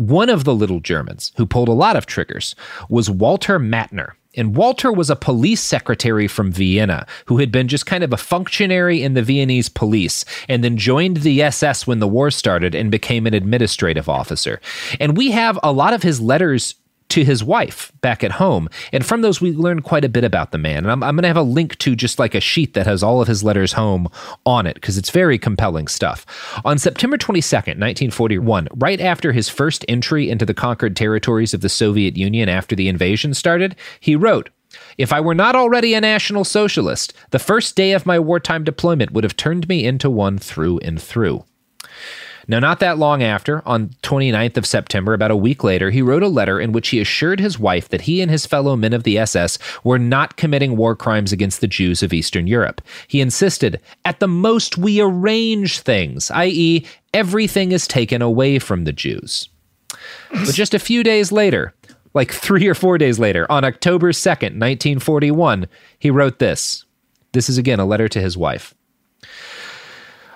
one 0.00 0.30
of 0.30 0.44
the 0.44 0.54
little 0.54 0.80
Germans 0.80 1.32
who 1.36 1.46
pulled 1.46 1.68
a 1.68 1.72
lot 1.72 1.96
of 1.96 2.06
triggers 2.06 2.54
was 2.88 3.10
Walter 3.10 3.58
Mattner. 3.58 4.12
And 4.36 4.56
Walter 4.56 4.92
was 4.92 5.10
a 5.10 5.16
police 5.16 5.60
secretary 5.60 6.28
from 6.28 6.52
Vienna 6.52 7.04
who 7.26 7.38
had 7.38 7.50
been 7.50 7.66
just 7.66 7.86
kind 7.86 8.04
of 8.04 8.12
a 8.12 8.16
functionary 8.16 9.02
in 9.02 9.14
the 9.14 9.22
Viennese 9.22 9.68
police 9.68 10.24
and 10.48 10.62
then 10.62 10.76
joined 10.76 11.18
the 11.18 11.42
SS 11.42 11.86
when 11.86 11.98
the 11.98 12.06
war 12.06 12.30
started 12.30 12.74
and 12.74 12.92
became 12.92 13.26
an 13.26 13.34
administrative 13.34 14.08
officer. 14.08 14.60
And 15.00 15.16
we 15.16 15.32
have 15.32 15.58
a 15.64 15.72
lot 15.72 15.94
of 15.94 16.04
his 16.04 16.20
letters 16.20 16.76
to 17.10 17.24
his 17.24 17.44
wife 17.44 17.92
back 18.00 18.24
at 18.24 18.32
home. 18.32 18.68
And 18.92 19.04
from 19.04 19.20
those, 19.20 19.40
we 19.40 19.52
learned 19.52 19.84
quite 19.84 20.04
a 20.04 20.08
bit 20.08 20.24
about 20.24 20.52
the 20.52 20.58
man. 20.58 20.78
And 20.78 20.90
I'm, 20.90 21.02
I'm 21.02 21.16
going 21.16 21.22
to 21.22 21.28
have 21.28 21.36
a 21.36 21.42
link 21.42 21.78
to 21.78 21.94
just 21.94 22.18
like 22.18 22.34
a 22.34 22.40
sheet 22.40 22.74
that 22.74 22.86
has 22.86 23.02
all 23.02 23.20
of 23.20 23.28
his 23.28 23.44
letters 23.44 23.72
home 23.72 24.08
on 24.46 24.66
it 24.66 24.74
because 24.74 24.98
it's 24.98 25.10
very 25.10 25.38
compelling 25.38 25.88
stuff. 25.88 26.24
On 26.64 26.78
September 26.78 27.18
22nd, 27.18 27.78
1941, 27.78 28.68
right 28.74 29.00
after 29.00 29.32
his 29.32 29.48
first 29.48 29.84
entry 29.88 30.30
into 30.30 30.46
the 30.46 30.54
conquered 30.54 30.96
territories 30.96 31.54
of 31.54 31.60
the 31.60 31.68
Soviet 31.68 32.16
Union 32.16 32.48
after 32.48 32.74
the 32.74 32.88
invasion 32.88 33.34
started, 33.34 33.76
he 34.00 34.16
wrote, 34.16 34.50
if 34.98 35.12
I 35.12 35.20
were 35.20 35.34
not 35.34 35.56
already 35.56 35.94
a 35.94 36.00
National 36.00 36.44
Socialist, 36.44 37.12
the 37.30 37.38
first 37.38 37.74
day 37.74 37.92
of 37.92 38.06
my 38.06 38.18
wartime 38.18 38.64
deployment 38.64 39.12
would 39.12 39.24
have 39.24 39.36
turned 39.36 39.68
me 39.68 39.84
into 39.84 40.08
one 40.08 40.38
through 40.38 40.78
and 40.78 41.00
through. 41.00 41.44
Now, 42.50 42.58
not 42.58 42.80
that 42.80 42.98
long 42.98 43.22
after, 43.22 43.62
on 43.64 43.90
29th 44.02 44.56
of 44.56 44.66
September, 44.66 45.14
about 45.14 45.30
a 45.30 45.36
week 45.36 45.62
later, 45.62 45.90
he 45.90 46.02
wrote 46.02 46.24
a 46.24 46.28
letter 46.28 46.58
in 46.58 46.72
which 46.72 46.88
he 46.88 46.98
assured 46.98 47.38
his 47.38 47.60
wife 47.60 47.88
that 47.90 48.00
he 48.00 48.20
and 48.20 48.28
his 48.28 48.44
fellow 48.44 48.74
men 48.74 48.92
of 48.92 49.04
the 49.04 49.18
SS 49.18 49.56
were 49.84 50.00
not 50.00 50.36
committing 50.36 50.76
war 50.76 50.96
crimes 50.96 51.30
against 51.30 51.60
the 51.60 51.68
Jews 51.68 52.02
of 52.02 52.12
Eastern 52.12 52.48
Europe. 52.48 52.82
He 53.06 53.20
insisted, 53.20 53.80
at 54.04 54.18
the 54.18 54.26
most, 54.26 54.76
we 54.76 55.00
arrange 55.00 55.78
things, 55.78 56.28
i.e., 56.32 56.84
everything 57.14 57.70
is 57.70 57.86
taken 57.86 58.20
away 58.20 58.58
from 58.58 58.82
the 58.82 58.92
Jews. 58.92 59.48
But 60.32 60.52
just 60.52 60.74
a 60.74 60.80
few 60.80 61.04
days 61.04 61.30
later, 61.30 61.72
like 62.14 62.32
three 62.32 62.66
or 62.66 62.74
four 62.74 62.98
days 62.98 63.20
later, 63.20 63.46
on 63.48 63.62
October 63.62 64.10
2nd, 64.10 64.58
1941, 64.58 65.68
he 66.00 66.10
wrote 66.10 66.40
this. 66.40 66.84
This 67.30 67.48
is 67.48 67.58
again 67.58 67.78
a 67.78 67.86
letter 67.86 68.08
to 68.08 68.20
his 68.20 68.36
wife. 68.36 68.74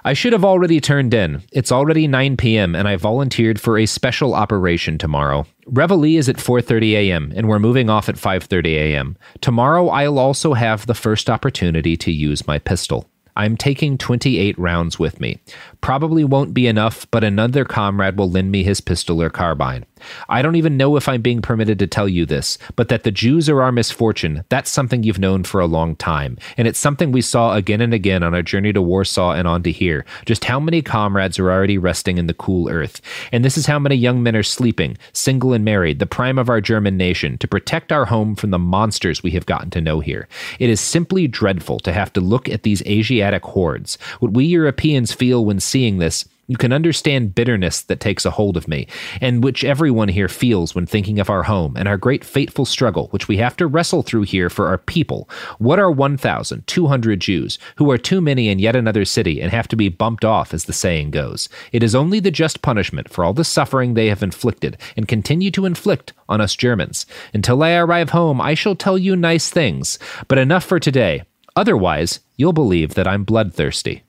I 0.06 0.12
should 0.12 0.34
have 0.34 0.44
already 0.44 0.82
turned 0.82 1.14
in. 1.14 1.42
It's 1.50 1.72
already 1.72 2.06
9 2.06 2.36
p.m. 2.36 2.74
and 2.74 2.86
I 2.86 2.96
volunteered 2.96 3.58
for 3.58 3.78
a 3.78 3.86
special 3.86 4.34
operation 4.34 4.98
tomorrow. 4.98 5.46
Reveille 5.66 6.18
is 6.18 6.28
at 6.28 6.36
4:30 6.36 6.92
a.m. 6.92 7.32
and 7.34 7.48
we're 7.48 7.58
moving 7.58 7.88
off 7.88 8.10
at 8.10 8.16
5:30 8.16 8.66
a.m. 8.74 9.16
Tomorrow 9.40 9.88
I'll 9.88 10.18
also 10.18 10.52
have 10.52 10.84
the 10.84 10.94
first 10.94 11.30
opportunity 11.30 11.96
to 11.96 12.12
use 12.12 12.46
my 12.46 12.58
pistol. 12.58 13.08
I'm 13.36 13.56
taking 13.56 13.96
28 13.96 14.58
rounds 14.58 14.98
with 14.98 15.20
me. 15.20 15.40
Probably 15.84 16.24
won't 16.24 16.54
be 16.54 16.66
enough, 16.66 17.06
but 17.10 17.24
another 17.24 17.66
comrade 17.66 18.16
will 18.16 18.30
lend 18.30 18.50
me 18.50 18.62
his 18.62 18.80
pistol 18.80 19.20
or 19.20 19.28
carbine. 19.28 19.84
I 20.30 20.40
don't 20.40 20.56
even 20.56 20.78
know 20.78 20.96
if 20.96 21.08
I'm 21.08 21.20
being 21.20 21.42
permitted 21.42 21.78
to 21.78 21.86
tell 21.86 22.08
you 22.08 22.24
this, 22.24 22.56
but 22.74 22.88
that 22.88 23.02
the 23.02 23.10
Jews 23.10 23.50
are 23.50 23.60
our 23.60 23.70
misfortune, 23.72 24.44
that's 24.48 24.70
something 24.70 25.02
you've 25.02 25.18
known 25.18 25.44
for 25.44 25.60
a 25.60 25.66
long 25.66 25.96
time. 25.96 26.38
And 26.56 26.66
it's 26.66 26.78
something 26.78 27.12
we 27.12 27.20
saw 27.20 27.54
again 27.54 27.82
and 27.82 27.92
again 27.92 28.22
on 28.22 28.34
our 28.34 28.42
journey 28.42 28.72
to 28.72 28.80
Warsaw 28.80 29.32
and 29.32 29.46
on 29.46 29.62
to 29.64 29.72
here. 29.72 30.04
Just 30.24 30.44
how 30.44 30.58
many 30.58 30.80
comrades 30.82 31.38
are 31.38 31.50
already 31.50 31.78
resting 31.78 32.18
in 32.18 32.26
the 32.26 32.34
cool 32.34 32.70
earth. 32.70 33.02
And 33.30 33.44
this 33.44 33.58
is 33.58 33.66
how 33.66 33.78
many 33.78 33.94
young 33.94 34.22
men 34.22 34.36
are 34.36 34.42
sleeping, 34.42 34.96
single 35.12 35.52
and 35.52 35.66
married, 35.66 35.98
the 35.98 36.06
prime 36.06 36.38
of 36.38 36.48
our 36.48 36.60
German 36.60 36.96
nation, 36.96 37.36
to 37.38 37.48
protect 37.48 37.92
our 37.92 38.06
home 38.06 38.34
from 38.34 38.50
the 38.50 38.58
monsters 38.58 39.22
we 39.22 39.32
have 39.32 39.46
gotten 39.46 39.70
to 39.70 39.80
know 39.80 40.00
here. 40.00 40.28
It 40.58 40.70
is 40.70 40.80
simply 40.80 41.28
dreadful 41.28 41.78
to 41.80 41.92
have 41.92 42.12
to 42.14 42.20
look 42.20 42.48
at 42.48 42.62
these 42.62 42.82
Asiatic 42.86 43.44
hordes. 43.44 43.98
What 44.20 44.32
we 44.32 44.44
Europeans 44.44 45.12
feel 45.12 45.44
when 45.44 45.60
seeing 45.74 45.98
this 45.98 46.24
you 46.46 46.56
can 46.56 46.72
understand 46.72 47.34
bitterness 47.34 47.80
that 47.82 48.00
takes 48.00 48.24
a 48.24 48.30
hold 48.30 48.56
of 48.56 48.68
me, 48.68 48.86
and 49.20 49.42
which 49.42 49.64
everyone 49.64 50.08
here 50.08 50.28
feels 50.28 50.74
when 50.74 50.86
thinking 50.86 51.18
of 51.18 51.30
our 51.30 51.44
home 51.44 51.74
and 51.76 51.88
our 51.88 51.96
great 51.96 52.22
fateful 52.22 52.66
struggle, 52.66 53.08
which 53.08 53.28
we 53.28 53.38
have 53.38 53.56
to 53.56 53.66
wrestle 53.66 54.02
through 54.02 54.22
here 54.22 54.50
for 54.50 54.66
our 54.66 54.76
people. 54.76 55.28
What 55.58 55.78
are 55.78 55.90
1,200 55.90 57.20
Jews, 57.20 57.58
who 57.76 57.90
are 57.90 57.98
too 57.98 58.20
many 58.20 58.50
in 58.50 58.58
yet 58.58 58.76
another 58.76 59.04
city 59.06 59.40
and 59.40 59.50
have 59.50 59.68
to 59.68 59.76
be 59.76 59.88
bumped 59.88 60.24
off, 60.24 60.52
as 60.52 60.66
the 60.66 60.74
saying 60.74 61.12
goes? 61.12 61.48
It 61.72 61.82
is 61.82 61.94
only 61.94 62.20
the 62.20 62.30
just 62.30 62.60
punishment 62.60 63.08
for 63.08 63.24
all 63.24 63.32
the 63.32 63.42
suffering 63.42 63.94
they 63.94 64.08
have 64.08 64.22
inflicted 64.22 64.76
and 64.96 65.08
continue 65.08 65.50
to 65.52 65.64
inflict 65.64 66.12
on 66.28 66.42
us 66.42 66.54
Germans. 66.54 67.06
Until 67.32 67.62
I 67.62 67.72
arrive 67.72 68.10
home, 68.10 68.40
I 68.40 68.52
shall 68.52 68.76
tell 68.76 68.98
you 68.98 69.16
nice 69.16 69.48
things, 69.48 69.98
but 70.28 70.38
enough 70.38 70.64
for 70.64 70.78
today. 70.78 71.22
Otherwise, 71.56 72.20
you'll 72.36 72.52
believe 72.52 72.94
that 72.94 73.08
I'm 73.08 73.24
bloodthirsty. 73.24 74.02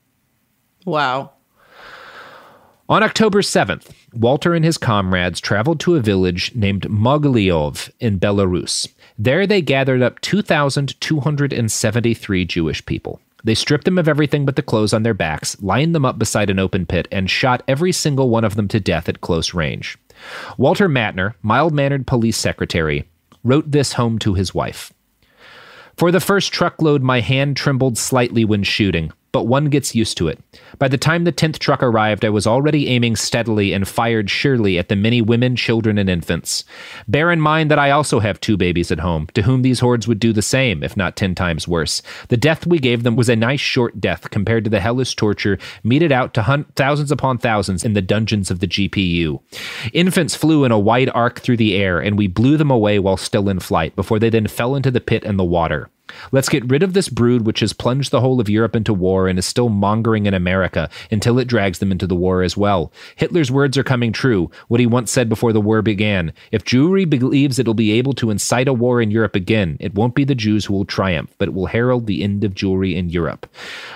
Wow. 0.84 1.32
On 2.88 3.02
October 3.02 3.42
7th, 3.42 3.90
Walter 4.14 4.54
and 4.54 4.64
his 4.64 4.78
comrades 4.78 5.40
traveled 5.40 5.80
to 5.80 5.96
a 5.96 6.00
village 6.00 6.54
named 6.54 6.82
Mogilev 6.82 7.90
in 7.98 8.20
Belarus. 8.20 8.86
There 9.18 9.44
they 9.44 9.60
gathered 9.60 10.02
up 10.02 10.20
2,273 10.20 12.44
Jewish 12.44 12.86
people. 12.86 13.20
They 13.42 13.56
stripped 13.56 13.86
them 13.86 13.98
of 13.98 14.06
everything 14.06 14.46
but 14.46 14.54
the 14.54 14.62
clothes 14.62 14.92
on 14.92 15.02
their 15.02 15.14
backs, 15.14 15.60
lined 15.60 15.96
them 15.96 16.04
up 16.04 16.16
beside 16.16 16.48
an 16.48 16.60
open 16.60 16.86
pit, 16.86 17.08
and 17.10 17.28
shot 17.28 17.64
every 17.66 17.90
single 17.90 18.30
one 18.30 18.44
of 18.44 18.54
them 18.54 18.68
to 18.68 18.78
death 18.78 19.08
at 19.08 19.20
close 19.20 19.52
range. 19.52 19.98
Walter 20.56 20.88
Mattner, 20.88 21.34
mild 21.42 21.74
mannered 21.74 22.06
police 22.06 22.36
secretary, 22.36 23.02
wrote 23.42 23.72
this 23.72 23.94
home 23.94 24.16
to 24.20 24.34
his 24.34 24.54
wife. 24.54 24.92
For 25.96 26.12
the 26.12 26.20
first 26.20 26.52
truckload, 26.52 27.02
my 27.02 27.20
hand 27.20 27.56
trembled 27.56 27.98
slightly 27.98 28.44
when 28.44 28.62
shooting, 28.62 29.12
but 29.36 29.46
one 29.46 29.66
gets 29.66 29.94
used 29.94 30.16
to 30.16 30.28
it. 30.28 30.40
By 30.78 30.88
the 30.88 30.96
time 30.96 31.24
the 31.24 31.30
10th 31.30 31.58
truck 31.58 31.82
arrived, 31.82 32.24
I 32.24 32.30
was 32.30 32.46
already 32.46 32.88
aiming 32.88 33.16
steadily 33.16 33.74
and 33.74 33.86
fired 33.86 34.30
surely 34.30 34.78
at 34.78 34.88
the 34.88 34.96
many 34.96 35.20
women, 35.20 35.56
children, 35.56 35.98
and 35.98 36.08
infants. 36.08 36.64
Bear 37.06 37.30
in 37.30 37.38
mind 37.38 37.70
that 37.70 37.78
I 37.78 37.90
also 37.90 38.18
have 38.20 38.40
two 38.40 38.56
babies 38.56 38.90
at 38.90 39.00
home, 39.00 39.26
to 39.34 39.42
whom 39.42 39.60
these 39.60 39.80
hordes 39.80 40.08
would 40.08 40.20
do 40.20 40.32
the 40.32 40.40
same, 40.40 40.82
if 40.82 40.96
not 40.96 41.16
ten 41.16 41.34
times 41.34 41.68
worse. 41.68 42.00
The 42.28 42.38
death 42.38 42.66
we 42.66 42.78
gave 42.78 43.02
them 43.02 43.14
was 43.14 43.28
a 43.28 43.36
nice 43.36 43.60
short 43.60 44.00
death 44.00 44.30
compared 44.30 44.64
to 44.64 44.70
the 44.70 44.80
hellish 44.80 45.14
torture 45.16 45.58
meted 45.84 46.12
out 46.12 46.32
to 46.32 46.42
hunt 46.42 46.74
thousands 46.76 47.12
upon 47.12 47.36
thousands 47.36 47.84
in 47.84 47.92
the 47.92 48.00
dungeons 48.00 48.50
of 48.50 48.60
the 48.60 48.66
GPU. 48.66 49.38
Infants 49.92 50.34
flew 50.34 50.64
in 50.64 50.72
a 50.72 50.78
wide 50.78 51.10
arc 51.10 51.40
through 51.40 51.58
the 51.58 51.74
air, 51.74 52.00
and 52.00 52.16
we 52.16 52.26
blew 52.26 52.56
them 52.56 52.70
away 52.70 52.98
while 52.98 53.18
still 53.18 53.50
in 53.50 53.60
flight, 53.60 53.94
before 53.96 54.18
they 54.18 54.30
then 54.30 54.46
fell 54.46 54.74
into 54.74 54.90
the 54.90 54.98
pit 54.98 55.24
and 55.24 55.38
the 55.38 55.44
water. 55.44 55.90
Let's 56.32 56.48
get 56.48 56.68
rid 56.70 56.82
of 56.82 56.92
this 56.92 57.08
brood 57.08 57.46
which 57.46 57.60
has 57.60 57.72
plunged 57.72 58.10
the 58.10 58.20
whole 58.20 58.40
of 58.40 58.48
Europe 58.48 58.76
into 58.76 58.94
war 58.94 59.28
and 59.28 59.38
is 59.38 59.46
still 59.46 59.68
mongering 59.68 60.26
in 60.26 60.34
America 60.34 60.88
until 61.10 61.38
it 61.38 61.48
drags 61.48 61.78
them 61.78 61.90
into 61.92 62.06
the 62.06 62.16
war 62.16 62.42
as 62.42 62.56
well. 62.56 62.92
Hitler's 63.16 63.50
words 63.50 63.76
are 63.76 63.84
coming 63.84 64.12
true, 64.12 64.50
what 64.68 64.80
he 64.80 64.86
once 64.86 65.10
said 65.10 65.28
before 65.28 65.52
the 65.52 65.60
war 65.60 65.82
began. 65.82 66.32
If 66.52 66.64
Jewry 66.64 67.08
believes 67.08 67.58
it'll 67.58 67.74
be 67.74 67.92
able 67.92 68.12
to 68.14 68.30
incite 68.30 68.68
a 68.68 68.72
war 68.72 69.00
in 69.00 69.10
Europe 69.10 69.34
again, 69.34 69.76
it 69.80 69.94
won't 69.94 70.14
be 70.14 70.24
the 70.24 70.34
Jews 70.34 70.64
who 70.64 70.74
will 70.74 70.84
triumph, 70.84 71.34
but 71.38 71.48
it 71.48 71.54
will 71.54 71.66
herald 71.66 72.06
the 72.06 72.22
end 72.22 72.44
of 72.44 72.54
Jewry 72.54 72.94
in 72.94 73.10
Europe. 73.10 73.46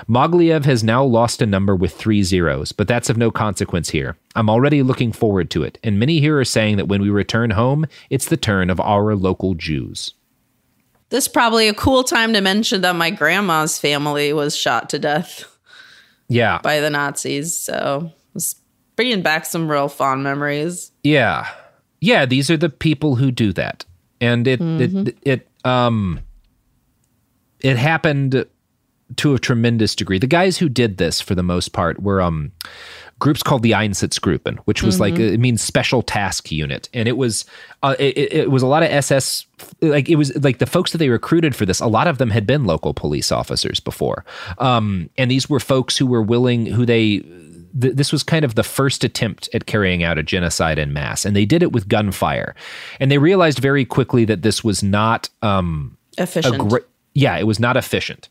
Mogilev 0.08 0.64
has 0.64 0.82
now 0.82 1.04
lost 1.04 1.42
a 1.42 1.46
number 1.46 1.76
with 1.76 1.94
three 1.94 2.22
zeros, 2.22 2.72
but 2.72 2.88
that's 2.88 3.10
of 3.10 3.16
no 3.16 3.30
consequence 3.30 3.90
here. 3.90 4.16
I'm 4.34 4.50
already 4.50 4.82
looking 4.82 5.12
forward 5.12 5.50
to 5.50 5.62
it, 5.62 5.78
and 5.82 5.98
many 5.98 6.20
here 6.20 6.38
are 6.38 6.44
saying 6.44 6.76
that 6.76 6.88
when 6.88 7.02
we 7.02 7.10
return 7.10 7.50
home, 7.50 7.86
it's 8.10 8.26
the 8.26 8.36
turn 8.36 8.70
of 8.70 8.80
our 8.80 9.14
local 9.16 9.54
Jews. 9.54 10.14
This 11.10 11.24
is 11.24 11.28
probably 11.28 11.68
a 11.68 11.74
cool 11.74 12.04
time 12.04 12.32
to 12.32 12.40
mention 12.40 12.80
that 12.82 12.96
my 12.96 13.10
grandma's 13.10 13.78
family 13.78 14.32
was 14.32 14.56
shot 14.56 14.90
to 14.90 14.98
death 14.98 15.44
Yeah. 16.28 16.60
by 16.62 16.80
the 16.80 16.88
Nazis. 16.90 17.54
So 17.58 18.12
it's 18.34 18.54
bringing 18.96 19.20
back 19.22 19.44
some 19.44 19.70
real 19.70 19.88
fond 19.88 20.22
memories. 20.22 20.92
Yeah. 21.02 21.48
Yeah, 22.00 22.26
these 22.26 22.50
are 22.50 22.56
the 22.56 22.68
people 22.70 23.16
who 23.16 23.30
do 23.30 23.52
that. 23.54 23.84
And 24.20 24.46
it 24.46 24.60
Mhm. 24.60 25.08
it 25.08 25.18
it 25.22 25.48
um 25.64 26.20
it 27.60 27.76
happened 27.76 28.44
to 29.16 29.34
a 29.34 29.38
tremendous 29.38 29.94
degree. 29.96 30.18
The 30.18 30.26
guys 30.26 30.58
who 30.58 30.68
did 30.68 30.96
this 30.98 31.20
for 31.20 31.34
the 31.34 31.42
most 31.42 31.72
part 31.72 32.00
were 32.02 32.20
um 32.22 32.52
groups 33.20 33.42
called 33.44 33.62
the 33.62 33.70
Einsatzgruppen, 33.72 34.58
which 34.64 34.82
was 34.82 34.98
like 34.98 35.14
Mhm. 35.14 35.34
it 35.34 35.38
means 35.40 35.62
special 35.62 36.02
task 36.02 36.50
unit, 36.50 36.88
and 36.92 37.06
it 37.06 37.16
was 37.16 37.44
uh, 37.84 37.94
it, 38.00 38.32
it- 38.32 38.50
was 38.50 38.62
a 38.62 38.66
lot 38.66 38.82
of 38.82 38.90
SS 38.90 39.46
like 39.80 40.08
it 40.08 40.16
was 40.16 40.34
like 40.42 40.58
the 40.58 40.66
folks 40.66 40.90
that 40.92 40.98
they 40.98 41.08
recruited 41.08 41.54
for 41.54 41.64
this. 41.66 41.78
A 41.80 41.86
lot 41.86 42.08
of 42.08 42.18
them 42.18 42.30
had 42.30 42.46
been 42.46 42.64
local 42.64 42.92
police 42.94 43.30
officers 43.30 43.78
before, 43.78 44.24
um, 44.58 45.08
and 45.16 45.30
these 45.30 45.48
were 45.48 45.60
folks 45.60 45.96
who 45.96 46.06
were 46.06 46.22
willing 46.22 46.66
who 46.66 46.84
they. 46.84 47.22
This 47.72 48.10
was 48.10 48.24
kind 48.24 48.44
of 48.44 48.56
the 48.56 48.64
first 48.64 49.04
attempt 49.04 49.48
at 49.54 49.66
carrying 49.66 50.02
out 50.02 50.18
a 50.18 50.24
genocide 50.24 50.76
in 50.76 50.92
mass, 50.92 51.24
and 51.24 51.36
they 51.36 51.44
did 51.44 51.62
it 51.62 51.70
with 51.70 51.86
gunfire, 51.86 52.56
and 52.98 53.12
they 53.12 53.18
realized 53.18 53.60
very 53.60 53.84
quickly 53.84 54.24
that 54.24 54.42
this 54.42 54.64
was 54.64 54.82
not 54.82 55.28
um, 55.42 55.96
Efficient. 56.18 56.56
a 56.56 56.80
yeah, 57.14 57.36
it 57.36 57.46
was 57.46 57.60
not 57.60 57.76
efficient. 57.76 58.28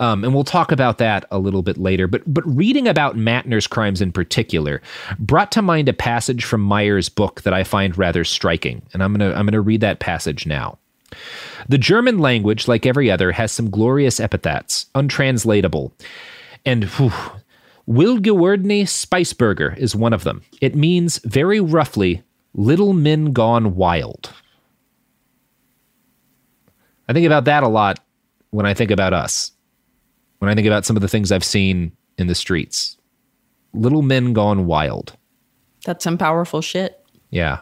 Um, 0.00 0.24
and 0.24 0.34
we'll 0.34 0.44
talk 0.44 0.72
about 0.72 0.98
that 0.98 1.24
a 1.30 1.38
little 1.38 1.62
bit 1.62 1.78
later. 1.78 2.06
But 2.08 2.22
but 2.26 2.44
reading 2.46 2.88
about 2.88 3.16
Mattner's 3.16 3.66
crimes 3.66 4.00
in 4.00 4.10
particular 4.10 4.80
brought 5.18 5.52
to 5.52 5.62
mind 5.62 5.88
a 5.88 5.92
passage 5.92 6.44
from 6.44 6.66
Mayer's 6.66 7.08
book 7.08 7.42
that 7.42 7.52
I 7.52 7.62
find 7.62 7.96
rather 7.96 8.24
striking, 8.24 8.82
and 8.92 9.02
I'm 9.02 9.12
gonna 9.12 9.32
I'm 9.34 9.46
gonna 9.46 9.60
read 9.60 9.80
that 9.82 10.00
passage 10.00 10.46
now. 10.46 10.78
The 11.68 11.78
German 11.78 12.18
language, 12.18 12.66
like 12.66 12.86
every 12.86 13.10
other, 13.10 13.32
has 13.32 13.52
some 13.52 13.70
glorious 13.70 14.18
epithets, 14.18 14.86
untranslatable, 14.94 15.92
and 16.64 16.84
whew, 16.84 17.12
Wildgewordene 17.88 18.84
Spießbürger 18.84 19.76
is 19.76 19.94
one 19.94 20.12
of 20.12 20.24
them. 20.24 20.42
It 20.60 20.74
means 20.74 21.18
very 21.18 21.60
roughly 21.60 22.22
little 22.54 22.92
men 22.92 23.32
gone 23.32 23.76
wild. 23.76 24.32
I 27.08 27.12
think 27.12 27.26
about 27.26 27.44
that 27.44 27.62
a 27.62 27.68
lot 27.68 28.00
when 28.52 28.66
I 28.66 28.74
think 28.74 28.90
about 28.90 29.12
us. 29.12 29.50
When 30.38 30.48
I 30.48 30.54
think 30.54 30.66
about 30.66 30.84
some 30.84 30.96
of 30.96 31.02
the 31.02 31.08
things 31.08 31.32
I've 31.32 31.44
seen 31.44 31.92
in 32.18 32.28
the 32.28 32.34
streets. 32.34 32.96
Little 33.72 34.02
men 34.02 34.32
gone 34.32 34.66
wild. 34.66 35.16
That's 35.84 36.04
some 36.04 36.18
powerful 36.18 36.60
shit. 36.60 37.04
Yeah. 37.30 37.60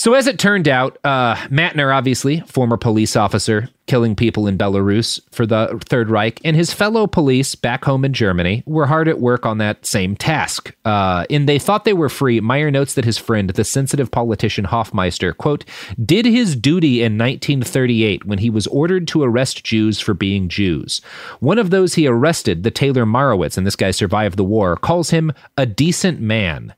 So 0.00 0.14
as 0.14 0.26
it 0.26 0.38
turned 0.38 0.66
out, 0.66 0.96
uh, 1.04 1.34
Mattner, 1.48 1.94
obviously, 1.94 2.40
former 2.46 2.78
police 2.78 3.16
officer, 3.16 3.68
killing 3.86 4.16
people 4.16 4.46
in 4.46 4.56
Belarus 4.56 5.20
for 5.30 5.44
the 5.44 5.78
Third 5.90 6.08
Reich, 6.08 6.40
and 6.42 6.56
his 6.56 6.72
fellow 6.72 7.06
police 7.06 7.54
back 7.54 7.84
home 7.84 8.06
in 8.06 8.14
Germany 8.14 8.62
were 8.64 8.86
hard 8.86 9.08
at 9.08 9.20
work 9.20 9.44
on 9.44 9.58
that 9.58 9.84
same 9.84 10.16
task. 10.16 10.74
Uh, 10.86 11.26
and 11.28 11.46
they 11.46 11.58
thought 11.58 11.84
they 11.84 11.92
were 11.92 12.08
free. 12.08 12.40
Mayer 12.40 12.70
notes 12.70 12.94
that 12.94 13.04
his 13.04 13.18
friend, 13.18 13.50
the 13.50 13.62
sensitive 13.62 14.10
politician 14.10 14.64
Hofmeister, 14.64 15.36
quote, 15.36 15.66
did 16.02 16.24
his 16.24 16.56
duty 16.56 17.02
in 17.02 17.18
1938 17.18 18.24
when 18.24 18.38
he 18.38 18.48
was 18.48 18.66
ordered 18.68 19.06
to 19.08 19.22
arrest 19.22 19.64
Jews 19.64 20.00
for 20.00 20.14
being 20.14 20.48
Jews. 20.48 21.02
One 21.40 21.58
of 21.58 21.68
those 21.68 21.96
he 21.96 22.06
arrested, 22.06 22.62
the 22.62 22.70
tailor 22.70 23.04
Marowitz, 23.04 23.58
and 23.58 23.66
this 23.66 23.76
guy 23.76 23.90
survived 23.90 24.38
the 24.38 24.44
war, 24.44 24.78
calls 24.78 25.10
him 25.10 25.30
a 25.58 25.66
decent 25.66 26.22
man, 26.22 26.72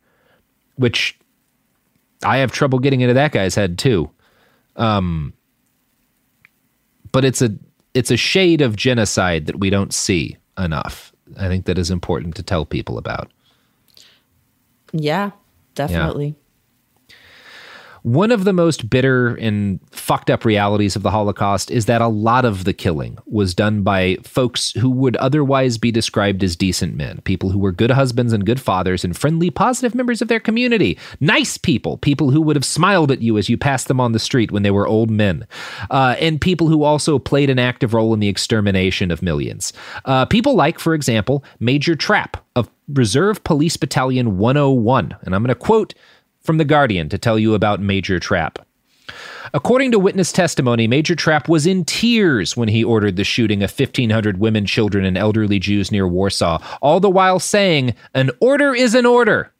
which 0.75 1.16
I 2.25 2.39
have 2.39 2.53
trouble 2.53 2.79
getting 2.79 3.01
into 3.01 3.14
that 3.14 3.33
guy's 3.33 3.55
head 3.55 3.79
too. 3.79 4.11
Um, 4.77 5.33
but 7.11 7.25
it's 7.25 7.43
a 7.43 7.55
it's 7.95 8.11
a 8.11 8.16
shade 8.16 8.61
of 8.61 8.77
genocide 8.77 9.47
that 9.47 9.61
we 9.61 9.70
don't 9.70 9.93
see 9.93 10.37
enough. 10.59 11.12
I 11.39 11.49
think 11.49 11.66
that 11.66 11.79
is 11.79 11.91
important 11.91 12.37
to 12.37 12.43
tell 12.43 12.64
people 12.64 12.99
about. 12.99 13.31
Yeah, 14.93 15.31
definitely. 15.75 16.35
One 18.03 18.32
of 18.32 18.42
the 18.42 18.53
most 18.53 18.90
bitter 18.90 19.36
and 19.36 19.78
fucked 19.92 20.28
up 20.28 20.44
realities 20.44 20.96
of 20.96 21.05
the 21.05 21.11
Holocaust 21.12 21.70
is 21.70 21.86
that 21.86 22.00
a 22.00 22.09
lot 22.09 22.44
of 22.44 22.64
the 22.64 22.72
killing 22.72 23.16
was 23.26 23.55
done 23.55 23.82
by 23.82 24.16
folks 24.24 24.72
who 24.72 24.90
would 24.90 25.14
otherwise 25.16 25.78
be 25.78 25.92
described 25.92 26.42
as 26.42 26.57
decent 26.57 26.96
men, 26.96 27.20
people 27.22 27.50
who 27.50 27.61
were 27.61 27.70
good 27.70 27.92
husbands 27.92 28.32
and 28.32 28.44
good 28.44 28.61
fathers 28.61 29.05
and 29.05 29.16
friendly, 29.16 29.50
positive 29.50 29.94
members 29.94 30.20
of 30.20 30.26
their 30.26 30.40
community. 30.40 30.98
Nice 31.20 31.57
people, 31.57 31.96
people 31.98 32.32
who 32.32 32.40
would 32.40 32.57
have 32.57 32.64
smiled 32.64 33.12
at 33.12 33.22
you 33.22 33.38
as 33.38 33.48
you 33.48 33.57
passed 33.57 33.86
them 33.86 34.00
on 34.00 34.11
the 34.11 34.18
street 34.18 34.50
when 34.50 34.64
they 34.64 34.72
were 34.72 34.86
old 34.86 35.11
men, 35.11 35.46
uh, 35.90 36.16
and 36.18 36.40
people 36.40 36.66
who 36.66 36.82
also 36.82 37.20
played 37.20 37.50
an 37.50 37.61
active 37.61 37.94
role 37.94 38.12
in 38.12 38.18
the 38.18 38.28
extermination 38.28 39.12
of 39.12 39.22
millions. 39.22 39.72
Uh, 40.07 40.26
people 40.26 40.57
like, 40.57 40.80
for 40.80 40.94
example, 40.94 41.44
Major 41.61 41.94
Trapp 41.94 42.44
of 42.57 42.68
Reserve 42.88 43.44
Police 43.44 43.76
Battalion 43.76 44.38
101. 44.38 45.16
And 45.22 45.34
I'm 45.34 45.42
going 45.42 45.48
to 45.48 45.55
quote 45.55 45.94
from 46.43 46.59
The 46.59 46.64
Guardian 46.64 47.09
to 47.09 47.18
tell 47.18 47.38
you 47.38 47.55
about 47.55 47.80
Major 47.80 48.18
Trapp. 48.18 48.59
According 49.55 49.90
to 49.93 49.99
witness 49.99 50.32
testimony, 50.32 50.86
Major 50.86 51.14
Trapp 51.14 51.49
was 51.49 51.66
in 51.66 51.84
tears 51.84 52.57
when 52.57 52.68
he 52.68 52.84
ordered 52.84 53.16
the 53.16 53.24
shooting 53.24 53.62
of 53.62 53.76
1,500 53.76 54.38
women, 54.38 54.66
children, 54.66 55.05
and 55.05 55.18
elderly 55.18 55.59
Jews 55.59 55.90
near 55.93 56.07
Warsaw, 56.07 56.62
all 56.80 57.01
the 57.01 57.11
while 57.11 57.38
saying, 57.38 57.95
An 58.14 58.30
order 58.40 58.74
is 58.74 58.95
an 58.95 59.07
order. 59.07 59.53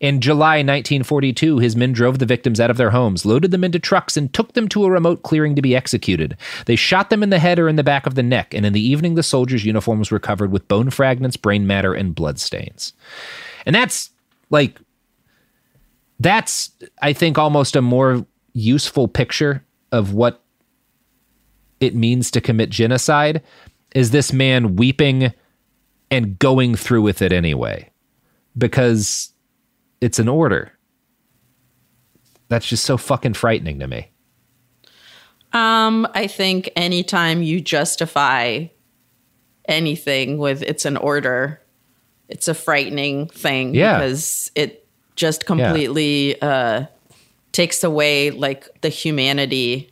In 0.00 0.20
July 0.20 0.58
1942, 0.58 1.58
his 1.58 1.74
men 1.74 1.92
drove 1.92 2.20
the 2.20 2.26
victims 2.26 2.60
out 2.60 2.70
of 2.70 2.76
their 2.76 2.90
homes, 2.90 3.26
loaded 3.26 3.50
them 3.50 3.64
into 3.64 3.80
trucks, 3.80 4.16
and 4.16 4.32
took 4.32 4.52
them 4.52 4.68
to 4.68 4.84
a 4.84 4.90
remote 4.90 5.24
clearing 5.24 5.56
to 5.56 5.62
be 5.62 5.74
executed. 5.74 6.36
They 6.66 6.76
shot 6.76 7.10
them 7.10 7.22
in 7.22 7.30
the 7.30 7.40
head 7.40 7.58
or 7.58 7.68
in 7.68 7.76
the 7.76 7.82
back 7.82 8.06
of 8.06 8.14
the 8.14 8.22
neck, 8.22 8.54
and 8.54 8.64
in 8.64 8.72
the 8.72 8.86
evening, 8.86 9.14
the 9.16 9.24
soldiers' 9.24 9.64
uniforms 9.64 10.10
were 10.10 10.20
covered 10.20 10.52
with 10.52 10.68
bone 10.68 10.90
fragments, 10.90 11.36
brain 11.36 11.66
matter, 11.66 11.94
and 11.94 12.14
bloodstains. 12.14 12.92
And 13.66 13.74
that's 13.74 14.10
like 14.50 14.78
that's 16.20 16.70
i 17.02 17.12
think 17.12 17.38
almost 17.38 17.76
a 17.76 17.82
more 17.82 18.26
useful 18.54 19.06
picture 19.08 19.64
of 19.92 20.12
what 20.14 20.42
it 21.80 21.94
means 21.94 22.30
to 22.30 22.40
commit 22.40 22.70
genocide 22.70 23.42
is 23.94 24.10
this 24.10 24.32
man 24.32 24.76
weeping 24.76 25.32
and 26.10 26.38
going 26.38 26.74
through 26.74 27.02
with 27.02 27.22
it 27.22 27.32
anyway 27.32 27.88
because 28.56 29.32
it's 30.00 30.18
an 30.18 30.28
order 30.28 30.72
that's 32.48 32.66
just 32.66 32.84
so 32.84 32.96
fucking 32.96 33.34
frightening 33.34 33.78
to 33.78 33.86
me 33.86 34.10
Um, 35.52 36.06
I 36.14 36.26
think 36.26 36.70
anytime 36.76 37.42
you 37.42 37.60
justify 37.60 38.66
anything 39.66 40.38
with 40.38 40.62
it's 40.62 40.84
an 40.84 40.96
order, 40.96 41.60
it's 42.28 42.48
a 42.48 42.54
frightening 42.54 43.28
thing 43.28 43.74
Yeah. 43.74 43.98
because 43.98 44.50
it 44.54 44.77
just 45.18 45.44
completely 45.46 46.40
uh 46.40 46.86
takes 47.52 47.82
away 47.82 48.30
like 48.30 48.68
the 48.82 48.88
humanity 48.88 49.90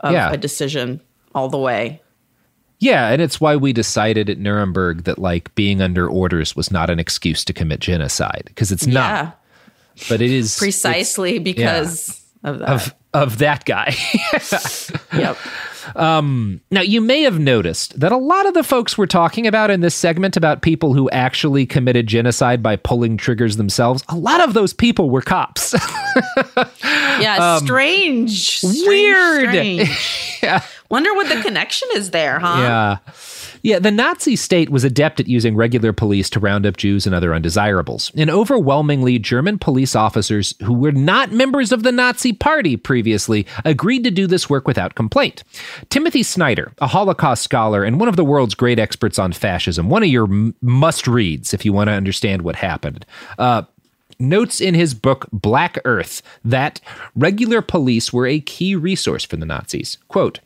of 0.00 0.12
Yeah. 0.12 0.32
a 0.32 0.36
decision 0.38 1.00
all 1.34 1.48
the 1.50 1.58
way. 1.58 2.00
yeah 2.78 3.10
and 3.12 3.20
it's 3.20 3.38
why 3.40 3.54
we 3.56 3.72
decided 3.74 4.30
at 4.30 4.38
nuremberg 4.38 5.04
that 5.04 5.18
like 5.18 5.54
being 5.54 5.82
under 5.82 6.08
orders 6.08 6.56
was 6.56 6.70
not 6.70 6.88
an 6.88 6.98
excuse 6.98 7.44
to 7.44 7.52
commit 7.52 7.80
genocide 7.80 8.44
because 8.46 8.72
it's 8.72 8.86
Yeah. 8.86 8.92
not 8.94 9.40
but 10.08 10.22
it 10.22 10.30
is 10.30 10.56
Precisely 10.58 11.38
because 11.38 12.24
of 12.42 12.58
that. 12.60 12.68
of 12.70 12.94
of 13.12 13.38
that 13.38 13.64
guy. 13.66 13.94
yep. 15.12 15.36
Um, 15.96 16.60
now 16.70 16.80
you 16.82 17.00
may 17.00 17.22
have 17.22 17.38
noticed 17.38 17.98
that 18.00 18.12
a 18.12 18.16
lot 18.16 18.46
of 18.46 18.54
the 18.54 18.62
folks 18.62 18.96
we're 18.98 19.06
talking 19.06 19.46
about 19.46 19.70
in 19.70 19.80
this 19.80 19.94
segment 19.94 20.36
about 20.36 20.62
people 20.62 20.94
who 20.94 21.08
actually 21.10 21.66
committed 21.66 22.06
genocide 22.06 22.62
by 22.62 22.76
pulling 22.76 23.16
triggers 23.16 23.56
themselves, 23.56 24.02
a 24.08 24.16
lot 24.16 24.40
of 24.40 24.54
those 24.54 24.72
people 24.72 25.10
were 25.10 25.22
cops. 25.22 25.74
Yeah, 27.20 27.56
Um, 27.56 27.64
strange. 27.64 28.56
strange, 28.58 28.86
weird. 28.86 29.48
strange. 29.50 30.38
yeah. 30.42 30.62
Wonder 30.90 31.12
what 31.14 31.28
the 31.28 31.40
connection 31.42 31.88
is 31.94 32.10
there, 32.10 32.38
huh? 32.38 32.56
Yeah. 32.58 32.96
Yeah, 33.62 33.78
the 33.78 33.90
Nazi 33.90 34.36
state 34.36 34.70
was 34.70 34.84
adept 34.84 35.20
at 35.20 35.28
using 35.28 35.56
regular 35.56 35.92
police 35.92 36.30
to 36.30 36.40
round 36.40 36.66
up 36.66 36.76
Jews 36.76 37.06
and 37.06 37.14
other 37.14 37.34
undesirables. 37.34 38.10
And 38.16 38.30
overwhelmingly, 38.30 39.18
German 39.18 39.58
police 39.58 39.94
officers 39.94 40.54
who 40.62 40.72
were 40.72 40.92
not 40.92 41.32
members 41.32 41.72
of 41.72 41.82
the 41.82 41.92
Nazi 41.92 42.32
party 42.32 42.76
previously 42.76 43.46
agreed 43.64 44.04
to 44.04 44.10
do 44.10 44.26
this 44.26 44.48
work 44.48 44.66
without 44.66 44.94
complaint. 44.94 45.44
Timothy 45.90 46.22
Snyder, 46.22 46.72
a 46.78 46.86
Holocaust 46.86 47.42
scholar 47.42 47.84
and 47.84 48.00
one 48.00 48.08
of 48.08 48.16
the 48.16 48.24
world's 48.24 48.54
great 48.54 48.78
experts 48.78 49.18
on 49.18 49.32
fascism, 49.32 49.88
one 49.88 50.02
of 50.02 50.08
your 50.08 50.24
m- 50.24 50.54
must 50.62 51.06
reads 51.06 51.52
if 51.52 51.64
you 51.64 51.72
want 51.72 51.88
to 51.88 51.94
understand 51.94 52.42
what 52.42 52.56
happened. 52.56 53.04
Uh, 53.38 53.62
notes 54.18 54.60
in 54.60 54.74
his 54.74 54.94
book 54.94 55.26
Black 55.32 55.78
Earth 55.84 56.22
that 56.44 56.80
regular 57.16 57.62
police 57.62 58.12
were 58.12 58.26
a 58.26 58.40
key 58.40 58.76
resource 58.76 59.24
for 59.24 59.36
the 59.36 59.46
Nazis. 59.46 59.98
Quote, 60.08 60.40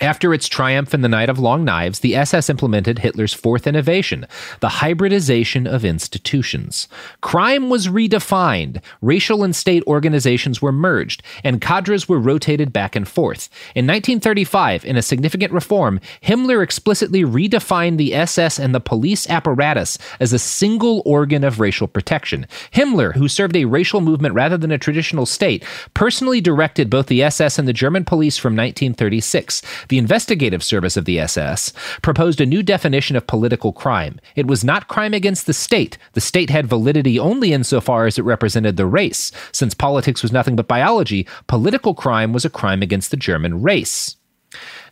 after 0.00 0.32
its 0.32 0.48
triumph 0.48 0.94
in 0.94 1.02
the 1.02 1.08
Night 1.08 1.28
of 1.28 1.38
Long 1.38 1.64
Knives, 1.64 2.00
the 2.00 2.16
SS 2.16 2.48
implemented 2.48 3.00
Hitler's 3.00 3.34
fourth 3.34 3.66
innovation, 3.66 4.26
the 4.60 4.68
hybridization 4.68 5.66
of 5.66 5.84
institutions. 5.84 6.88
Crime 7.20 7.68
was 7.68 7.88
redefined, 7.88 8.82
racial 9.02 9.44
and 9.44 9.54
state 9.54 9.82
organizations 9.86 10.62
were 10.62 10.72
merged, 10.72 11.22
and 11.44 11.60
cadres 11.60 12.08
were 12.08 12.18
rotated 12.18 12.72
back 12.72 12.96
and 12.96 13.06
forth. 13.06 13.50
In 13.74 13.86
1935, 13.86 14.86
in 14.86 14.96
a 14.96 15.02
significant 15.02 15.52
reform, 15.52 16.00
Himmler 16.22 16.62
explicitly 16.62 17.22
redefined 17.22 17.98
the 17.98 18.14
SS 18.14 18.58
and 18.58 18.74
the 18.74 18.80
police 18.80 19.28
apparatus 19.28 19.98
as 20.18 20.32
a 20.32 20.38
single 20.38 21.02
organ 21.04 21.44
of 21.44 21.60
racial 21.60 21.86
protection. 21.86 22.46
Himmler, 22.72 23.14
who 23.14 23.28
served 23.28 23.56
a 23.56 23.66
racial 23.66 24.00
movement 24.00 24.34
rather 24.34 24.56
than 24.56 24.70
a 24.70 24.78
traditional 24.78 25.26
state, 25.26 25.62
personally 25.92 26.40
directed 26.40 26.88
both 26.88 27.06
the 27.06 27.22
SS 27.22 27.58
and 27.58 27.68
the 27.68 27.74
German 27.74 28.04
police 28.04 28.38
from 28.38 28.54
1936 28.54 29.60
the 29.90 29.98
investigative 29.98 30.62
service 30.62 30.96
of 30.96 31.04
the 31.04 31.20
SS, 31.20 31.72
proposed 32.00 32.40
a 32.40 32.46
new 32.46 32.62
definition 32.62 33.16
of 33.16 33.26
political 33.26 33.72
crime. 33.72 34.18
It 34.34 34.46
was 34.46 34.64
not 34.64 34.88
crime 34.88 35.12
against 35.12 35.46
the 35.46 35.52
state. 35.52 35.98
The 36.14 36.20
state 36.20 36.48
had 36.48 36.66
validity 36.66 37.18
only 37.18 37.52
insofar 37.52 38.06
as 38.06 38.18
it 38.18 38.22
represented 38.22 38.76
the 38.76 38.86
race. 38.86 39.30
Since 39.52 39.74
politics 39.74 40.22
was 40.22 40.32
nothing 40.32 40.56
but 40.56 40.66
biology, 40.66 41.28
political 41.46 41.94
crime 41.94 42.32
was 42.32 42.46
a 42.46 42.50
crime 42.50 42.80
against 42.80 43.10
the 43.10 43.16
German 43.18 43.62
race. 43.62 44.16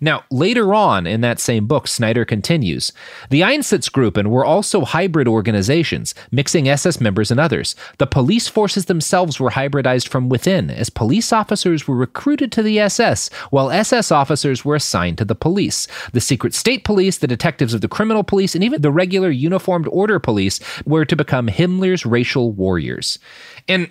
Now, 0.01 0.25
later 0.31 0.73
on 0.73 1.07
in 1.07 1.21
that 1.23 1.41
same 1.41 1.67
book, 1.67 1.89
Snyder 1.89 2.25
continues 2.25 2.93
The 3.31 3.41
Einsatzgruppen 3.41 4.29
were 4.29 4.45
also 4.45 4.85
hybrid 4.85 5.27
organizations, 5.27 6.15
mixing 6.31 6.69
SS 6.69 7.01
members 7.01 7.31
and 7.31 7.41
others. 7.41 7.75
The 7.99 8.07
police 8.07 8.47
forces 8.47 8.85
themselves 8.85 9.41
were 9.41 9.51
hybridized 9.51 10.09
from 10.09 10.29
within, 10.29 10.71
as 10.71 10.91
police 10.91 11.33
officers 11.33 11.89
were 11.89 11.97
recruited 11.97 12.53
to 12.53 12.63
the 12.63 12.79
SS, 12.79 13.29
while 13.51 13.71
SS 13.71 14.13
officers 14.13 14.65
were 14.65 14.77
assigned 14.77 15.19
to 15.19 15.25
the 15.25 15.35
police. 15.35 15.89
The 16.13 16.21
secret 16.21 16.55
state 16.55 16.85
police, 16.85 17.19
the 17.19 17.27
detectives 17.27 17.75
of 17.75 17.81
the 17.81 17.89
criminal 17.89 18.23
police, 18.23 18.55
and 18.55 18.63
even 18.63 18.83
the 18.83 18.93
regular 18.93 19.31
uniformed 19.31 19.89
order 19.89 20.19
police 20.21 20.61
were 20.87 21.05
to 21.05 21.17
become 21.17 21.49
Himmler's 21.49 22.07
racial 22.07 22.53
warriors. 22.53 23.19
And 23.67 23.91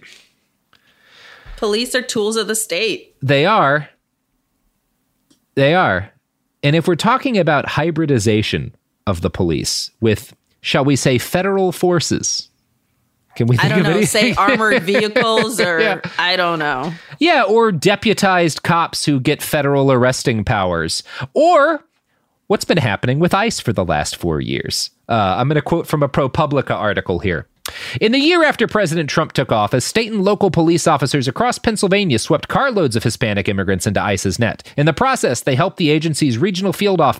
Police 1.57 1.95
are 1.95 2.03
tools 2.03 2.37
of 2.37 2.47
the 2.47 2.55
state. 2.55 3.15
they 3.21 3.45
are. 3.45 3.89
They 5.57 5.73
are. 5.73 6.13
And 6.61 6.75
if 6.75 6.87
we're 6.87 6.95
talking 6.95 7.37
about 7.37 7.67
hybridization 7.67 8.75
of 9.07 9.21
the 9.21 9.29
police 9.31 9.89
with, 9.99 10.35
shall 10.61 10.85
we 10.85 10.95
say, 10.95 11.17
federal 11.17 11.71
forces, 11.71 12.49
can 13.35 13.47
we 13.47 13.57
I 13.57 13.67
don't 13.67 13.79
of 13.79 13.83
know, 13.85 13.89
anything? 13.91 14.33
say 14.33 14.35
armored 14.35 14.83
vehicles 14.83 15.59
or 15.59 15.79
Yeah. 15.79 16.01
I 16.19 16.35
don't 16.35 16.59
know. 16.59 16.93
Yeah, 17.19 17.43
or 17.43 17.71
deputized 17.71 18.61
cops 18.61 19.03
who 19.05 19.19
get 19.19 19.41
federal 19.41 19.91
arresting 19.91 20.43
powers. 20.43 21.01
Or 21.33 21.83
what's 22.45 22.65
been 22.65 22.77
happening 22.77 23.17
with 23.19 23.33
ICE 23.33 23.59
for 23.59 23.73
the 23.73 23.83
last 23.85 24.15
four 24.15 24.39
years. 24.39 24.91
Uh, 25.09 25.35
I'm 25.39 25.47
going 25.47 25.55
to 25.55 25.61
quote 25.63 25.87
from 25.87 26.03
a 26.03 26.09
ProPublica 26.09 26.71
article 26.75 27.19
here. 27.19 27.47
In 27.99 28.11
the 28.11 28.19
year 28.19 28.43
after 28.43 28.67
President 28.67 29.09
Trump 29.09 29.33
took 29.33 29.51
office, 29.51 29.85
state 29.85 30.11
and 30.11 30.23
local 30.23 30.51
police 30.51 30.87
officers 30.87 31.27
across 31.27 31.57
Pennsylvania 31.57 32.19
swept 32.19 32.47
carloads 32.47 32.95
of 32.95 33.03
Hispanic 33.03 33.47
immigrants 33.47 33.87
into 33.87 34.01
ICE's 34.01 34.39
net. 34.39 34.63
In 34.77 34.85
the 34.85 34.93
process, 34.93 35.41
they 35.41 35.55
helped 35.55 35.77
the 35.77 35.89
agency's 35.89 36.37
regional 36.37 36.73
field 36.73 37.01
uh, 37.01 37.13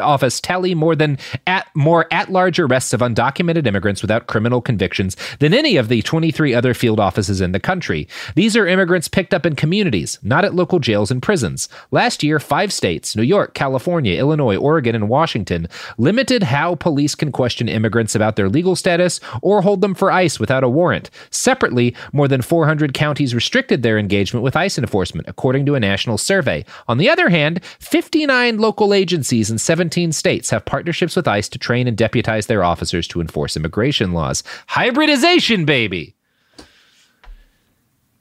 office 0.00 0.40
tally 0.40 0.74
more 0.74 0.96
than 0.96 1.18
at 1.46 1.68
more 1.74 2.06
at-large 2.12 2.58
arrests 2.58 2.92
of 2.92 3.00
undocumented 3.00 3.66
immigrants 3.66 4.02
without 4.02 4.26
criminal 4.26 4.60
convictions 4.60 5.16
than 5.38 5.54
any 5.54 5.76
of 5.76 5.88
the 5.88 6.02
23 6.02 6.54
other 6.54 6.74
field 6.74 7.00
offices 7.00 7.40
in 7.40 7.52
the 7.52 7.60
country. 7.60 8.08
These 8.34 8.56
are 8.56 8.66
immigrants 8.66 9.08
picked 9.08 9.34
up 9.34 9.46
in 9.46 9.56
communities, 9.56 10.18
not 10.22 10.44
at 10.44 10.54
local 10.54 10.78
jails 10.78 11.10
and 11.10 11.22
prisons. 11.22 11.68
Last 11.90 12.22
year, 12.22 12.38
five 12.38 12.72
states, 12.72 13.16
New 13.16 13.22
York, 13.22 13.54
California, 13.54 14.18
Illinois, 14.18 14.56
Oregon, 14.56 14.94
and 14.94 15.08
Washington, 15.08 15.68
limited 15.96 16.44
how 16.44 16.74
police 16.74 17.14
can 17.14 17.32
question 17.32 17.68
immigrants 17.68 18.14
about 18.14 18.36
their 18.36 18.48
legal 18.48 18.76
status 18.76 19.20
or 19.42 19.62
hold 19.68 19.82
them 19.82 19.94
for 19.94 20.10
ICE 20.10 20.40
without 20.40 20.64
a 20.64 20.68
warrant. 20.68 21.10
Separately, 21.30 21.94
more 22.14 22.26
than 22.26 22.40
400 22.40 22.94
counties 22.94 23.34
restricted 23.34 23.82
their 23.82 23.98
engagement 23.98 24.42
with 24.42 24.56
ICE 24.56 24.78
enforcement, 24.78 25.28
according 25.28 25.66
to 25.66 25.74
a 25.74 25.80
national 25.80 26.16
survey. 26.16 26.64
On 26.88 26.96
the 26.96 27.10
other 27.10 27.28
hand, 27.28 27.62
59 27.78 28.56
local 28.56 28.94
agencies 28.94 29.50
in 29.50 29.58
17 29.58 30.12
states 30.12 30.48
have 30.48 30.64
partnerships 30.64 31.14
with 31.14 31.28
ICE 31.28 31.50
to 31.50 31.58
train 31.58 31.86
and 31.86 31.98
deputize 31.98 32.46
their 32.46 32.64
officers 32.64 33.06
to 33.08 33.20
enforce 33.20 33.58
immigration 33.58 34.12
laws. 34.12 34.42
Hybridization, 34.68 35.66
baby! 35.66 36.14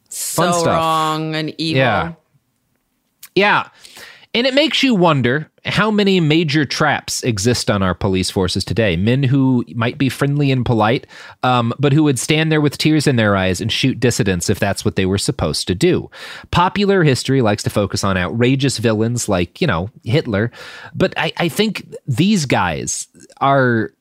Fun 0.10 0.52
so 0.52 0.60
stuff. 0.60 0.66
wrong 0.68 1.34
and 1.34 1.56
evil. 1.58 1.80
Yeah. 1.80 2.14
Yeah. 3.36 3.70
And 4.38 4.46
it 4.46 4.54
makes 4.54 4.84
you 4.84 4.94
wonder 4.94 5.50
how 5.66 5.90
many 5.90 6.20
major 6.20 6.64
traps 6.64 7.24
exist 7.24 7.72
on 7.72 7.82
our 7.82 7.96
police 7.96 8.30
forces 8.30 8.64
today. 8.64 8.96
Men 8.96 9.24
who 9.24 9.66
might 9.74 9.98
be 9.98 10.10
friendly 10.10 10.52
and 10.52 10.64
polite, 10.64 11.08
um, 11.42 11.74
but 11.80 11.92
who 11.92 12.04
would 12.04 12.20
stand 12.20 12.52
there 12.52 12.62
with 12.62 12.78
tears 12.78 13.08
in 13.08 13.16
their 13.16 13.36
eyes 13.36 13.62
and 13.62 13.72
shoot 13.72 14.00
dissidents 14.00 14.48
if 14.48 14.60
that's 14.60 14.86
what 14.86 14.96
they 14.96 15.08
were 15.08 15.18
supposed 15.18 15.66
to 15.70 15.74
do. 15.74 16.12
Popular 16.52 17.04
history 17.04 17.42
likes 17.42 17.64
to 17.64 17.72
focus 17.72 18.04
on 18.04 18.16
outrageous 18.16 18.78
villains 18.78 19.28
like, 19.28 19.60
you 19.60 19.66
know, 19.66 19.90
Hitler. 20.04 20.52
But 20.94 21.16
I, 21.18 21.34
I 21.38 21.50
think 21.50 21.96
these 22.06 22.46
guys 22.46 23.08
are 23.42 23.92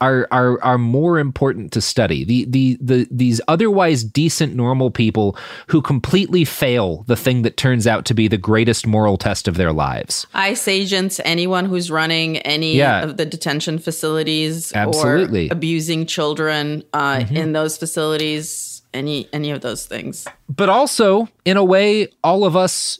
are 0.00 0.26
are 0.30 0.62
are 0.62 0.78
more 0.78 1.18
important 1.18 1.72
to 1.72 1.80
study. 1.80 2.24
The 2.24 2.44
the 2.46 2.78
the 2.80 3.06
these 3.10 3.40
otherwise 3.48 4.02
decent 4.02 4.54
normal 4.54 4.90
people 4.90 5.36
who 5.68 5.82
completely 5.82 6.44
fail 6.44 7.04
the 7.06 7.16
thing 7.16 7.42
that 7.42 7.56
turns 7.56 7.86
out 7.86 8.04
to 8.06 8.14
be 8.14 8.26
the 8.28 8.38
greatest 8.38 8.86
moral 8.86 9.16
test 9.18 9.46
of 9.48 9.56
their 9.56 9.72
lives. 9.72 10.26
ICE 10.34 10.68
agents, 10.68 11.20
anyone 11.24 11.66
who's 11.66 11.90
running 11.90 12.38
any 12.38 12.76
Yeah. 12.76 13.02
of 13.02 13.16
the 13.16 13.26
detention 13.26 13.78
facilities 13.78 14.72
Absolutely. 14.74 15.48
or 15.50 15.52
abusing 15.52 16.06
children 16.06 16.82
uh, 16.94 17.18
Mhm. 17.18 17.32
in 17.36 17.52
those 17.52 17.76
facilities, 17.76 18.82
any 18.94 19.28
any 19.32 19.50
of 19.50 19.60
those 19.60 19.84
things. 19.86 20.26
But 20.48 20.68
also, 20.68 21.28
in 21.44 21.56
a 21.56 21.64
way, 21.64 22.08
all 22.24 22.44
of 22.44 22.56
us 22.56 22.98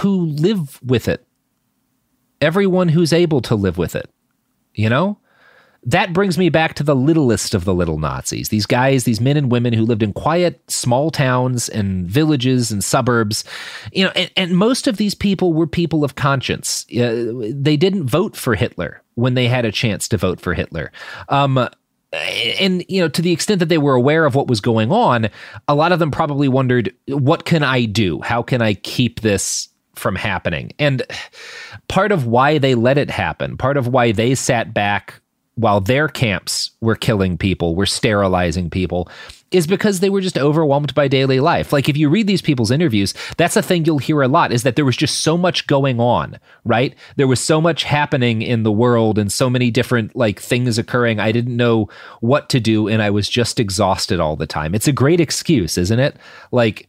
who 0.00 0.26
live 0.26 0.80
with 0.84 1.06
it. 1.06 1.24
Everyone 2.40 2.88
who's 2.88 3.12
able 3.12 3.40
to 3.42 3.54
live 3.54 3.78
with 3.78 3.94
it. 3.94 4.10
You 4.74 4.90
know? 4.90 5.18
That 5.86 6.12
brings 6.12 6.36
me 6.36 6.48
back 6.48 6.74
to 6.74 6.82
the 6.82 6.96
littlest 6.96 7.54
of 7.54 7.64
the 7.64 7.72
little 7.72 7.98
Nazis. 7.98 8.48
These 8.48 8.66
guys, 8.66 9.04
these 9.04 9.20
men 9.20 9.36
and 9.36 9.52
women 9.52 9.72
who 9.72 9.82
lived 9.82 10.02
in 10.02 10.12
quiet 10.12 10.60
small 10.68 11.12
towns 11.12 11.68
and 11.68 12.08
villages 12.08 12.72
and 12.72 12.82
suburbs. 12.82 13.44
You 13.92 14.06
know, 14.06 14.12
and, 14.16 14.30
and 14.36 14.56
most 14.56 14.88
of 14.88 14.96
these 14.96 15.14
people 15.14 15.52
were 15.52 15.68
people 15.68 16.02
of 16.02 16.16
conscience. 16.16 16.84
Uh, 16.90 17.32
they 17.52 17.76
didn't 17.76 18.08
vote 18.08 18.36
for 18.36 18.56
Hitler 18.56 19.00
when 19.14 19.34
they 19.34 19.46
had 19.46 19.64
a 19.64 19.70
chance 19.72 20.08
to 20.08 20.16
vote 20.16 20.40
for 20.40 20.54
Hitler. 20.54 20.90
Um, 21.28 21.68
and 22.60 22.84
you 22.88 23.00
know 23.00 23.08
to 23.08 23.20
the 23.20 23.32
extent 23.32 23.58
that 23.58 23.68
they 23.68 23.78
were 23.78 23.94
aware 23.94 24.24
of 24.24 24.34
what 24.34 24.46
was 24.46 24.60
going 24.60 24.92
on 24.92 25.28
a 25.66 25.74
lot 25.74 25.90
of 25.90 25.98
them 25.98 26.10
probably 26.10 26.48
wondered 26.48 26.94
what 27.08 27.44
can 27.44 27.64
i 27.64 27.84
do 27.84 28.20
how 28.22 28.42
can 28.42 28.62
i 28.62 28.74
keep 28.74 29.20
this 29.20 29.68
from 29.96 30.14
happening 30.14 30.72
and 30.78 31.02
part 31.88 32.12
of 32.12 32.26
why 32.26 32.58
they 32.58 32.74
let 32.76 32.96
it 32.96 33.10
happen 33.10 33.56
part 33.56 33.76
of 33.76 33.88
why 33.88 34.12
they 34.12 34.36
sat 34.36 34.72
back 34.72 35.20
while 35.56 35.80
their 35.80 36.06
camps 36.06 36.70
were 36.80 36.94
killing 36.94 37.36
people 37.36 37.74
were 37.74 37.86
sterilizing 37.86 38.70
people 38.70 39.08
is 39.52 39.66
because 39.66 40.00
they 40.00 40.10
were 40.10 40.20
just 40.20 40.36
overwhelmed 40.36 40.92
by 40.94 41.08
daily 41.08 41.40
life. 41.40 41.72
Like 41.72 41.88
if 41.88 41.96
you 41.96 42.10
read 42.10 42.26
these 42.26 42.42
people's 42.42 42.70
interviews, 42.70 43.14
that's 43.36 43.56
a 43.56 43.62
thing 43.62 43.84
you'll 43.84 43.98
hear 43.98 44.20
a 44.20 44.28
lot 44.28 44.52
is 44.52 44.64
that 44.64 44.76
there 44.76 44.84
was 44.84 44.96
just 44.96 45.18
so 45.18 45.38
much 45.38 45.66
going 45.66 45.98
on, 45.98 46.38
right? 46.64 46.94
There 47.16 47.28
was 47.28 47.40
so 47.40 47.60
much 47.60 47.84
happening 47.84 48.42
in 48.42 48.64
the 48.64 48.72
world 48.72 49.18
and 49.18 49.32
so 49.32 49.48
many 49.48 49.70
different 49.70 50.14
like 50.14 50.40
things 50.40 50.78
occurring. 50.78 51.20
I 51.20 51.32
didn't 51.32 51.56
know 51.56 51.88
what 52.20 52.48
to 52.50 52.60
do 52.60 52.86
and 52.88 53.00
I 53.00 53.10
was 53.10 53.28
just 53.28 53.58
exhausted 53.58 54.20
all 54.20 54.36
the 54.36 54.46
time. 54.46 54.74
It's 54.74 54.88
a 54.88 54.92
great 54.92 55.20
excuse, 55.20 55.78
isn't 55.78 56.00
it? 56.00 56.16
Like 56.52 56.88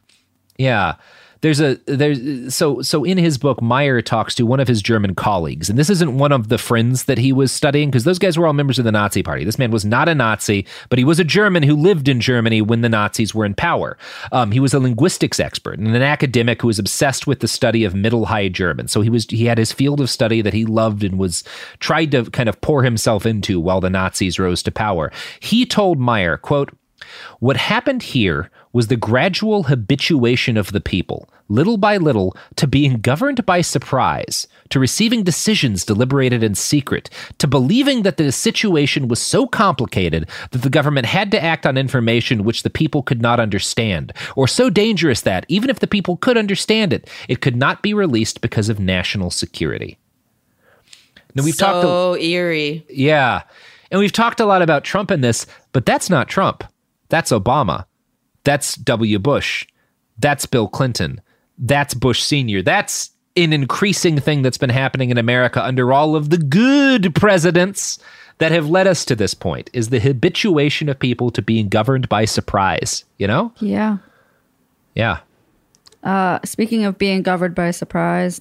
yeah. 0.57 0.95
There's 1.41 1.59
a 1.59 1.75
there's 1.85 2.53
so 2.53 2.81
so 2.81 3.03
in 3.03 3.17
his 3.17 3.37
book 3.37 3.61
Mayer 3.61 4.01
talks 4.01 4.35
to 4.35 4.45
one 4.45 4.59
of 4.59 4.67
his 4.67 4.81
German 4.81 5.15
colleagues 5.15 5.69
and 5.69 5.77
this 5.77 5.89
isn't 5.89 6.17
one 6.17 6.31
of 6.31 6.47
the 6.49 6.57
friends 6.57 7.05
that 7.05 7.17
he 7.17 7.31
was 7.31 7.51
studying 7.51 7.89
because 7.89 8.03
those 8.03 8.19
guys 8.19 8.37
were 8.37 8.47
all 8.47 8.53
members 8.53 8.79
of 8.79 8.85
the 8.85 8.91
Nazi 8.91 9.23
party. 9.23 9.43
This 9.43 9.59
man 9.59 9.71
was 9.71 9.85
not 9.85 10.09
a 10.09 10.15
Nazi 10.15 10.65
but 10.89 10.97
he 10.99 11.05
was 11.05 11.19
a 11.19 11.23
German 11.23 11.63
who 11.63 11.75
lived 11.75 12.07
in 12.07 12.19
Germany 12.19 12.61
when 12.61 12.81
the 12.81 12.89
Nazis 12.89 13.35
were 13.35 13.45
in 13.45 13.53
power. 13.53 13.97
Um, 14.31 14.51
he 14.51 14.59
was 14.59 14.73
a 14.73 14.79
linguistics 14.79 15.39
expert 15.39 15.79
and 15.79 15.87
an 15.87 16.01
academic 16.01 16.61
who 16.61 16.67
was 16.67 16.79
obsessed 16.79 17.27
with 17.27 17.39
the 17.39 17.47
study 17.47 17.83
of 17.83 17.93
Middle 17.93 18.25
High 18.25 18.49
German. 18.49 18.87
So 18.87 19.01
he 19.01 19.09
was 19.09 19.25
he 19.29 19.45
had 19.45 19.57
his 19.57 19.71
field 19.71 20.01
of 20.01 20.09
study 20.09 20.41
that 20.41 20.53
he 20.53 20.65
loved 20.65 21.03
and 21.03 21.19
was 21.19 21.43
tried 21.79 22.11
to 22.11 22.25
kind 22.31 22.49
of 22.49 22.59
pour 22.61 22.83
himself 22.83 23.25
into 23.25 23.59
while 23.59 23.81
the 23.81 23.89
Nazis 23.89 24.39
rose 24.39 24.63
to 24.63 24.71
power. 24.71 25.11
He 25.39 25.65
told 25.65 25.99
Mayer 25.99 26.37
quote 26.37 26.71
what 27.39 27.57
happened 27.57 28.01
here 28.01 28.49
was 28.73 28.87
the 28.87 28.95
gradual 28.95 29.63
habituation 29.63 30.57
of 30.57 30.71
the 30.71 30.81
people, 30.81 31.29
little 31.49 31.77
by 31.77 31.97
little, 31.97 32.35
to 32.55 32.67
being 32.67 32.99
governed 32.99 33.45
by 33.45 33.61
surprise, 33.61 34.47
to 34.69 34.79
receiving 34.79 35.23
decisions 35.23 35.85
deliberated 35.85 36.43
in 36.43 36.55
secret, 36.55 37.09
to 37.37 37.47
believing 37.47 38.03
that 38.03 38.17
the 38.17 38.31
situation 38.31 39.07
was 39.07 39.21
so 39.21 39.47
complicated 39.47 40.29
that 40.51 40.61
the 40.61 40.69
government 40.69 41.05
had 41.05 41.31
to 41.31 41.41
act 41.41 41.65
on 41.65 41.77
information 41.77 42.43
which 42.43 42.63
the 42.63 42.69
people 42.69 43.01
could 43.01 43.21
not 43.21 43.39
understand, 43.39 44.13
or 44.35 44.47
so 44.47 44.69
dangerous 44.69 45.21
that, 45.21 45.45
even 45.47 45.69
if 45.69 45.79
the 45.79 45.87
people 45.87 46.17
could 46.17 46.37
understand 46.37 46.93
it, 46.93 47.09
it 47.27 47.41
could 47.41 47.55
not 47.55 47.81
be 47.81 47.93
released 47.93 48.41
because 48.41 48.69
of 48.69 48.79
national 48.79 49.31
security. 49.31 49.97
Now 51.35 51.43
we've 51.43 51.55
so 51.55 51.65
talked 51.65 52.19
a- 52.19 52.23
eerie. 52.23 52.85
Yeah. 52.89 53.43
And 53.91 53.99
we've 53.99 54.11
talked 54.11 54.39
a 54.39 54.45
lot 54.45 54.61
about 54.61 54.83
Trump 54.83 55.11
in 55.11 55.21
this, 55.21 55.45
but 55.71 55.85
that's 55.85 56.09
not 56.09 56.27
Trump. 56.27 56.63
That's 57.09 57.31
Obama. 57.31 57.85
That's 58.47 58.75
W. 58.75 59.19
Bush. 59.19 59.67
That's 60.17 60.45
Bill 60.45 60.69
Clinton. 60.69 61.19
That's 61.57 61.93
Bush 61.93 62.21
Sr. 62.23 62.61
That's 62.61 63.11
an 63.35 63.51
increasing 63.51 64.19
thing 64.21 64.41
that's 64.41 64.57
been 64.57 64.69
happening 64.69 65.09
in 65.09 65.17
America 65.17 65.61
under 65.61 65.91
all 65.91 66.15
of 66.15 66.29
the 66.29 66.37
good 66.37 67.13
presidents 67.13 67.99
that 68.37 68.53
have 68.53 68.69
led 68.69 68.87
us 68.87 69.03
to 69.03 69.17
this 69.17 69.33
point 69.33 69.69
is 69.73 69.89
the 69.89 69.99
habituation 69.99 70.87
of 70.87 70.97
people 70.97 71.29
to 71.31 71.41
being 71.41 71.67
governed 71.67 72.07
by 72.07 72.23
surprise, 72.23 73.03
you 73.17 73.27
know? 73.27 73.51
Yeah. 73.59 73.97
Yeah. 74.95 75.19
Uh, 76.01 76.39
speaking 76.45 76.85
of 76.85 76.97
being 76.97 77.23
governed 77.23 77.53
by 77.53 77.71
surprise, 77.71 78.39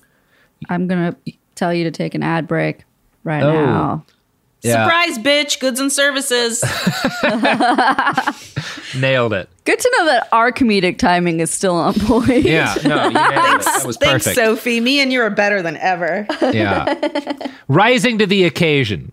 I'm 0.68 0.86
gonna 0.86 1.16
tell 1.57 1.74
you 1.74 1.82
to 1.82 1.90
take 1.90 2.14
an 2.14 2.22
ad 2.22 2.46
break 2.46 2.84
right 3.24 3.42
Oh. 3.42 3.52
now. 3.66 4.04
Yeah. 4.67 4.85
Surprise, 4.85 5.19
bitch! 5.19 5.61
Goods 5.61 5.81
and 5.81 5.93
services. 5.93 6.62
Nailed 9.01 9.33
it. 9.33 9.49
Good 9.64 9.79
to 9.81 9.95
know 9.99 10.07
that 10.07 10.29
our 10.33 10.53
comedic 10.53 10.99
timing 10.99 11.41
is 11.41 11.51
still 11.51 11.75
on 11.75 11.95
point. 11.95 12.45
Yeah. 12.45 12.75
No, 12.85 13.09
you 13.09 13.14
nailed 13.14 13.14
it. 13.14 13.64
That 13.64 13.83
was 13.87 13.97
Thanks, 13.97 14.25
perfect. 14.25 14.37
Sophie. 14.37 14.81
Me 14.81 15.01
and 15.01 15.12
you 15.12 15.21
are 15.23 15.31
better 15.31 15.62
than 15.62 15.77
ever. 15.77 16.27
Yeah. 16.41 17.49
Rising 17.69 18.19
to 18.19 18.27
the 18.27 18.45
occasion. 18.45 19.12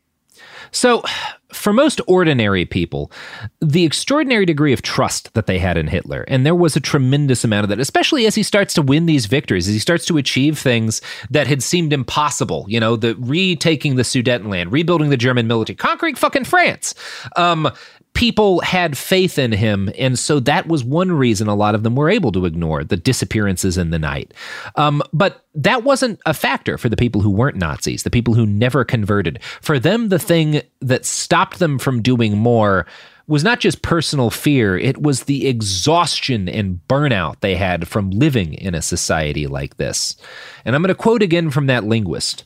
So, 0.71 1.03
for 1.51 1.73
most 1.73 1.99
ordinary 2.07 2.63
people, 2.63 3.11
the 3.59 3.83
extraordinary 3.83 4.45
degree 4.45 4.71
of 4.71 4.81
trust 4.81 5.33
that 5.33 5.45
they 5.45 5.59
had 5.59 5.77
in 5.77 5.87
Hitler, 5.87 6.23
and 6.29 6.45
there 6.45 6.55
was 6.55 6.77
a 6.77 6.79
tremendous 6.79 7.43
amount 7.43 7.65
of 7.65 7.69
that, 7.69 7.79
especially 7.79 8.25
as 8.25 8.35
he 8.35 8.43
starts 8.43 8.73
to 8.75 8.81
win 8.81 9.05
these 9.05 9.25
victories, 9.25 9.67
as 9.67 9.73
he 9.73 9.79
starts 9.79 10.05
to 10.05 10.17
achieve 10.17 10.57
things 10.57 11.01
that 11.29 11.47
had 11.47 11.61
seemed 11.61 11.91
impossible. 11.91 12.65
You 12.69 12.79
know, 12.79 12.95
the 12.95 13.15
retaking 13.15 13.95
the 13.95 14.03
Sudetenland, 14.03 14.71
rebuilding 14.71 15.09
the 15.09 15.17
German 15.17 15.47
military, 15.47 15.75
conquering 15.75 16.15
fucking 16.15 16.45
France. 16.45 16.95
Um, 17.35 17.69
people 18.13 18.59
had 18.61 18.97
faith 18.97 19.39
in 19.39 19.51
him. 19.51 19.91
And 19.97 20.19
so 20.19 20.39
that 20.41 20.67
was 20.67 20.83
one 20.83 21.11
reason 21.11 21.47
a 21.47 21.55
lot 21.55 21.75
of 21.75 21.83
them 21.83 21.95
were 21.95 22.09
able 22.09 22.31
to 22.33 22.45
ignore 22.45 22.83
the 22.83 22.97
disappearances 22.97 23.77
in 23.77 23.89
the 23.89 23.99
night. 23.99 24.33
Um, 24.75 25.01
but 25.13 25.45
that 25.55 25.83
wasn't 25.83 26.19
a 26.25 26.33
factor 26.33 26.77
for 26.77 26.89
the 26.89 26.97
people 26.97 27.21
who 27.21 27.29
weren't 27.29 27.57
Nazis, 27.57 28.03
the 28.03 28.09
people 28.09 28.33
who 28.33 28.45
never 28.45 28.83
converted. 28.83 29.41
For 29.61 29.79
them, 29.79 30.09
the 30.09 30.19
thing 30.19 30.61
that 30.81 31.05
stopped 31.05 31.59
them 31.59 31.79
from 31.79 32.01
doing 32.01 32.37
more 32.37 32.85
was 33.27 33.43
not 33.43 33.59
just 33.61 33.81
personal 33.81 34.29
fear, 34.29 34.77
it 34.77 35.01
was 35.01 35.23
the 35.23 35.47
exhaustion 35.47 36.49
and 36.49 36.81
burnout 36.89 37.39
they 37.39 37.55
had 37.55 37.87
from 37.87 38.09
living 38.09 38.55
in 38.55 38.75
a 38.75 38.81
society 38.81 39.47
like 39.47 39.77
this. 39.77 40.17
And 40.65 40.75
I'm 40.75 40.81
going 40.81 40.89
to 40.89 40.95
quote 40.95 41.21
again 41.21 41.49
from 41.49 41.67
that 41.67 41.85
linguist. 41.85 42.43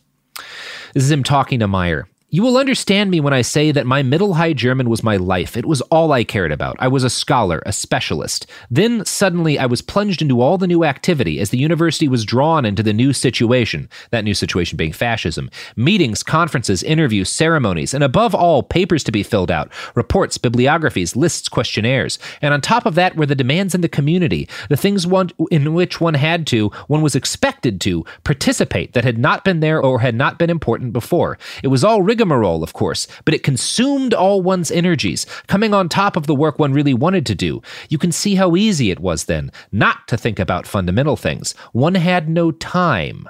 This 0.93 1.03
is 1.03 1.11
him 1.11 1.23
talking 1.23 1.59
to 1.59 1.67
Mayer. 1.67 2.07
You 2.35 2.43
will 2.43 2.57
understand 2.57 3.11
me 3.11 3.21
when 3.21 3.31
I 3.31 3.41
say 3.41 3.71
that 3.71 3.85
my 3.85 4.03
Middle 4.03 4.33
High 4.33 4.51
German 4.51 4.89
was 4.89 5.01
my 5.01 5.15
life. 5.15 5.55
It 5.55 5.65
was 5.65 5.79
all 5.83 6.11
I 6.11 6.25
cared 6.25 6.51
about. 6.51 6.75
I 6.79 6.89
was 6.89 7.05
a 7.05 7.09
scholar, 7.09 7.63
a 7.65 7.71
specialist. 7.71 8.45
Then 8.69 9.05
suddenly 9.05 9.57
I 9.57 9.67
was 9.67 9.81
plunged 9.81 10.21
into 10.21 10.41
all 10.41 10.57
the 10.57 10.67
new 10.67 10.83
activity 10.83 11.39
as 11.39 11.51
the 11.51 11.57
university 11.57 12.09
was 12.09 12.25
drawn 12.25 12.65
into 12.65 12.83
the 12.83 12.91
new 12.91 13.13
situation, 13.13 13.87
that 14.11 14.25
new 14.25 14.33
situation 14.33 14.75
being 14.75 14.91
fascism. 14.91 15.49
Meetings, 15.77 16.23
conferences, 16.23 16.83
interviews, 16.83 17.29
ceremonies, 17.29 17.93
and 17.93 18.03
above 18.03 18.35
all, 18.35 18.63
papers 18.63 19.05
to 19.05 19.13
be 19.13 19.23
filled 19.23 19.49
out, 19.49 19.71
reports, 19.95 20.37
bibliographies, 20.37 21.15
lists, 21.15 21.47
questionnaires. 21.47 22.19
And 22.41 22.53
on 22.53 22.59
top 22.59 22.85
of 22.85 22.95
that 22.95 23.15
were 23.15 23.25
the 23.25 23.35
demands 23.35 23.73
in 23.73 23.79
the 23.79 23.87
community, 23.87 24.49
the 24.67 24.75
things 24.75 25.07
one, 25.07 25.31
in 25.51 25.73
which 25.73 26.01
one 26.01 26.15
had 26.15 26.45
to, 26.47 26.67
one 26.87 27.01
was 27.01 27.15
expected 27.15 27.79
to, 27.79 28.03
participate 28.25 28.91
that 28.91 29.05
had 29.05 29.17
not 29.17 29.45
been 29.45 29.61
there 29.61 29.81
or 29.81 30.01
had 30.01 30.15
not 30.15 30.37
been 30.37 30.49
important 30.49 30.91
before. 30.91 31.37
It 31.63 31.69
was 31.69 31.85
all 31.85 32.01
rigmarole 32.01 32.24
rigmarole, 32.25 32.63
of 32.63 32.73
course, 32.73 33.07
but 33.23 33.33
it 33.33 33.43
consumed 33.43 34.13
all 34.13 34.41
one's 34.41 34.71
energies, 34.71 35.25
coming 35.47 35.73
on 35.73 35.87
top 35.87 36.17
of 36.17 36.27
the 36.27 36.35
work 36.35 36.59
one 36.59 36.73
really 36.73 36.93
wanted 36.93 37.25
to 37.27 37.35
do. 37.35 37.61
You 37.89 37.97
can 37.97 38.11
see 38.11 38.35
how 38.35 38.55
easy 38.55 38.91
it 38.91 38.99
was 38.99 39.25
then 39.25 39.51
not 39.71 40.07
to 40.07 40.17
think 40.17 40.39
about 40.39 40.67
fundamental 40.67 41.15
things. 41.15 41.53
One 41.71 41.95
had 41.95 42.27
no 42.27 42.51
time. 42.51 43.29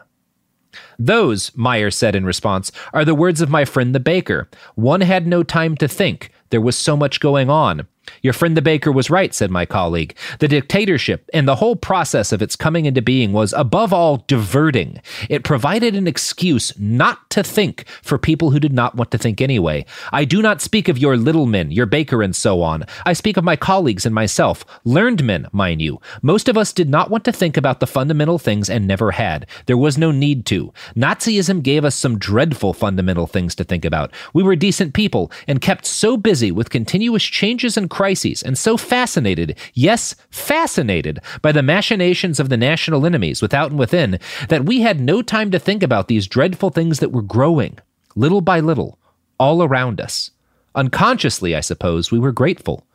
Those, 0.98 1.56
Mayer 1.56 1.92
said 1.92 2.16
in 2.16 2.26
response, 2.26 2.72
are 2.94 3.06
the 3.06 3.16
words 3.16 3.42
of 3.42 3.50
my 3.50 3.66
friend 3.66 3.94
the 3.94 4.00
baker. 4.00 4.50
One 4.76 5.02
had 5.02 5.28
no 5.28 5.44
time 5.44 5.76
to 5.78 5.88
think. 5.88 6.32
There 6.50 6.62
was 6.62 6.78
so 6.78 6.96
much 6.96 7.20
going 7.20 7.50
on. 7.50 7.88
Your 8.22 8.34
friend 8.34 8.56
the 8.56 8.62
baker 8.62 8.92
was 8.92 9.10
right, 9.10 9.34
said 9.34 9.52
my 9.52 9.66
colleague. 9.66 10.16
The 10.40 10.48
dictatorship 10.48 11.30
and 11.34 11.48
the 11.48 11.56
whole 11.56 11.76
process 11.76 12.32
of 12.32 12.42
its 12.42 12.56
coming 12.56 12.86
into 12.86 13.02
being 13.02 13.34
was, 13.34 13.54
above 13.54 13.94
all, 13.94 14.18
diverting. 14.28 15.02
It 15.30 15.44
provided 15.44 15.96
an 15.96 16.08
excuse 16.08 16.78
not 16.80 17.30
to 17.32 17.44
think 17.44 17.88
for 18.02 18.18
people 18.18 18.52
who 18.52 18.60
did 18.60 18.74
not 18.74 18.96
want 18.96 19.12
to 19.12 19.18
think 19.18 19.42
anyway. 19.42 19.86
I 20.12 20.26
do 20.26 20.42
not 20.42 20.62
speak 20.62 20.88
of 20.88 20.98
your 20.98 21.18
little 21.18 21.46
men, 21.46 21.72
your 21.72 21.86
baker, 21.86 22.22
and 22.22 22.36
so 22.36 22.62
on. 22.62 22.86
I 23.06 23.14
speak 23.14 23.38
of 23.38 23.44
my 23.44 23.56
colleagues 23.56 24.06
and 24.06 24.16
myself, 24.16 24.66
learned 24.84 25.24
men, 25.24 25.48
mind 25.52 25.82
you. 25.82 26.00
Most 26.22 26.50
of 26.50 26.58
us 26.58 26.74
did 26.74 26.90
not 26.90 27.10
want 27.10 27.24
to 27.26 27.32
think 27.32 27.58
about 27.58 27.80
the 27.80 27.88
fundamental 27.88 28.40
things 28.40 28.70
and 28.70 28.88
never 28.88 29.12
had. 29.12 29.48
There 29.66 29.78
was 29.78 29.98
no 29.98 30.12
need 30.12 30.46
to. 30.48 30.74
Nazism 30.96 31.62
gave 31.62 31.86
us 31.86 31.96
some 31.96 32.18
dreadful 32.18 32.74
fundamental 32.74 33.28
things 33.28 33.56
to 33.56 33.64
think 33.64 33.86
about. 33.86 34.12
We 34.34 34.44
were 34.44 34.56
decent 34.56 34.94
people 34.94 35.32
and 35.48 35.62
kept 35.62 35.86
so 35.86 36.18
busy 36.18 36.52
with 36.52 36.70
continuous 36.70 37.24
changes 37.24 37.78
and 37.78 37.90
crises 37.96 38.44
and 38.44 38.58
so 38.58 38.76
fascinated, 38.76 39.58
yes, 39.74 40.16
fascinated 40.30 41.18
by 41.42 41.54
the 41.54 41.64
machinations 41.64 42.42
of 42.42 42.50
the 42.50 42.58
national 42.58 43.06
enemies 43.06 43.42
without 43.42 43.70
and 43.70 43.80
within, 43.80 44.20
that 44.50 44.66
we 44.66 44.82
had 44.82 45.00
no 45.00 45.22
time 45.22 45.50
to 45.50 45.58
think 45.58 45.82
about 45.82 46.10
these 46.10 46.28
dreadful 46.28 46.72
things 46.72 47.00
that 47.00 47.14
were 47.14 47.22
growing, 47.22 47.80
little 48.14 48.42
by 48.42 48.60
little, 48.60 49.00
all 49.40 49.64
around 49.64 50.02
us. 50.02 50.32
Unconsciously, 50.76 51.56
I 51.56 51.62
suppose, 51.62 52.12
we 52.12 52.20
were 52.20 52.34
grateful. 52.34 52.86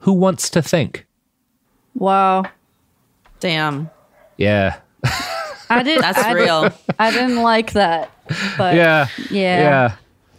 Who 0.00 0.12
wants 0.12 0.50
to 0.50 0.60
think? 0.60 1.06
Wow. 1.94 2.44
Damn. 3.40 3.88
Yeah. 4.36 4.76
I 5.70 5.82
did. 5.82 6.02
That's 6.02 6.18
I, 6.18 6.32
real. 6.32 6.70
I 6.98 7.10
didn't 7.10 7.40
like 7.40 7.72
that, 7.72 8.10
but 8.58 8.74
yeah. 8.74 9.08
yeah. 9.30 9.60
Yeah. 9.60 9.96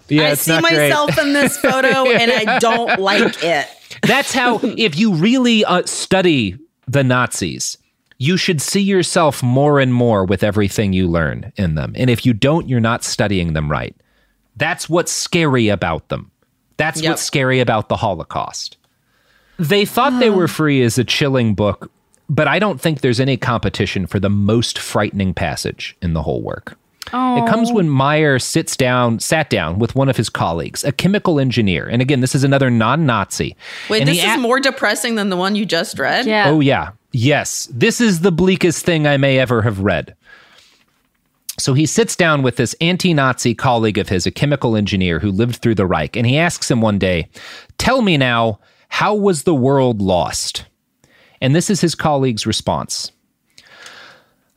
Yeah, 0.07 0.27
I 0.27 0.33
see 0.35 0.51
not 0.51 0.61
great. 0.61 0.89
myself 0.89 1.17
in 1.17 1.33
this 1.33 1.57
photo 1.57 2.05
and 2.11 2.31
I 2.31 2.59
don't 2.59 2.99
like 2.99 3.43
it. 3.43 3.67
That's 4.07 4.33
how, 4.33 4.59
if 4.63 4.97
you 4.97 5.13
really 5.13 5.63
uh, 5.65 5.83
study 5.85 6.57
the 6.87 7.03
Nazis, 7.03 7.77
you 8.17 8.37
should 8.37 8.61
see 8.61 8.81
yourself 8.81 9.43
more 9.43 9.79
and 9.79 9.93
more 9.93 10.25
with 10.25 10.43
everything 10.43 10.93
you 10.93 11.07
learn 11.07 11.51
in 11.57 11.75
them. 11.75 11.93
And 11.95 12.09
if 12.09 12.25
you 12.25 12.33
don't, 12.33 12.69
you're 12.69 12.79
not 12.79 13.03
studying 13.03 13.53
them 13.53 13.69
right. 13.69 13.95
That's 14.55 14.87
what's 14.89 15.11
scary 15.11 15.67
about 15.69 16.07
them. 16.09 16.31
That's 16.77 17.01
Yep. 17.01 17.09
what's 17.11 17.21
scary 17.23 17.59
about 17.59 17.89
the 17.89 17.97
Holocaust. 17.97 18.77
They 19.57 19.85
thought 19.85 20.19
they 20.19 20.29
were 20.29 20.47
free 20.59 20.81
is 20.81 20.97
a 20.97 21.03
chilling 21.03 21.55
book, 21.55 21.91
but 22.29 22.47
I 22.47 22.59
don't 22.59 22.79
think 22.79 23.01
there's 23.01 23.19
any 23.19 23.37
competition 23.37 24.07
for 24.07 24.19
the 24.19 24.29
most 24.29 24.77
frightening 24.79 25.33
passage 25.33 25.95
in 26.01 26.13
the 26.13 26.21
whole 26.21 26.41
work. 26.41 26.77
It 27.15 27.47
comes 27.47 27.71
oh. 27.71 27.75
when 27.75 27.95
Mayer 27.95 28.39
sits 28.39 28.75
down, 28.75 29.19
sat 29.19 29.49
down 29.49 29.79
with 29.79 29.95
one 29.95 30.09
of 30.09 30.17
his 30.17 30.29
colleagues, 30.29 30.83
a 30.83 30.91
chemical 30.91 31.39
engineer. 31.39 31.87
And 31.87 32.01
again, 32.01 32.19
this 32.19 32.35
is 32.35 32.43
another 32.43 32.69
non-Nazi. 32.69 33.55
Wait, 33.89 34.01
And 34.01 34.09
this 34.09 34.17
is 34.17 34.35
a- 34.35 34.37
more 34.37 34.59
depressing 34.59 35.15
than 35.15 35.29
the 35.29 35.37
one 35.37 35.55
you 35.55 35.65
just 35.65 35.97
read? 35.97 36.25
Yeah. 36.25 36.49
Oh, 36.49 36.59
yeah. 36.59 36.91
Yes. 37.13 37.69
This 37.71 38.01
is 38.01 38.19
the 38.19 38.31
bleakest 38.31 38.83
thing 38.85 39.07
I 39.07 39.15
may 39.15 39.39
ever 39.39 39.61
have 39.61 39.79
read. 39.79 40.13
So 41.57 41.73
he 41.73 41.85
sits 41.85 42.17
down 42.17 42.43
with 42.43 42.57
this 42.57 42.75
anti 42.81 43.13
Nazi 43.13 43.55
colleague 43.55 43.97
of 43.97 44.09
his, 44.09 44.25
a 44.25 44.31
chemical 44.31 44.75
engineer 44.75 45.19
who 45.19 45.31
lived 45.31 45.57
through 45.57 45.75
the 45.75 45.85
Reich, 45.85 46.17
and 46.17 46.27
he 46.27 46.37
asks 46.37 46.69
him 46.69 46.81
one 46.81 46.99
day, 46.99 47.29
Tell 47.77 48.01
me 48.01 48.17
now, 48.17 48.59
how 48.89 49.15
was 49.15 49.43
the 49.43 49.55
world 49.55 50.01
lost? 50.01 50.65
And 51.39 51.55
this 51.55 51.69
is 51.69 51.79
his 51.79 51.95
colleague's 51.95 52.45
response. 52.45 53.11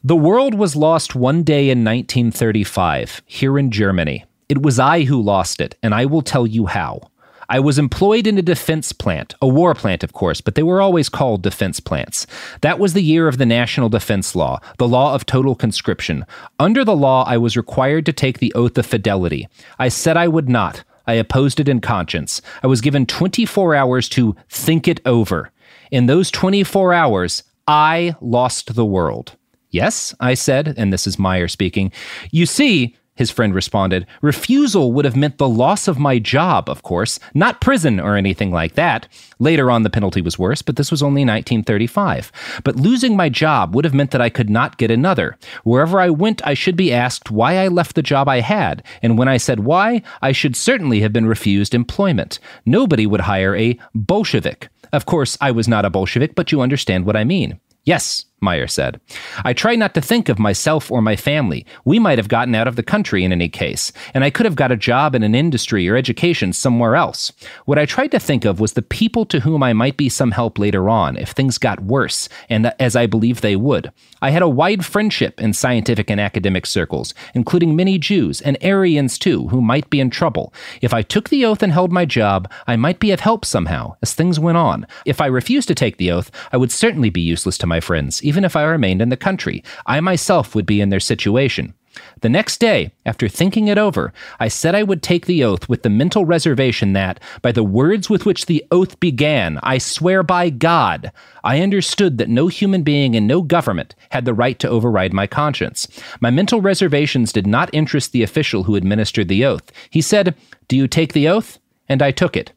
The 0.04 0.14
world 0.14 0.54
was 0.54 0.76
lost 0.76 1.16
one 1.16 1.42
day 1.42 1.70
in 1.70 1.82
1935, 1.82 3.20
here 3.26 3.58
in 3.58 3.72
Germany. 3.72 4.24
It 4.48 4.62
was 4.62 4.78
I 4.78 5.02
who 5.02 5.20
lost 5.20 5.60
it, 5.60 5.76
and 5.82 5.92
I 5.92 6.06
will 6.06 6.22
tell 6.22 6.46
you 6.46 6.66
how. 6.66 7.10
I 7.48 7.58
was 7.58 7.80
employed 7.80 8.28
in 8.28 8.38
a 8.38 8.42
defense 8.42 8.92
plant, 8.92 9.34
a 9.42 9.48
war 9.48 9.74
plant, 9.74 10.04
of 10.04 10.12
course, 10.12 10.40
but 10.40 10.54
they 10.54 10.62
were 10.62 10.80
always 10.80 11.08
called 11.08 11.42
defense 11.42 11.80
plants. 11.80 12.28
That 12.60 12.78
was 12.78 12.92
the 12.92 13.02
year 13.02 13.26
of 13.26 13.38
the 13.38 13.46
National 13.46 13.88
Defense 13.88 14.36
Law, 14.36 14.60
the 14.76 14.86
law 14.86 15.16
of 15.16 15.26
total 15.26 15.56
conscription. 15.56 16.24
Under 16.60 16.84
the 16.84 16.94
law, 16.94 17.24
I 17.24 17.36
was 17.36 17.56
required 17.56 18.06
to 18.06 18.12
take 18.12 18.38
the 18.38 18.54
oath 18.54 18.78
of 18.78 18.86
fidelity. 18.86 19.48
I 19.80 19.88
said 19.88 20.16
I 20.16 20.28
would 20.28 20.48
not. 20.48 20.84
I 21.08 21.14
opposed 21.14 21.58
it 21.58 21.68
in 21.68 21.80
conscience. 21.80 22.40
I 22.62 22.68
was 22.68 22.80
given 22.80 23.04
24 23.04 23.74
hours 23.74 24.08
to 24.10 24.36
think 24.48 24.86
it 24.86 25.00
over. 25.04 25.50
In 25.90 26.06
those 26.06 26.30
24 26.30 26.94
hours, 26.94 27.42
I 27.66 28.14
lost 28.20 28.76
the 28.76 28.86
world. 28.86 29.34
Yes, 29.70 30.14
I 30.18 30.34
said, 30.34 30.74
and 30.76 30.92
this 30.92 31.06
is 31.06 31.18
Mayer 31.18 31.48
speaking. 31.48 31.92
You 32.30 32.46
see, 32.46 32.96
his 33.18 33.32
friend 33.32 33.52
responded, 33.52 34.06
refusal 34.22 34.92
would 34.92 35.04
have 35.04 35.16
meant 35.16 35.38
the 35.38 35.48
loss 35.48 35.88
of 35.88 35.98
my 35.98 36.20
job, 36.20 36.70
of 36.70 36.84
course, 36.84 37.18
not 37.34 37.60
prison 37.60 37.98
or 37.98 38.16
anything 38.16 38.52
like 38.52 38.74
that. 38.74 39.08
Later 39.40 39.72
on, 39.72 39.82
the 39.82 39.90
penalty 39.90 40.20
was 40.22 40.38
worse, 40.38 40.62
but 40.62 40.76
this 40.76 40.92
was 40.92 41.02
only 41.02 41.22
1935. 41.22 42.30
But 42.62 42.76
losing 42.76 43.16
my 43.16 43.28
job 43.28 43.74
would 43.74 43.84
have 43.84 43.92
meant 43.92 44.12
that 44.12 44.20
I 44.20 44.30
could 44.30 44.48
not 44.48 44.78
get 44.78 44.92
another. 44.92 45.36
Wherever 45.64 45.98
I 46.00 46.10
went, 46.10 46.46
I 46.46 46.54
should 46.54 46.76
be 46.76 46.94
asked 46.94 47.28
why 47.28 47.56
I 47.56 47.66
left 47.66 47.96
the 47.96 48.02
job 48.02 48.28
I 48.28 48.38
had, 48.38 48.84
and 49.02 49.18
when 49.18 49.26
I 49.26 49.36
said 49.36 49.60
why, 49.60 50.02
I 50.22 50.30
should 50.30 50.54
certainly 50.54 51.00
have 51.00 51.12
been 51.12 51.26
refused 51.26 51.74
employment. 51.74 52.38
Nobody 52.64 53.04
would 53.04 53.22
hire 53.22 53.56
a 53.56 53.76
Bolshevik. 53.96 54.68
Of 54.92 55.06
course, 55.06 55.36
I 55.40 55.50
was 55.50 55.66
not 55.66 55.84
a 55.84 55.90
Bolshevik, 55.90 56.36
but 56.36 56.52
you 56.52 56.60
understand 56.60 57.04
what 57.04 57.16
I 57.16 57.24
mean. 57.24 57.58
Yes, 57.84 58.26
Mayer 58.40 58.66
said. 58.66 59.00
I 59.44 59.52
try 59.52 59.74
not 59.74 59.94
to 59.94 60.00
think 60.00 60.28
of 60.28 60.38
myself 60.38 60.90
or 60.90 61.02
my 61.02 61.16
family. 61.16 61.66
We 61.84 61.98
might 61.98 62.18
have 62.18 62.28
gotten 62.28 62.54
out 62.54 62.68
of 62.68 62.76
the 62.76 62.82
country 62.82 63.24
in 63.24 63.32
any 63.32 63.48
case, 63.48 63.92
and 64.14 64.24
I 64.24 64.30
could 64.30 64.46
have 64.46 64.56
got 64.56 64.72
a 64.72 64.76
job 64.76 65.14
in 65.14 65.22
an 65.22 65.34
industry 65.34 65.88
or 65.88 65.96
education 65.96 66.52
somewhere 66.52 66.96
else. 66.96 67.32
What 67.64 67.78
I 67.78 67.86
tried 67.86 68.12
to 68.12 68.20
think 68.20 68.44
of 68.44 68.60
was 68.60 68.74
the 68.74 68.82
people 68.82 69.24
to 69.26 69.40
whom 69.40 69.62
I 69.62 69.72
might 69.72 69.96
be 69.96 70.08
some 70.08 70.30
help 70.30 70.58
later 70.58 70.88
on 70.88 71.16
if 71.16 71.30
things 71.30 71.58
got 71.58 71.80
worse, 71.80 72.28
and 72.48 72.72
as 72.78 72.94
I 72.94 73.06
believe 73.06 73.40
they 73.40 73.56
would. 73.56 73.92
I 74.20 74.30
had 74.30 74.42
a 74.42 74.48
wide 74.48 74.84
friendship 74.84 75.40
in 75.40 75.52
scientific 75.52 76.10
and 76.10 76.20
academic 76.20 76.66
circles, 76.66 77.14
including 77.34 77.76
many 77.76 77.98
Jews 77.98 78.40
and 78.40 78.56
Aryans 78.62 79.18
too, 79.18 79.48
who 79.48 79.60
might 79.60 79.90
be 79.90 80.00
in 80.00 80.10
trouble. 80.10 80.52
If 80.80 80.92
I 80.92 81.02
took 81.02 81.28
the 81.28 81.44
oath 81.44 81.62
and 81.62 81.72
held 81.72 81.92
my 81.92 82.04
job, 82.04 82.50
I 82.66 82.76
might 82.76 82.98
be 82.98 83.10
of 83.10 83.20
help 83.20 83.44
somehow 83.44 83.96
as 84.02 84.14
things 84.14 84.40
went 84.40 84.58
on. 84.58 84.86
If 85.04 85.20
I 85.20 85.26
refused 85.26 85.68
to 85.68 85.74
take 85.74 85.96
the 85.96 86.10
oath, 86.10 86.30
I 86.52 86.56
would 86.56 86.72
certainly 86.72 87.10
be 87.10 87.20
useless 87.20 87.58
to 87.58 87.66
my 87.66 87.80
friends 87.80 88.22
even 88.28 88.44
if 88.44 88.54
I 88.54 88.64
remained 88.64 89.00
in 89.00 89.08
the 89.08 89.16
country. 89.16 89.64
I 89.86 90.00
myself 90.00 90.54
would 90.54 90.66
be 90.66 90.82
in 90.82 90.90
their 90.90 91.00
situation. 91.00 91.72
The 92.20 92.28
next 92.28 92.58
day, 92.58 92.92
after 93.06 93.26
thinking 93.26 93.68
it 93.68 93.78
over, 93.78 94.12
I 94.38 94.48
said 94.48 94.74
I 94.74 94.82
would 94.82 95.02
take 95.02 95.24
the 95.24 95.42
oath 95.42 95.68
with 95.68 95.82
the 95.82 95.90
mental 95.90 96.26
reservation 96.26 96.92
that, 96.92 97.18
by 97.40 97.50
the 97.50 97.64
words 97.64 98.10
with 98.10 98.26
which 98.26 98.46
the 98.46 98.62
oath 98.70 99.00
began, 99.00 99.58
I 99.62 99.78
swear 99.78 100.22
by 100.22 100.50
God, 100.50 101.10
I 101.42 101.62
understood 101.62 102.18
that 102.18 102.28
no 102.28 102.48
human 102.48 102.82
being 102.82 103.16
and 103.16 103.26
no 103.26 103.40
government 103.40 103.94
had 104.10 104.26
the 104.26 104.34
right 104.34 104.58
to 104.58 104.68
override 104.68 105.14
my 105.14 105.26
conscience. 105.26 105.88
My 106.20 106.30
mental 106.30 106.60
reservations 106.60 107.32
did 107.32 107.46
not 107.46 107.72
interest 107.72 108.12
the 108.12 108.22
official 108.22 108.64
who 108.64 108.76
administered 108.76 109.28
the 109.28 109.44
oath. 109.44 109.72
He 109.88 110.02
said, 110.02 110.34
Do 110.68 110.76
you 110.76 110.86
take 110.86 111.14
the 111.14 111.28
oath? 111.28 111.58
And 111.88 112.02
I 112.02 112.10
took 112.10 112.36
it. 112.36 112.52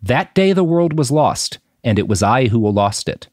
That 0.00 0.34
day 0.34 0.52
the 0.52 0.64
world 0.64 0.96
was 0.96 1.10
lost, 1.10 1.58
and 1.82 1.98
it 1.98 2.06
was 2.06 2.22
I 2.22 2.46
who 2.46 2.70
lost 2.70 3.08
it. 3.08 3.28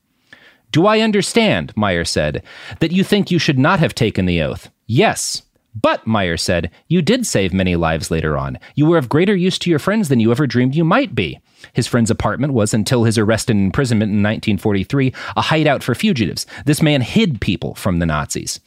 Do 0.74 0.88
I 0.88 1.02
understand, 1.02 1.72
Mayer 1.78 2.04
said, 2.04 2.42
that 2.80 2.92
you 2.92 3.04
think 3.04 3.30
you 3.30 3.38
should 3.38 3.60
not 3.60 3.80
have 3.80 3.94
taken 3.94 4.26
the 4.26 4.42
oath? 4.42 4.72
Yes. 4.88 5.44
But, 5.80 6.08
Mayer 6.08 6.36
said, 6.36 6.72
you 6.88 7.04
did 7.04 7.28
save 7.28 7.54
many 7.54 7.76
lives 7.76 8.10
later 8.10 8.36
on. 8.36 8.58
You 8.74 8.88
were 8.88 8.98
of 8.98 9.08
greater 9.08 9.36
use 9.36 9.60
to 9.60 9.70
your 9.70 9.78
friends 9.78 10.10
than 10.10 10.20
you 10.20 10.32
ever 10.32 10.48
dreamed 10.48 10.74
you 10.74 10.84
might 10.84 11.14
be. 11.14 11.40
His 11.74 11.86
friend's 11.86 12.10
apartment 12.10 12.54
was, 12.54 12.74
until 12.74 13.04
his 13.04 13.20
arrest 13.20 13.52
and 13.52 13.66
imprisonment 13.66 14.10
in 14.10 14.24
1943, 14.24 15.14
a 15.38 15.42
hideout 15.44 15.84
for 15.84 15.94
fugitives. 15.94 16.48
This 16.66 16.82
man 16.82 17.02
hid 17.02 17.40
people 17.40 17.76
from 17.76 18.00
the 18.00 18.08
Nazis. 18.08 18.60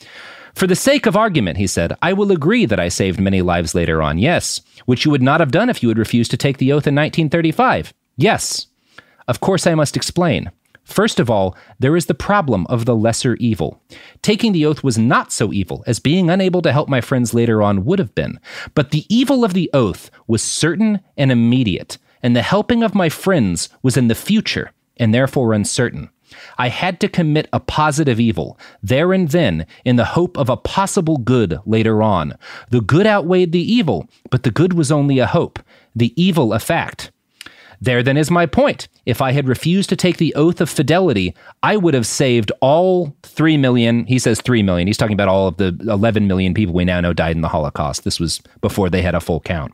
For 0.54 0.68
the 0.68 0.76
sake 0.76 1.06
of 1.06 1.16
argument, 1.16 1.58
he 1.58 1.66
said, 1.66 1.96
I 2.02 2.12
will 2.12 2.30
agree 2.30 2.66
that 2.66 2.78
I 2.78 2.88
saved 2.88 3.18
many 3.18 3.42
lives 3.42 3.74
later 3.74 4.00
on, 4.00 4.18
yes, 4.18 4.60
which 4.84 5.04
you 5.04 5.10
would 5.10 5.22
not 5.22 5.40
have 5.40 5.50
done 5.50 5.68
if 5.68 5.82
you 5.82 5.88
had 5.88 5.98
refused 5.98 6.30
to 6.30 6.36
take 6.36 6.58
the 6.58 6.70
oath 6.70 6.86
in 6.86 6.94
1935. 6.94 7.92
Yes. 8.16 8.68
Of 9.26 9.40
course, 9.40 9.66
I 9.66 9.74
must 9.74 9.96
explain. 9.96 10.52
First 10.86 11.18
of 11.18 11.28
all, 11.28 11.56
there 11.80 11.96
is 11.96 12.06
the 12.06 12.14
problem 12.14 12.64
of 12.68 12.84
the 12.84 12.94
lesser 12.94 13.34
evil. 13.34 13.82
Taking 14.22 14.52
the 14.52 14.64
oath 14.64 14.84
was 14.84 14.96
not 14.96 15.32
so 15.32 15.52
evil 15.52 15.82
as 15.84 15.98
being 15.98 16.30
unable 16.30 16.62
to 16.62 16.72
help 16.72 16.88
my 16.88 17.00
friends 17.00 17.34
later 17.34 17.60
on 17.60 17.84
would 17.84 17.98
have 17.98 18.14
been. 18.14 18.38
But 18.74 18.92
the 18.92 19.04
evil 19.08 19.44
of 19.44 19.52
the 19.52 19.68
oath 19.74 20.10
was 20.28 20.42
certain 20.42 21.00
and 21.16 21.32
immediate, 21.32 21.98
and 22.22 22.36
the 22.36 22.42
helping 22.42 22.84
of 22.84 22.94
my 22.94 23.08
friends 23.08 23.68
was 23.82 23.96
in 23.96 24.06
the 24.06 24.14
future 24.14 24.70
and 24.96 25.12
therefore 25.12 25.52
uncertain. 25.52 26.08
I 26.56 26.68
had 26.68 27.00
to 27.00 27.08
commit 27.08 27.48
a 27.52 27.60
positive 27.60 28.20
evil, 28.20 28.58
there 28.82 29.12
and 29.12 29.28
then, 29.28 29.66
in 29.84 29.96
the 29.96 30.04
hope 30.04 30.38
of 30.38 30.48
a 30.48 30.56
possible 30.56 31.18
good 31.18 31.58
later 31.66 32.00
on. 32.00 32.38
The 32.70 32.80
good 32.80 33.06
outweighed 33.06 33.52
the 33.52 33.72
evil, 33.72 34.08
but 34.30 34.44
the 34.44 34.50
good 34.50 34.72
was 34.72 34.92
only 34.92 35.18
a 35.18 35.26
hope, 35.26 35.58
the 35.94 36.12
evil 36.20 36.52
a 36.52 36.60
fact. 36.60 37.10
There 37.80 38.02
then 38.02 38.16
is 38.16 38.30
my 38.30 38.46
point. 38.46 38.88
If 39.04 39.20
I 39.20 39.32
had 39.32 39.48
refused 39.48 39.88
to 39.90 39.96
take 39.96 40.16
the 40.16 40.34
oath 40.34 40.60
of 40.60 40.70
fidelity, 40.70 41.34
I 41.62 41.76
would 41.76 41.94
have 41.94 42.06
saved 42.06 42.52
all 42.60 43.16
3 43.22 43.56
million. 43.56 44.04
He 44.06 44.18
says 44.18 44.40
3 44.40 44.62
million. 44.62 44.86
He's 44.86 44.96
talking 44.96 45.14
about 45.14 45.28
all 45.28 45.48
of 45.48 45.56
the 45.56 45.76
11 45.82 46.26
million 46.26 46.54
people 46.54 46.74
we 46.74 46.84
now 46.84 47.00
know 47.00 47.12
died 47.12 47.36
in 47.36 47.42
the 47.42 47.48
Holocaust. 47.48 48.04
This 48.04 48.18
was 48.18 48.40
before 48.60 48.90
they 48.90 49.02
had 49.02 49.14
a 49.14 49.20
full 49.20 49.40
count. 49.40 49.72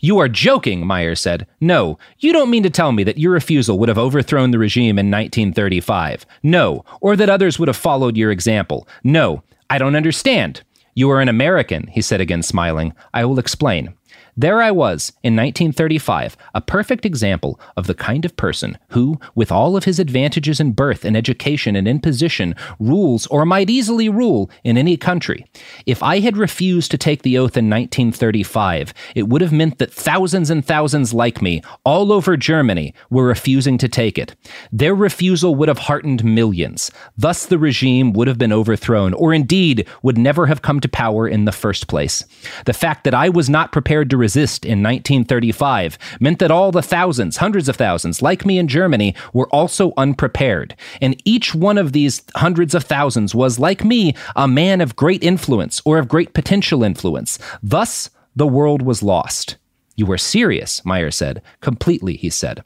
You 0.00 0.18
are 0.18 0.28
joking, 0.28 0.86
Mayer 0.86 1.14
said. 1.14 1.46
No, 1.60 1.98
you 2.18 2.32
don't 2.32 2.50
mean 2.50 2.62
to 2.62 2.70
tell 2.70 2.92
me 2.92 3.04
that 3.04 3.18
your 3.18 3.32
refusal 3.32 3.78
would 3.78 3.88
have 3.88 3.98
overthrown 3.98 4.50
the 4.50 4.58
regime 4.58 4.98
in 4.98 5.10
1935. 5.10 6.26
No, 6.42 6.84
or 7.00 7.16
that 7.16 7.30
others 7.30 7.58
would 7.58 7.68
have 7.68 7.76
followed 7.76 8.16
your 8.16 8.30
example. 8.30 8.86
No, 9.02 9.42
I 9.70 9.78
don't 9.78 9.96
understand. 9.96 10.62
You 10.94 11.10
are 11.10 11.20
an 11.20 11.28
American, 11.28 11.86
he 11.88 12.02
said 12.02 12.20
again, 12.20 12.42
smiling. 12.42 12.94
I 13.12 13.24
will 13.24 13.38
explain. 13.38 13.94
There 14.36 14.60
I 14.60 14.72
was, 14.72 15.12
in 15.22 15.36
1935, 15.36 16.36
a 16.56 16.60
perfect 16.60 17.06
example 17.06 17.60
of 17.76 17.86
the 17.86 17.94
kind 17.94 18.24
of 18.24 18.36
person 18.36 18.78
who, 18.88 19.20
with 19.36 19.52
all 19.52 19.76
of 19.76 19.84
his 19.84 20.00
advantages 20.00 20.58
in 20.58 20.72
birth 20.72 21.04
and 21.04 21.16
education 21.16 21.76
and 21.76 21.86
in 21.86 22.00
position, 22.00 22.56
rules 22.80 23.28
or 23.28 23.46
might 23.46 23.70
easily 23.70 24.08
rule 24.08 24.50
in 24.64 24.76
any 24.76 24.96
country. 24.96 25.46
If 25.86 26.02
I 26.02 26.18
had 26.18 26.36
refused 26.36 26.90
to 26.90 26.98
take 26.98 27.22
the 27.22 27.38
oath 27.38 27.56
in 27.56 27.70
1935, 27.70 28.92
it 29.14 29.28
would 29.28 29.40
have 29.40 29.52
meant 29.52 29.78
that 29.78 29.92
thousands 29.92 30.50
and 30.50 30.64
thousands 30.64 31.14
like 31.14 31.40
me, 31.40 31.62
all 31.84 32.10
over 32.10 32.36
Germany, 32.36 32.92
were 33.10 33.26
refusing 33.26 33.78
to 33.78 33.88
take 33.88 34.18
it. 34.18 34.34
Their 34.72 34.96
refusal 34.96 35.54
would 35.54 35.68
have 35.68 35.78
heartened 35.78 36.24
millions. 36.24 36.90
Thus, 37.16 37.46
the 37.46 37.58
regime 37.58 38.12
would 38.14 38.26
have 38.26 38.38
been 38.38 38.52
overthrown, 38.52 39.14
or 39.14 39.32
indeed 39.32 39.86
would 40.02 40.18
never 40.18 40.46
have 40.46 40.62
come 40.62 40.80
to 40.80 40.88
power 40.88 41.28
in 41.28 41.44
the 41.44 41.52
first 41.52 41.86
place. 41.86 42.24
The 42.64 42.72
fact 42.72 43.04
that 43.04 43.14
I 43.14 43.28
was 43.28 43.48
not 43.48 43.70
prepared 43.70 44.10
to 44.10 44.23
resist 44.24 44.64
in 44.64 44.82
1935 44.82 45.98
meant 46.18 46.38
that 46.38 46.50
all 46.50 46.72
the 46.72 46.88
thousands, 46.96 47.36
hundreds 47.36 47.68
of 47.68 47.76
thousands, 47.76 48.22
like 48.22 48.46
me 48.46 48.58
in 48.58 48.68
Germany, 48.68 49.14
were 49.32 49.48
also 49.48 49.92
unprepared. 50.04 50.74
And 51.02 51.20
each 51.24 51.54
one 51.54 51.78
of 51.78 51.92
these 51.92 52.22
hundreds 52.34 52.74
of 52.74 52.84
thousands 52.84 53.34
was, 53.34 53.58
like 53.58 53.84
me, 53.84 54.14
a 54.34 54.48
man 54.48 54.80
of 54.80 54.96
great 54.96 55.22
influence 55.22 55.82
or 55.84 55.98
of 55.98 56.08
great 56.14 56.32
potential 56.32 56.82
influence. 56.82 57.38
Thus, 57.62 58.10
the 58.34 58.52
world 58.58 58.80
was 58.82 59.02
lost. 59.02 59.58
You 59.96 60.10
are 60.10 60.18
serious, 60.18 60.84
Mayer 60.84 61.10
said. 61.10 61.40
Completely, 61.60 62.16
he 62.16 62.30
said. 62.30 62.64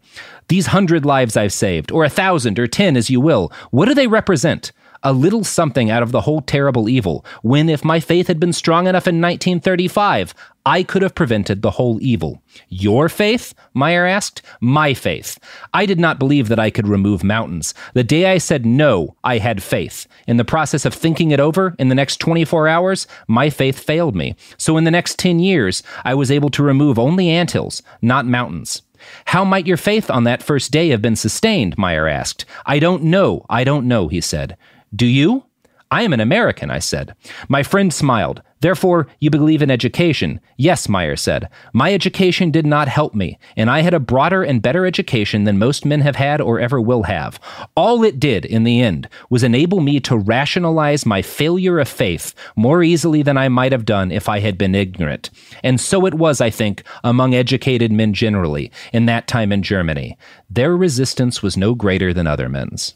These 0.48 0.68
hundred 0.68 1.04
lives 1.04 1.36
I've 1.36 1.52
saved, 1.52 1.90
or 1.92 2.04
a 2.04 2.16
thousand, 2.22 2.58
or 2.58 2.66
ten, 2.66 2.96
as 2.96 3.10
you 3.10 3.20
will, 3.20 3.52
what 3.70 3.86
do 3.86 3.94
they 3.94 4.06
represent? 4.06 4.72
A 5.02 5.12
little 5.12 5.44
something 5.44 5.90
out 5.90 6.02
of 6.02 6.10
the 6.10 6.22
whole 6.22 6.40
terrible 6.40 6.88
evil, 6.88 7.24
when 7.42 7.68
if 7.68 7.84
my 7.84 8.00
faith 8.00 8.26
had 8.26 8.40
been 8.40 8.52
strong 8.52 8.88
enough 8.88 9.06
in 9.06 9.20
1935, 9.20 10.34
I 10.66 10.82
could 10.82 11.02
have 11.02 11.14
prevented 11.14 11.62
the 11.62 11.70
whole 11.72 11.98
evil. 12.02 12.42
Your 12.68 13.08
faith? 13.08 13.54
Mayer 13.74 14.04
asked. 14.04 14.42
My 14.60 14.94
faith. 14.94 15.38
I 15.72 15.86
did 15.86 16.00
not 16.00 16.18
believe 16.18 16.48
that 16.48 16.58
I 16.58 16.70
could 16.70 16.88
remove 16.88 17.22
mountains. 17.22 17.74
The 17.94 18.04
day 18.04 18.26
I 18.26 18.38
said 18.38 18.66
no, 18.66 19.16
I 19.22 19.38
had 19.38 19.62
faith. 19.62 20.06
In 20.26 20.36
the 20.36 20.44
process 20.44 20.84
of 20.84 20.92
thinking 20.92 21.30
it 21.30 21.40
over 21.40 21.74
in 21.78 21.88
the 21.88 21.94
next 21.94 22.18
24 22.18 22.66
hours, 22.66 23.06
my 23.28 23.50
faith 23.50 23.78
failed 23.78 24.16
me. 24.16 24.34
So 24.56 24.76
in 24.76 24.84
the 24.84 24.90
next 24.90 25.18
10 25.18 25.38
years, 25.38 25.82
I 26.04 26.14
was 26.14 26.30
able 26.30 26.50
to 26.50 26.62
remove 26.62 26.98
only 26.98 27.30
anthills, 27.30 27.82
not 28.02 28.26
mountains. 28.26 28.82
How 29.26 29.44
might 29.44 29.66
your 29.66 29.76
faith 29.76 30.10
on 30.10 30.24
that 30.24 30.42
first 30.42 30.72
day 30.72 30.88
have 30.88 31.00
been 31.00 31.16
sustained? 31.16 31.78
Mayer 31.78 32.08
asked. 32.08 32.44
I 32.66 32.78
don't 32.78 33.04
know. 33.04 33.46
I 33.48 33.64
don't 33.64 33.86
know, 33.86 34.08
he 34.08 34.20
said. 34.20 34.56
Do 34.94 35.06
you? 35.06 35.44
I 35.90 36.02
am 36.02 36.12
an 36.12 36.20
American, 36.20 36.70
I 36.70 36.80
said. 36.80 37.14
My 37.48 37.62
friend 37.62 37.92
smiled. 37.92 38.42
Therefore, 38.60 39.06
you 39.20 39.30
believe 39.30 39.62
in 39.62 39.70
education? 39.70 40.40
Yes, 40.56 40.88
Mayer 40.88 41.16
said. 41.16 41.48
My 41.72 41.94
education 41.94 42.50
did 42.50 42.66
not 42.66 42.88
help 42.88 43.14
me, 43.14 43.38
and 43.56 43.70
I 43.70 43.80
had 43.80 43.94
a 43.94 44.00
broader 44.00 44.42
and 44.42 44.60
better 44.60 44.84
education 44.84 45.44
than 45.44 45.58
most 45.58 45.86
men 45.86 46.00
have 46.02 46.16
had 46.16 46.42
or 46.42 46.60
ever 46.60 46.78
will 46.78 47.04
have. 47.04 47.40
All 47.74 48.02
it 48.02 48.20
did, 48.20 48.44
in 48.44 48.64
the 48.64 48.82
end, 48.82 49.08
was 49.30 49.42
enable 49.44 49.80
me 49.80 49.98
to 50.00 50.18
rationalize 50.18 51.06
my 51.06 51.22
failure 51.22 51.78
of 51.78 51.88
faith 51.88 52.34
more 52.54 52.82
easily 52.82 53.22
than 53.22 53.38
I 53.38 53.48
might 53.48 53.72
have 53.72 53.86
done 53.86 54.10
if 54.10 54.28
I 54.28 54.40
had 54.40 54.58
been 54.58 54.74
ignorant. 54.74 55.30
And 55.62 55.80
so 55.80 56.04
it 56.04 56.14
was, 56.14 56.40
I 56.40 56.50
think, 56.50 56.82
among 57.02 57.34
educated 57.34 57.92
men 57.92 58.12
generally, 58.12 58.72
in 58.92 59.06
that 59.06 59.28
time 59.28 59.52
in 59.52 59.62
Germany. 59.62 60.18
Their 60.50 60.76
resistance 60.76 61.42
was 61.42 61.56
no 61.56 61.74
greater 61.74 62.12
than 62.12 62.26
other 62.26 62.50
men's. 62.50 62.94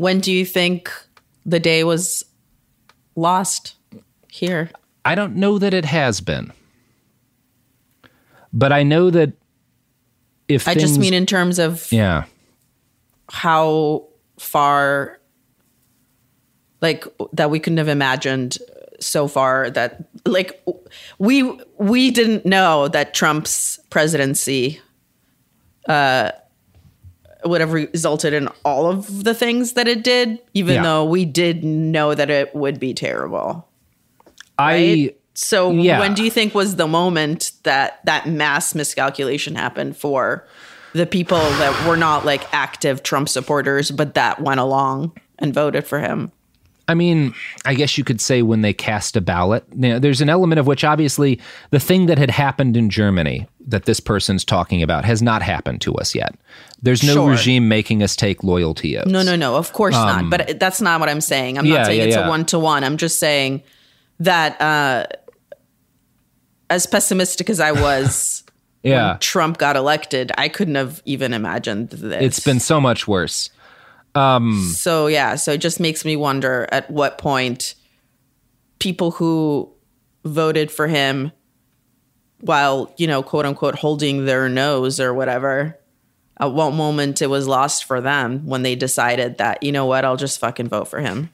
When 0.00 0.20
do 0.20 0.32
you 0.32 0.46
think 0.46 0.90
the 1.44 1.60
day 1.60 1.84
was 1.84 2.24
lost 3.16 3.74
here? 4.28 4.70
I 5.04 5.14
don't 5.14 5.36
know 5.36 5.58
that 5.58 5.74
it 5.74 5.84
has 5.84 6.22
been. 6.22 6.54
But 8.50 8.72
I 8.72 8.82
know 8.82 9.10
that 9.10 9.34
if 10.48 10.66
I 10.66 10.72
things, 10.72 10.84
just 10.84 10.98
mean 10.98 11.12
in 11.12 11.26
terms 11.26 11.58
of 11.58 11.92
yeah 11.92 12.24
how 13.28 14.08
far 14.38 15.20
like 16.80 17.04
that 17.34 17.50
we 17.50 17.60
couldn't 17.60 17.76
have 17.76 17.88
imagined 17.88 18.56
so 19.00 19.28
far 19.28 19.68
that 19.68 20.08
like 20.24 20.66
we 21.18 21.42
we 21.76 22.10
didn't 22.10 22.46
know 22.46 22.88
that 22.88 23.12
Trump's 23.12 23.78
presidency 23.90 24.80
uh 25.90 26.30
would 27.44 27.60
have 27.60 27.72
resulted 27.72 28.32
in 28.32 28.48
all 28.64 28.86
of 28.90 29.24
the 29.24 29.34
things 29.34 29.72
that 29.74 29.88
it 29.88 30.02
did, 30.04 30.38
even 30.54 30.76
Yeah. 30.76 30.82
though 30.82 31.04
we 31.04 31.24
did 31.24 31.64
know 31.64 32.14
that 32.14 32.30
it 32.30 32.54
would 32.54 32.78
be 32.80 32.94
terrible. 32.94 33.66
I 34.58 35.14
So 35.34 35.70
Yeah. 35.70 36.00
when 36.00 36.12
do 36.14 36.22
you 36.22 36.30
think 36.30 36.54
was 36.54 36.76
the 36.76 36.88
moment 36.88 37.52
that 37.62 38.00
that 38.04 38.28
mass 38.28 38.74
miscalculation 38.74 39.54
happened 39.54 39.96
for 39.96 40.44
the 40.92 41.06
people 41.06 41.38
that 41.38 41.86
were 41.86 41.96
not 41.96 42.26
like 42.26 42.42
active 42.52 43.02
Trump 43.02 43.28
supporters, 43.28 43.90
but 43.90 44.14
that 44.14 44.40
went 44.42 44.60
along 44.60 45.12
and 45.38 45.54
voted 45.54 45.86
for 45.86 46.00
him. 46.00 46.32
I 46.90 46.94
mean, 46.94 47.32
I 47.64 47.74
guess 47.74 47.96
you 47.96 48.04
could 48.04 48.20
say 48.20 48.42
when 48.42 48.60
they 48.62 48.72
cast 48.72 49.16
a 49.16 49.20
ballot. 49.20 49.64
Know, 49.74 49.98
there's 49.98 50.20
an 50.20 50.28
element 50.28 50.58
of 50.58 50.66
which, 50.66 50.82
obviously, 50.84 51.40
the 51.70 51.80
thing 51.80 52.06
that 52.06 52.18
had 52.18 52.30
happened 52.30 52.76
in 52.76 52.90
Germany 52.90 53.46
that 53.68 53.84
this 53.84 54.00
person's 54.00 54.44
talking 54.44 54.82
about 54.82 55.04
has 55.04 55.22
not 55.22 55.40
happened 55.42 55.80
to 55.82 55.94
us 55.94 56.14
yet. 56.14 56.34
There's 56.82 57.02
no 57.04 57.14
Sure. 57.14 57.30
regime 57.30 57.68
making 57.68 58.02
us 58.02 58.16
take 58.16 58.42
loyalty 58.42 58.98
oaths. 58.98 59.08
No, 59.10 59.22
no, 59.22 59.36
no. 59.36 59.56
Of 59.56 59.72
course 59.72 59.94
Um, 59.94 60.28
not. 60.28 60.30
But 60.30 60.58
that's 60.58 60.80
not 60.80 60.98
what 61.00 61.08
I'm 61.08 61.20
saying. 61.20 61.58
I'm 61.58 61.64
Yeah, 61.66 61.76
not 61.78 61.86
saying 61.86 61.98
yeah, 62.00 62.04
it's 62.06 62.16
yeah. 62.16 62.26
a 62.26 62.28
one 62.28 62.44
to 62.46 62.58
one. 62.58 62.82
I'm 62.84 62.96
just 62.96 63.18
saying 63.18 63.62
that 64.18 64.60
uh, 64.60 65.06
as 66.68 66.86
pessimistic 66.86 67.48
as 67.50 67.60
I 67.60 67.72
was 67.72 68.42
Yeah. 68.82 69.10
when 69.12 69.18
Trump 69.20 69.58
got 69.58 69.76
elected, 69.76 70.32
I 70.38 70.48
couldn't 70.48 70.76
have 70.76 71.02
even 71.04 71.34
imagined 71.34 71.90
this. 71.90 72.22
It's 72.22 72.40
been 72.40 72.60
so 72.60 72.80
much 72.80 73.06
worse. 73.06 73.50
Um, 74.14 74.60
So 74.74 75.06
yeah, 75.06 75.36
so 75.36 75.52
it 75.52 75.60
just 75.60 75.78
makes 75.80 76.04
me 76.04 76.16
wonder 76.16 76.68
at 76.72 76.90
what 76.90 77.18
point 77.18 77.74
people 78.78 79.10
who 79.12 79.70
voted 80.24 80.70
for 80.70 80.88
him 80.88 81.32
while, 82.40 82.92
you 82.96 83.06
know, 83.06 83.22
quote 83.22 83.46
unquote 83.46 83.74
holding 83.76 84.24
their 84.24 84.48
nose 84.48 84.98
or 84.98 85.12
whatever, 85.14 85.78
at 86.38 86.52
what 86.52 86.72
moment 86.72 87.20
it 87.22 87.28
was 87.28 87.46
lost 87.46 87.84
for 87.84 88.00
them 88.00 88.46
when 88.46 88.62
they 88.62 88.74
decided 88.74 89.38
that, 89.38 89.62
you 89.62 89.70
know 89.72 89.84
what, 89.86 90.04
I'll 90.04 90.16
just 90.16 90.40
fucking 90.40 90.68
vote 90.68 90.88
for 90.88 91.00
him. 91.00 91.30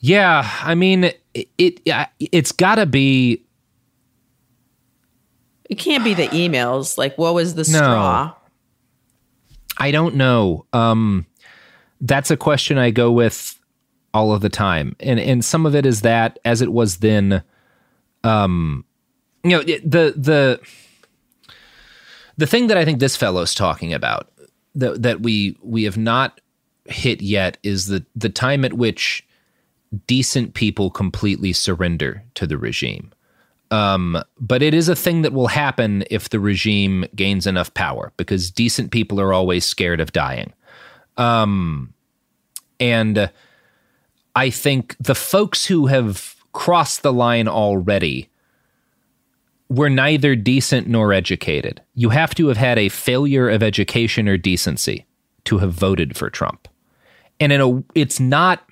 Yeah, 0.00 0.48
I 0.62 0.74
mean, 0.74 1.04
it, 1.32 1.48
it 1.56 1.80
it's 2.18 2.50
got 2.52 2.74
to 2.74 2.86
be 2.86 3.44
It 5.70 5.76
can't 5.76 6.04
be 6.04 6.12
the 6.14 6.26
emails. 6.28 6.98
Like 6.98 7.16
what 7.16 7.32
was 7.34 7.54
the 7.54 7.62
No. 7.62 7.78
straw? 7.78 8.34
I 9.78 9.90
don't 9.90 10.16
know. 10.16 10.66
Um, 10.72 11.24
that's 12.02 12.30
a 12.30 12.36
question 12.36 12.76
I 12.76 12.90
go 12.90 13.10
with 13.10 13.58
all 14.12 14.32
of 14.32 14.42
the 14.42 14.50
time, 14.50 14.94
and 15.00 15.18
and 15.18 15.44
some 15.44 15.64
of 15.64 15.74
it 15.74 15.86
is 15.86 16.02
that 16.02 16.38
as 16.44 16.60
it 16.60 16.72
was 16.72 16.98
then, 16.98 17.42
um, 18.24 18.84
you 19.42 19.50
know, 19.50 19.62
the 19.62 20.14
the 20.16 20.60
the 22.36 22.46
thing 22.46 22.66
that 22.66 22.76
I 22.76 22.84
think 22.84 22.98
this 22.98 23.16
fellow's 23.16 23.54
talking 23.54 23.94
about 23.94 24.30
that 24.74 25.02
that 25.02 25.20
we 25.22 25.56
we 25.62 25.84
have 25.84 25.96
not 25.96 26.40
hit 26.86 27.22
yet 27.22 27.58
is 27.62 27.86
the 27.86 28.04
the 28.14 28.28
time 28.28 28.64
at 28.64 28.74
which 28.74 29.26
decent 30.06 30.54
people 30.54 30.90
completely 30.90 31.52
surrender 31.52 32.24
to 32.34 32.46
the 32.46 32.58
regime. 32.58 33.12
Um, 33.70 34.22
but 34.38 34.62
it 34.62 34.74
is 34.74 34.90
a 34.90 34.96
thing 34.96 35.22
that 35.22 35.32
will 35.32 35.46
happen 35.46 36.04
if 36.10 36.28
the 36.28 36.40
regime 36.40 37.06
gains 37.14 37.46
enough 37.46 37.72
power 37.72 38.12
because 38.18 38.50
decent 38.50 38.90
people 38.90 39.18
are 39.18 39.32
always 39.32 39.64
scared 39.64 40.00
of 40.00 40.12
dying. 40.12 40.52
Um, 41.16 41.94
and 42.80 43.30
I 44.34 44.50
think 44.50 44.96
the 44.98 45.14
folks 45.14 45.66
who 45.66 45.86
have 45.86 46.36
crossed 46.52 47.02
the 47.02 47.12
line 47.12 47.48
already 47.48 48.28
were 49.68 49.90
neither 49.90 50.36
decent 50.36 50.86
nor 50.86 51.12
educated. 51.12 51.80
You 51.94 52.10
have 52.10 52.34
to 52.34 52.48
have 52.48 52.58
had 52.58 52.78
a 52.78 52.88
failure 52.90 53.48
of 53.48 53.62
education 53.62 54.28
or 54.28 54.36
decency 54.36 55.06
to 55.44 55.58
have 55.58 55.72
voted 55.72 56.16
for 56.16 56.28
Trump. 56.28 56.68
And 57.40 57.52
in 57.52 57.60
a 57.60 57.82
it's 57.94 58.20
not 58.20 58.68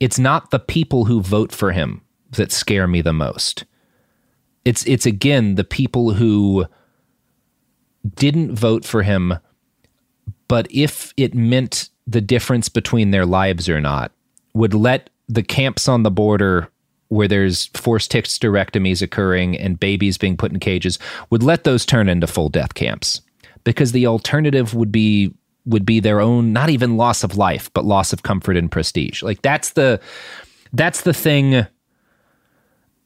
it's 0.00 0.18
not 0.18 0.50
the 0.50 0.58
people 0.58 1.04
who 1.04 1.20
vote 1.20 1.52
for 1.52 1.72
him 1.72 2.02
that 2.30 2.52
scare 2.52 2.86
me 2.86 3.02
the 3.02 3.12
most. 3.12 3.64
It's 4.64 4.86
it's 4.86 5.06
again 5.06 5.54
the 5.54 5.64
people 5.64 6.14
who 6.14 6.66
didn't 8.14 8.54
vote 8.54 8.84
for 8.84 9.02
him, 9.02 9.34
but 10.48 10.66
if 10.70 11.12
it 11.16 11.34
meant 11.34 11.90
the 12.06 12.20
difference 12.20 12.68
between 12.68 13.10
their 13.10 13.26
lives 13.26 13.68
or 13.68 13.80
not, 13.80 14.12
would 14.54 14.74
let 14.74 15.10
the 15.28 15.42
camps 15.42 15.88
on 15.88 16.02
the 16.02 16.10
border 16.10 16.70
where 17.08 17.28
there's 17.28 17.66
forced 17.66 18.12
hysterectomies 18.12 19.02
occurring 19.02 19.56
and 19.56 19.78
babies 19.78 20.18
being 20.18 20.36
put 20.36 20.52
in 20.52 20.58
cages 20.58 20.98
would 21.30 21.42
let 21.42 21.64
those 21.64 21.86
turn 21.86 22.08
into 22.08 22.26
full 22.26 22.48
death 22.48 22.74
camps. 22.74 23.20
Because 23.64 23.92
the 23.92 24.06
alternative 24.06 24.74
would 24.74 24.92
be 24.92 25.32
would 25.64 25.84
be 25.84 25.98
their 25.98 26.20
own 26.20 26.52
not 26.52 26.70
even 26.70 26.96
loss 26.96 27.24
of 27.24 27.36
life 27.36 27.72
but 27.74 27.84
loss 27.84 28.12
of 28.12 28.22
comfort 28.22 28.56
and 28.56 28.70
prestige. 28.70 29.22
Like 29.22 29.42
that's 29.42 29.70
the 29.70 30.00
that's 30.72 31.02
the 31.02 31.14
thing 31.14 31.66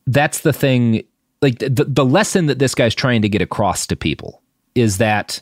that's 0.07 0.41
the 0.41 0.53
thing 0.53 1.03
like 1.41 1.59
the, 1.59 1.87
the 1.89 2.05
lesson 2.05 2.47
that 2.47 2.59
this 2.59 2.75
guy's 2.75 2.95
trying 2.95 3.23
to 3.23 3.29
get 3.29 3.41
across 3.41 3.87
to 3.87 3.97
people 3.97 4.43
is 4.75 4.99
that 4.99 5.41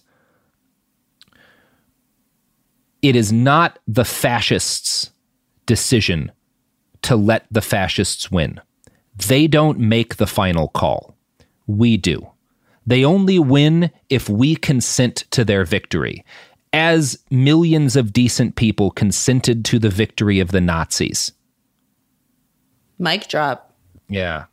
it 3.03 3.17
is 3.17 3.33
not 3.33 3.79
the 3.87 4.05
fascists 4.05 5.11
decision 5.67 6.33
to 7.03 7.17
let 7.17 7.47
the 7.51 7.61
fascists 7.61 8.31
win 8.31 8.61
they 9.29 9.47
don't 9.47 9.79
make 9.79 10.17
the 10.17 10.27
final 10.27 10.69
call 10.69 11.17
we 11.67 11.97
do 11.97 12.29
they 12.87 13.05
only 13.05 13.39
win 13.39 13.91
if 14.09 14.29
we 14.29 14.57
consent 14.57 15.25
to 15.31 15.45
their 15.45 15.65
victory 15.65 16.25
as 16.73 17.19
millions 17.31 17.97
of 17.97 18.13
decent 18.13 18.57
people 18.57 18.91
consented 18.91 19.65
to 19.65 19.79
the 19.79 19.91
victory 19.91 20.41
of 20.41 20.51
the 20.51 20.61
nazis 20.61 21.33
Mic 22.99 23.29
drop. 23.29 23.75
yeah 24.09 24.47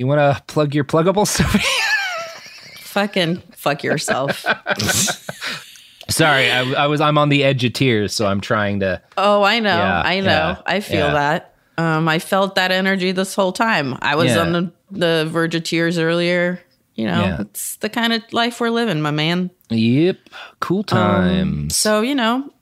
you 0.00 0.06
want 0.06 0.18
to 0.34 0.42
plug 0.44 0.74
your 0.74 0.84
pluggables? 0.84 1.38
Fucking 2.80 3.42
fuck 3.54 3.84
yourself. 3.84 4.46
Sorry, 6.10 6.50
I, 6.50 6.84
I 6.84 6.86
was. 6.86 7.00
I'm 7.00 7.18
on 7.18 7.28
the 7.28 7.44
edge 7.44 7.64
of 7.64 7.72
tears, 7.72 8.12
so 8.12 8.26
I'm 8.26 8.40
trying 8.40 8.80
to. 8.80 9.00
Oh, 9.16 9.42
I 9.42 9.60
know. 9.60 9.76
Yeah, 9.76 10.02
I 10.02 10.20
know. 10.20 10.26
yeah, 10.26 10.62
I 10.66 10.80
feel 10.80 11.06
yeah. 11.06 11.12
that. 11.12 11.54
Um, 11.78 12.08
I 12.08 12.18
felt 12.18 12.56
that 12.56 12.72
energy 12.72 13.12
this 13.12 13.34
whole 13.34 13.52
time. 13.52 13.96
I 14.02 14.14
was 14.16 14.36
on 14.36 14.52
the, 14.52 14.72
the 14.90 15.28
verge 15.30 15.54
of 15.54 15.62
tears 15.62 15.98
earlier. 15.98 16.60
You 16.94 17.06
know, 17.06 17.38
it's 17.40 17.76
the 17.76 17.88
kind 17.88 18.12
of 18.12 18.22
life 18.32 18.60
we're 18.60 18.68
living, 18.68 19.00
my 19.00 19.10
man. 19.10 19.50
Yep, 19.70 20.18
cool 20.60 20.84
times. 20.84 21.74
So, 21.74 22.02
you 22.02 22.14
know, 22.14 22.52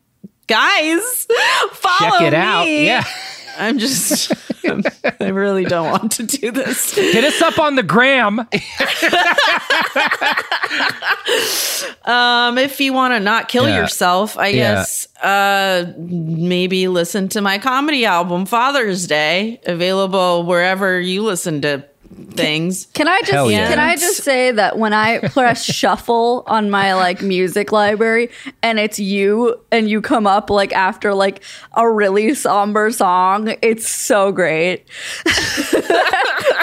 guys, 0.47 1.27
follow 1.73 2.19
Check 2.19 2.23
it 2.23 2.35
out. 2.35 2.69
Yeah. 2.69 3.05
I'm 3.59 3.79
just, 3.79 4.33
I 5.21 5.29
really 5.29 5.65
don't 5.65 5.91
want 5.91 6.13
to 6.13 6.23
do 6.25 6.51
this. 6.51 6.95
Hit 6.95 7.25
us 7.25 7.41
up 7.43 7.59
on 7.59 7.75
the 7.75 7.83
gram. 7.83 8.41
Um, 12.05 12.57
if 12.59 12.81
you 12.81 12.93
want 12.93 13.13
to 13.15 13.21
not 13.21 13.49
kill 13.49 13.69
Yeah. 13.69 13.81
yourself, 13.81 14.39
I 14.39 14.49
Yeah. 14.49 14.75
guess 14.77 15.09
uh 15.23 15.93
maybe 15.99 16.89
listen 16.89 17.29
to 17.31 17.41
my 17.41 17.59
comedy 17.59 18.05
album 18.07 18.47
Father's 18.47 19.07
Day, 19.07 19.61
available 19.67 20.45
wherever 20.45 20.99
you 21.01 21.23
listen 21.23 21.61
to 21.63 21.85
things. 22.31 22.87
Can 22.95 23.09
I 23.09 23.21
just 23.21 23.33
Hell 23.33 23.51
yeah. 23.51 23.69
can 23.69 23.79
I 23.79 23.97
just 23.97 24.23
say 24.23 24.51
that 24.53 24.79
when 24.79 24.93
I 24.93 25.19
press 25.29 25.65
shuffle 25.73 26.45
on 26.47 26.71
my 26.71 26.95
like 26.95 27.23
music 27.23 27.73
library 27.73 28.31
and 28.63 28.79
it's 28.79 28.99
you 28.99 29.61
and 29.71 29.89
you 29.89 30.01
come 30.01 30.27
up 30.27 30.51
like 30.51 30.73
after 30.73 31.15
like 31.15 31.43
a 31.75 31.89
really 31.91 32.35
somber 32.35 32.91
song, 32.91 33.55
it's 33.63 33.89
so 33.89 34.33
great. 34.33 34.87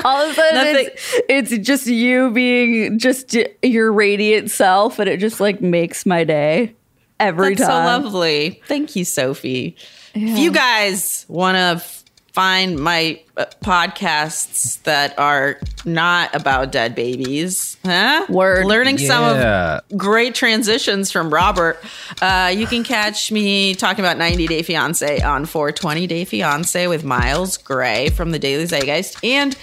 All 0.04 0.22
of 0.22 0.32
a 0.32 0.34
sudden 0.36 0.76
it's, 0.76 1.16
it's 1.30 1.58
just 1.68 1.88
you 1.88 2.32
being 2.32 3.00
just 3.00 3.36
your 3.64 3.92
radiant 3.92 4.52
self 4.52 5.00
and 5.00 5.10
it 5.10 5.20
just 5.20 5.40
like 5.40 5.62
makes 5.62 6.06
my 6.06 6.24
day 6.24 6.76
every 7.20 7.56
That's 7.56 7.68
time. 7.70 8.02
so 8.02 8.04
lovely. 8.04 8.62
Thank 8.68 8.96
you, 8.96 9.06
Sophie. 9.06 9.76
If 10.14 10.40
you 10.40 10.52
guys 10.52 11.26
want 11.28 11.56
to 11.56 11.84
f- 11.84 12.05
find 12.36 12.78
my 12.78 13.18
uh, 13.38 13.46
podcasts 13.64 14.84
that 14.84 15.18
are 15.18 15.58
not 15.86 16.36
about 16.36 16.70
dead 16.70 16.94
babies, 16.94 17.78
huh? 17.86 18.26
Word. 18.28 18.66
Learning 18.66 18.98
some 18.98 19.24
of 19.24 19.82
great 19.98 20.36
transitions 20.36 21.12
from 21.12 21.34
Robert. 21.34 21.82
Uh, 22.22 22.54
you 22.54 22.68
can 22.68 22.84
catch 22.84 23.32
me 23.32 23.74
talking 23.74 24.04
about 24.04 24.18
90 24.18 24.48
Day 24.48 24.62
Fiance 24.64 25.22
on 25.22 25.46
420 25.46 26.08
Day 26.08 26.26
Fiance 26.26 26.88
with 26.88 27.06
Miles 27.06 27.56
Gray 27.56 28.10
from 28.10 28.32
the 28.32 28.40
Daily 28.40 28.66
Zeitgeist 28.66 29.18
and 29.24 29.58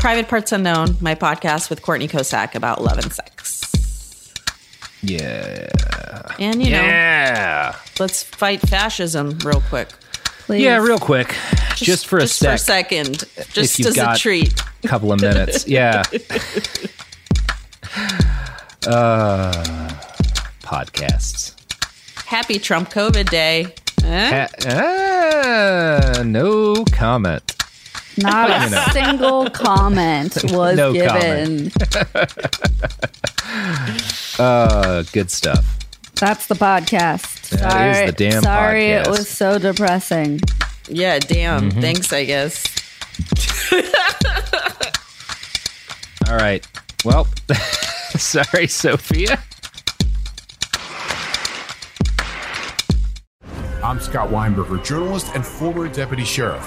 Private 0.00 0.26
Parts 0.26 0.50
Unknown, 0.50 0.96
my 1.02 1.14
podcast 1.14 1.68
with 1.68 1.82
Courtney 1.82 2.08
Kosak 2.08 2.54
about 2.54 2.82
love 2.82 2.96
and 2.98 3.12
sex. 3.12 4.32
Yeah. 5.02 5.68
And 6.38 6.62
you 6.64 6.70
know, 6.70 6.80
Yeah. 6.82 7.76
let's 8.00 8.22
fight 8.22 8.62
fascism 8.62 9.38
real 9.44 9.60
quick. 9.68 9.88
Yeah, 10.48 10.76
real 10.78 10.98
quick, 10.98 11.34
just, 11.76 12.06
for 12.06 12.18
a 12.18 12.22
just 12.22 12.36
sec. 12.38 12.48
for 12.48 12.54
a 12.54 12.58
second, 12.58 13.24
just 13.52 13.78
you've 13.78 13.88
as 13.88 13.94
a 13.96 14.00
got- 14.00 14.18
treat. 14.18 14.54
couple 14.86 15.12
of 15.12 15.20
minutes. 15.20 15.66
Yeah. 15.68 16.02
uh, 18.86 19.52
podcasts. 20.62 21.52
Happy 22.26 22.58
Trump 22.58 22.90
COVID 22.90 23.30
Day. 23.30 23.74
Huh? 24.02 24.46
Ha- 24.46 24.48
ah, 26.18 26.22
no 26.24 26.84
comment. 26.92 27.54
Not 28.18 28.50
a 28.50 28.70
know. 28.70 28.84
single 28.92 29.50
comment 29.50 30.36
was 30.52 30.76
No 30.76 30.92
given. 30.92 31.70
Uh, 34.36 35.04
good 35.12 35.30
stuff. 35.30 35.78
That's 36.16 36.46
the 36.48 36.56
podcast. 36.56 37.33
That 37.50 37.90
is 37.90 37.96
sorry, 37.96 38.06
the 38.06 38.12
damn 38.12 38.42
sorry 38.42 38.86
it 38.90 39.06
was 39.08 39.28
so 39.28 39.58
depressing. 39.58 40.40
Yeah, 40.88 41.18
damn. 41.18 41.70
Mhm. 41.70 41.80
Thanks, 41.80 42.12
I 42.12 42.24
guess. 42.24 42.64
All 46.28 46.36
right. 46.36 46.66
Well, 47.04 47.26
sorry, 48.16 48.66
Sophia. 48.66 49.38
I'm 53.82 54.00
Scott 54.00 54.30
Weinberger, 54.30 54.82
journalist 54.82 55.30
and 55.34 55.44
former 55.44 55.88
deputy 55.88 56.24
sheriff. 56.24 56.66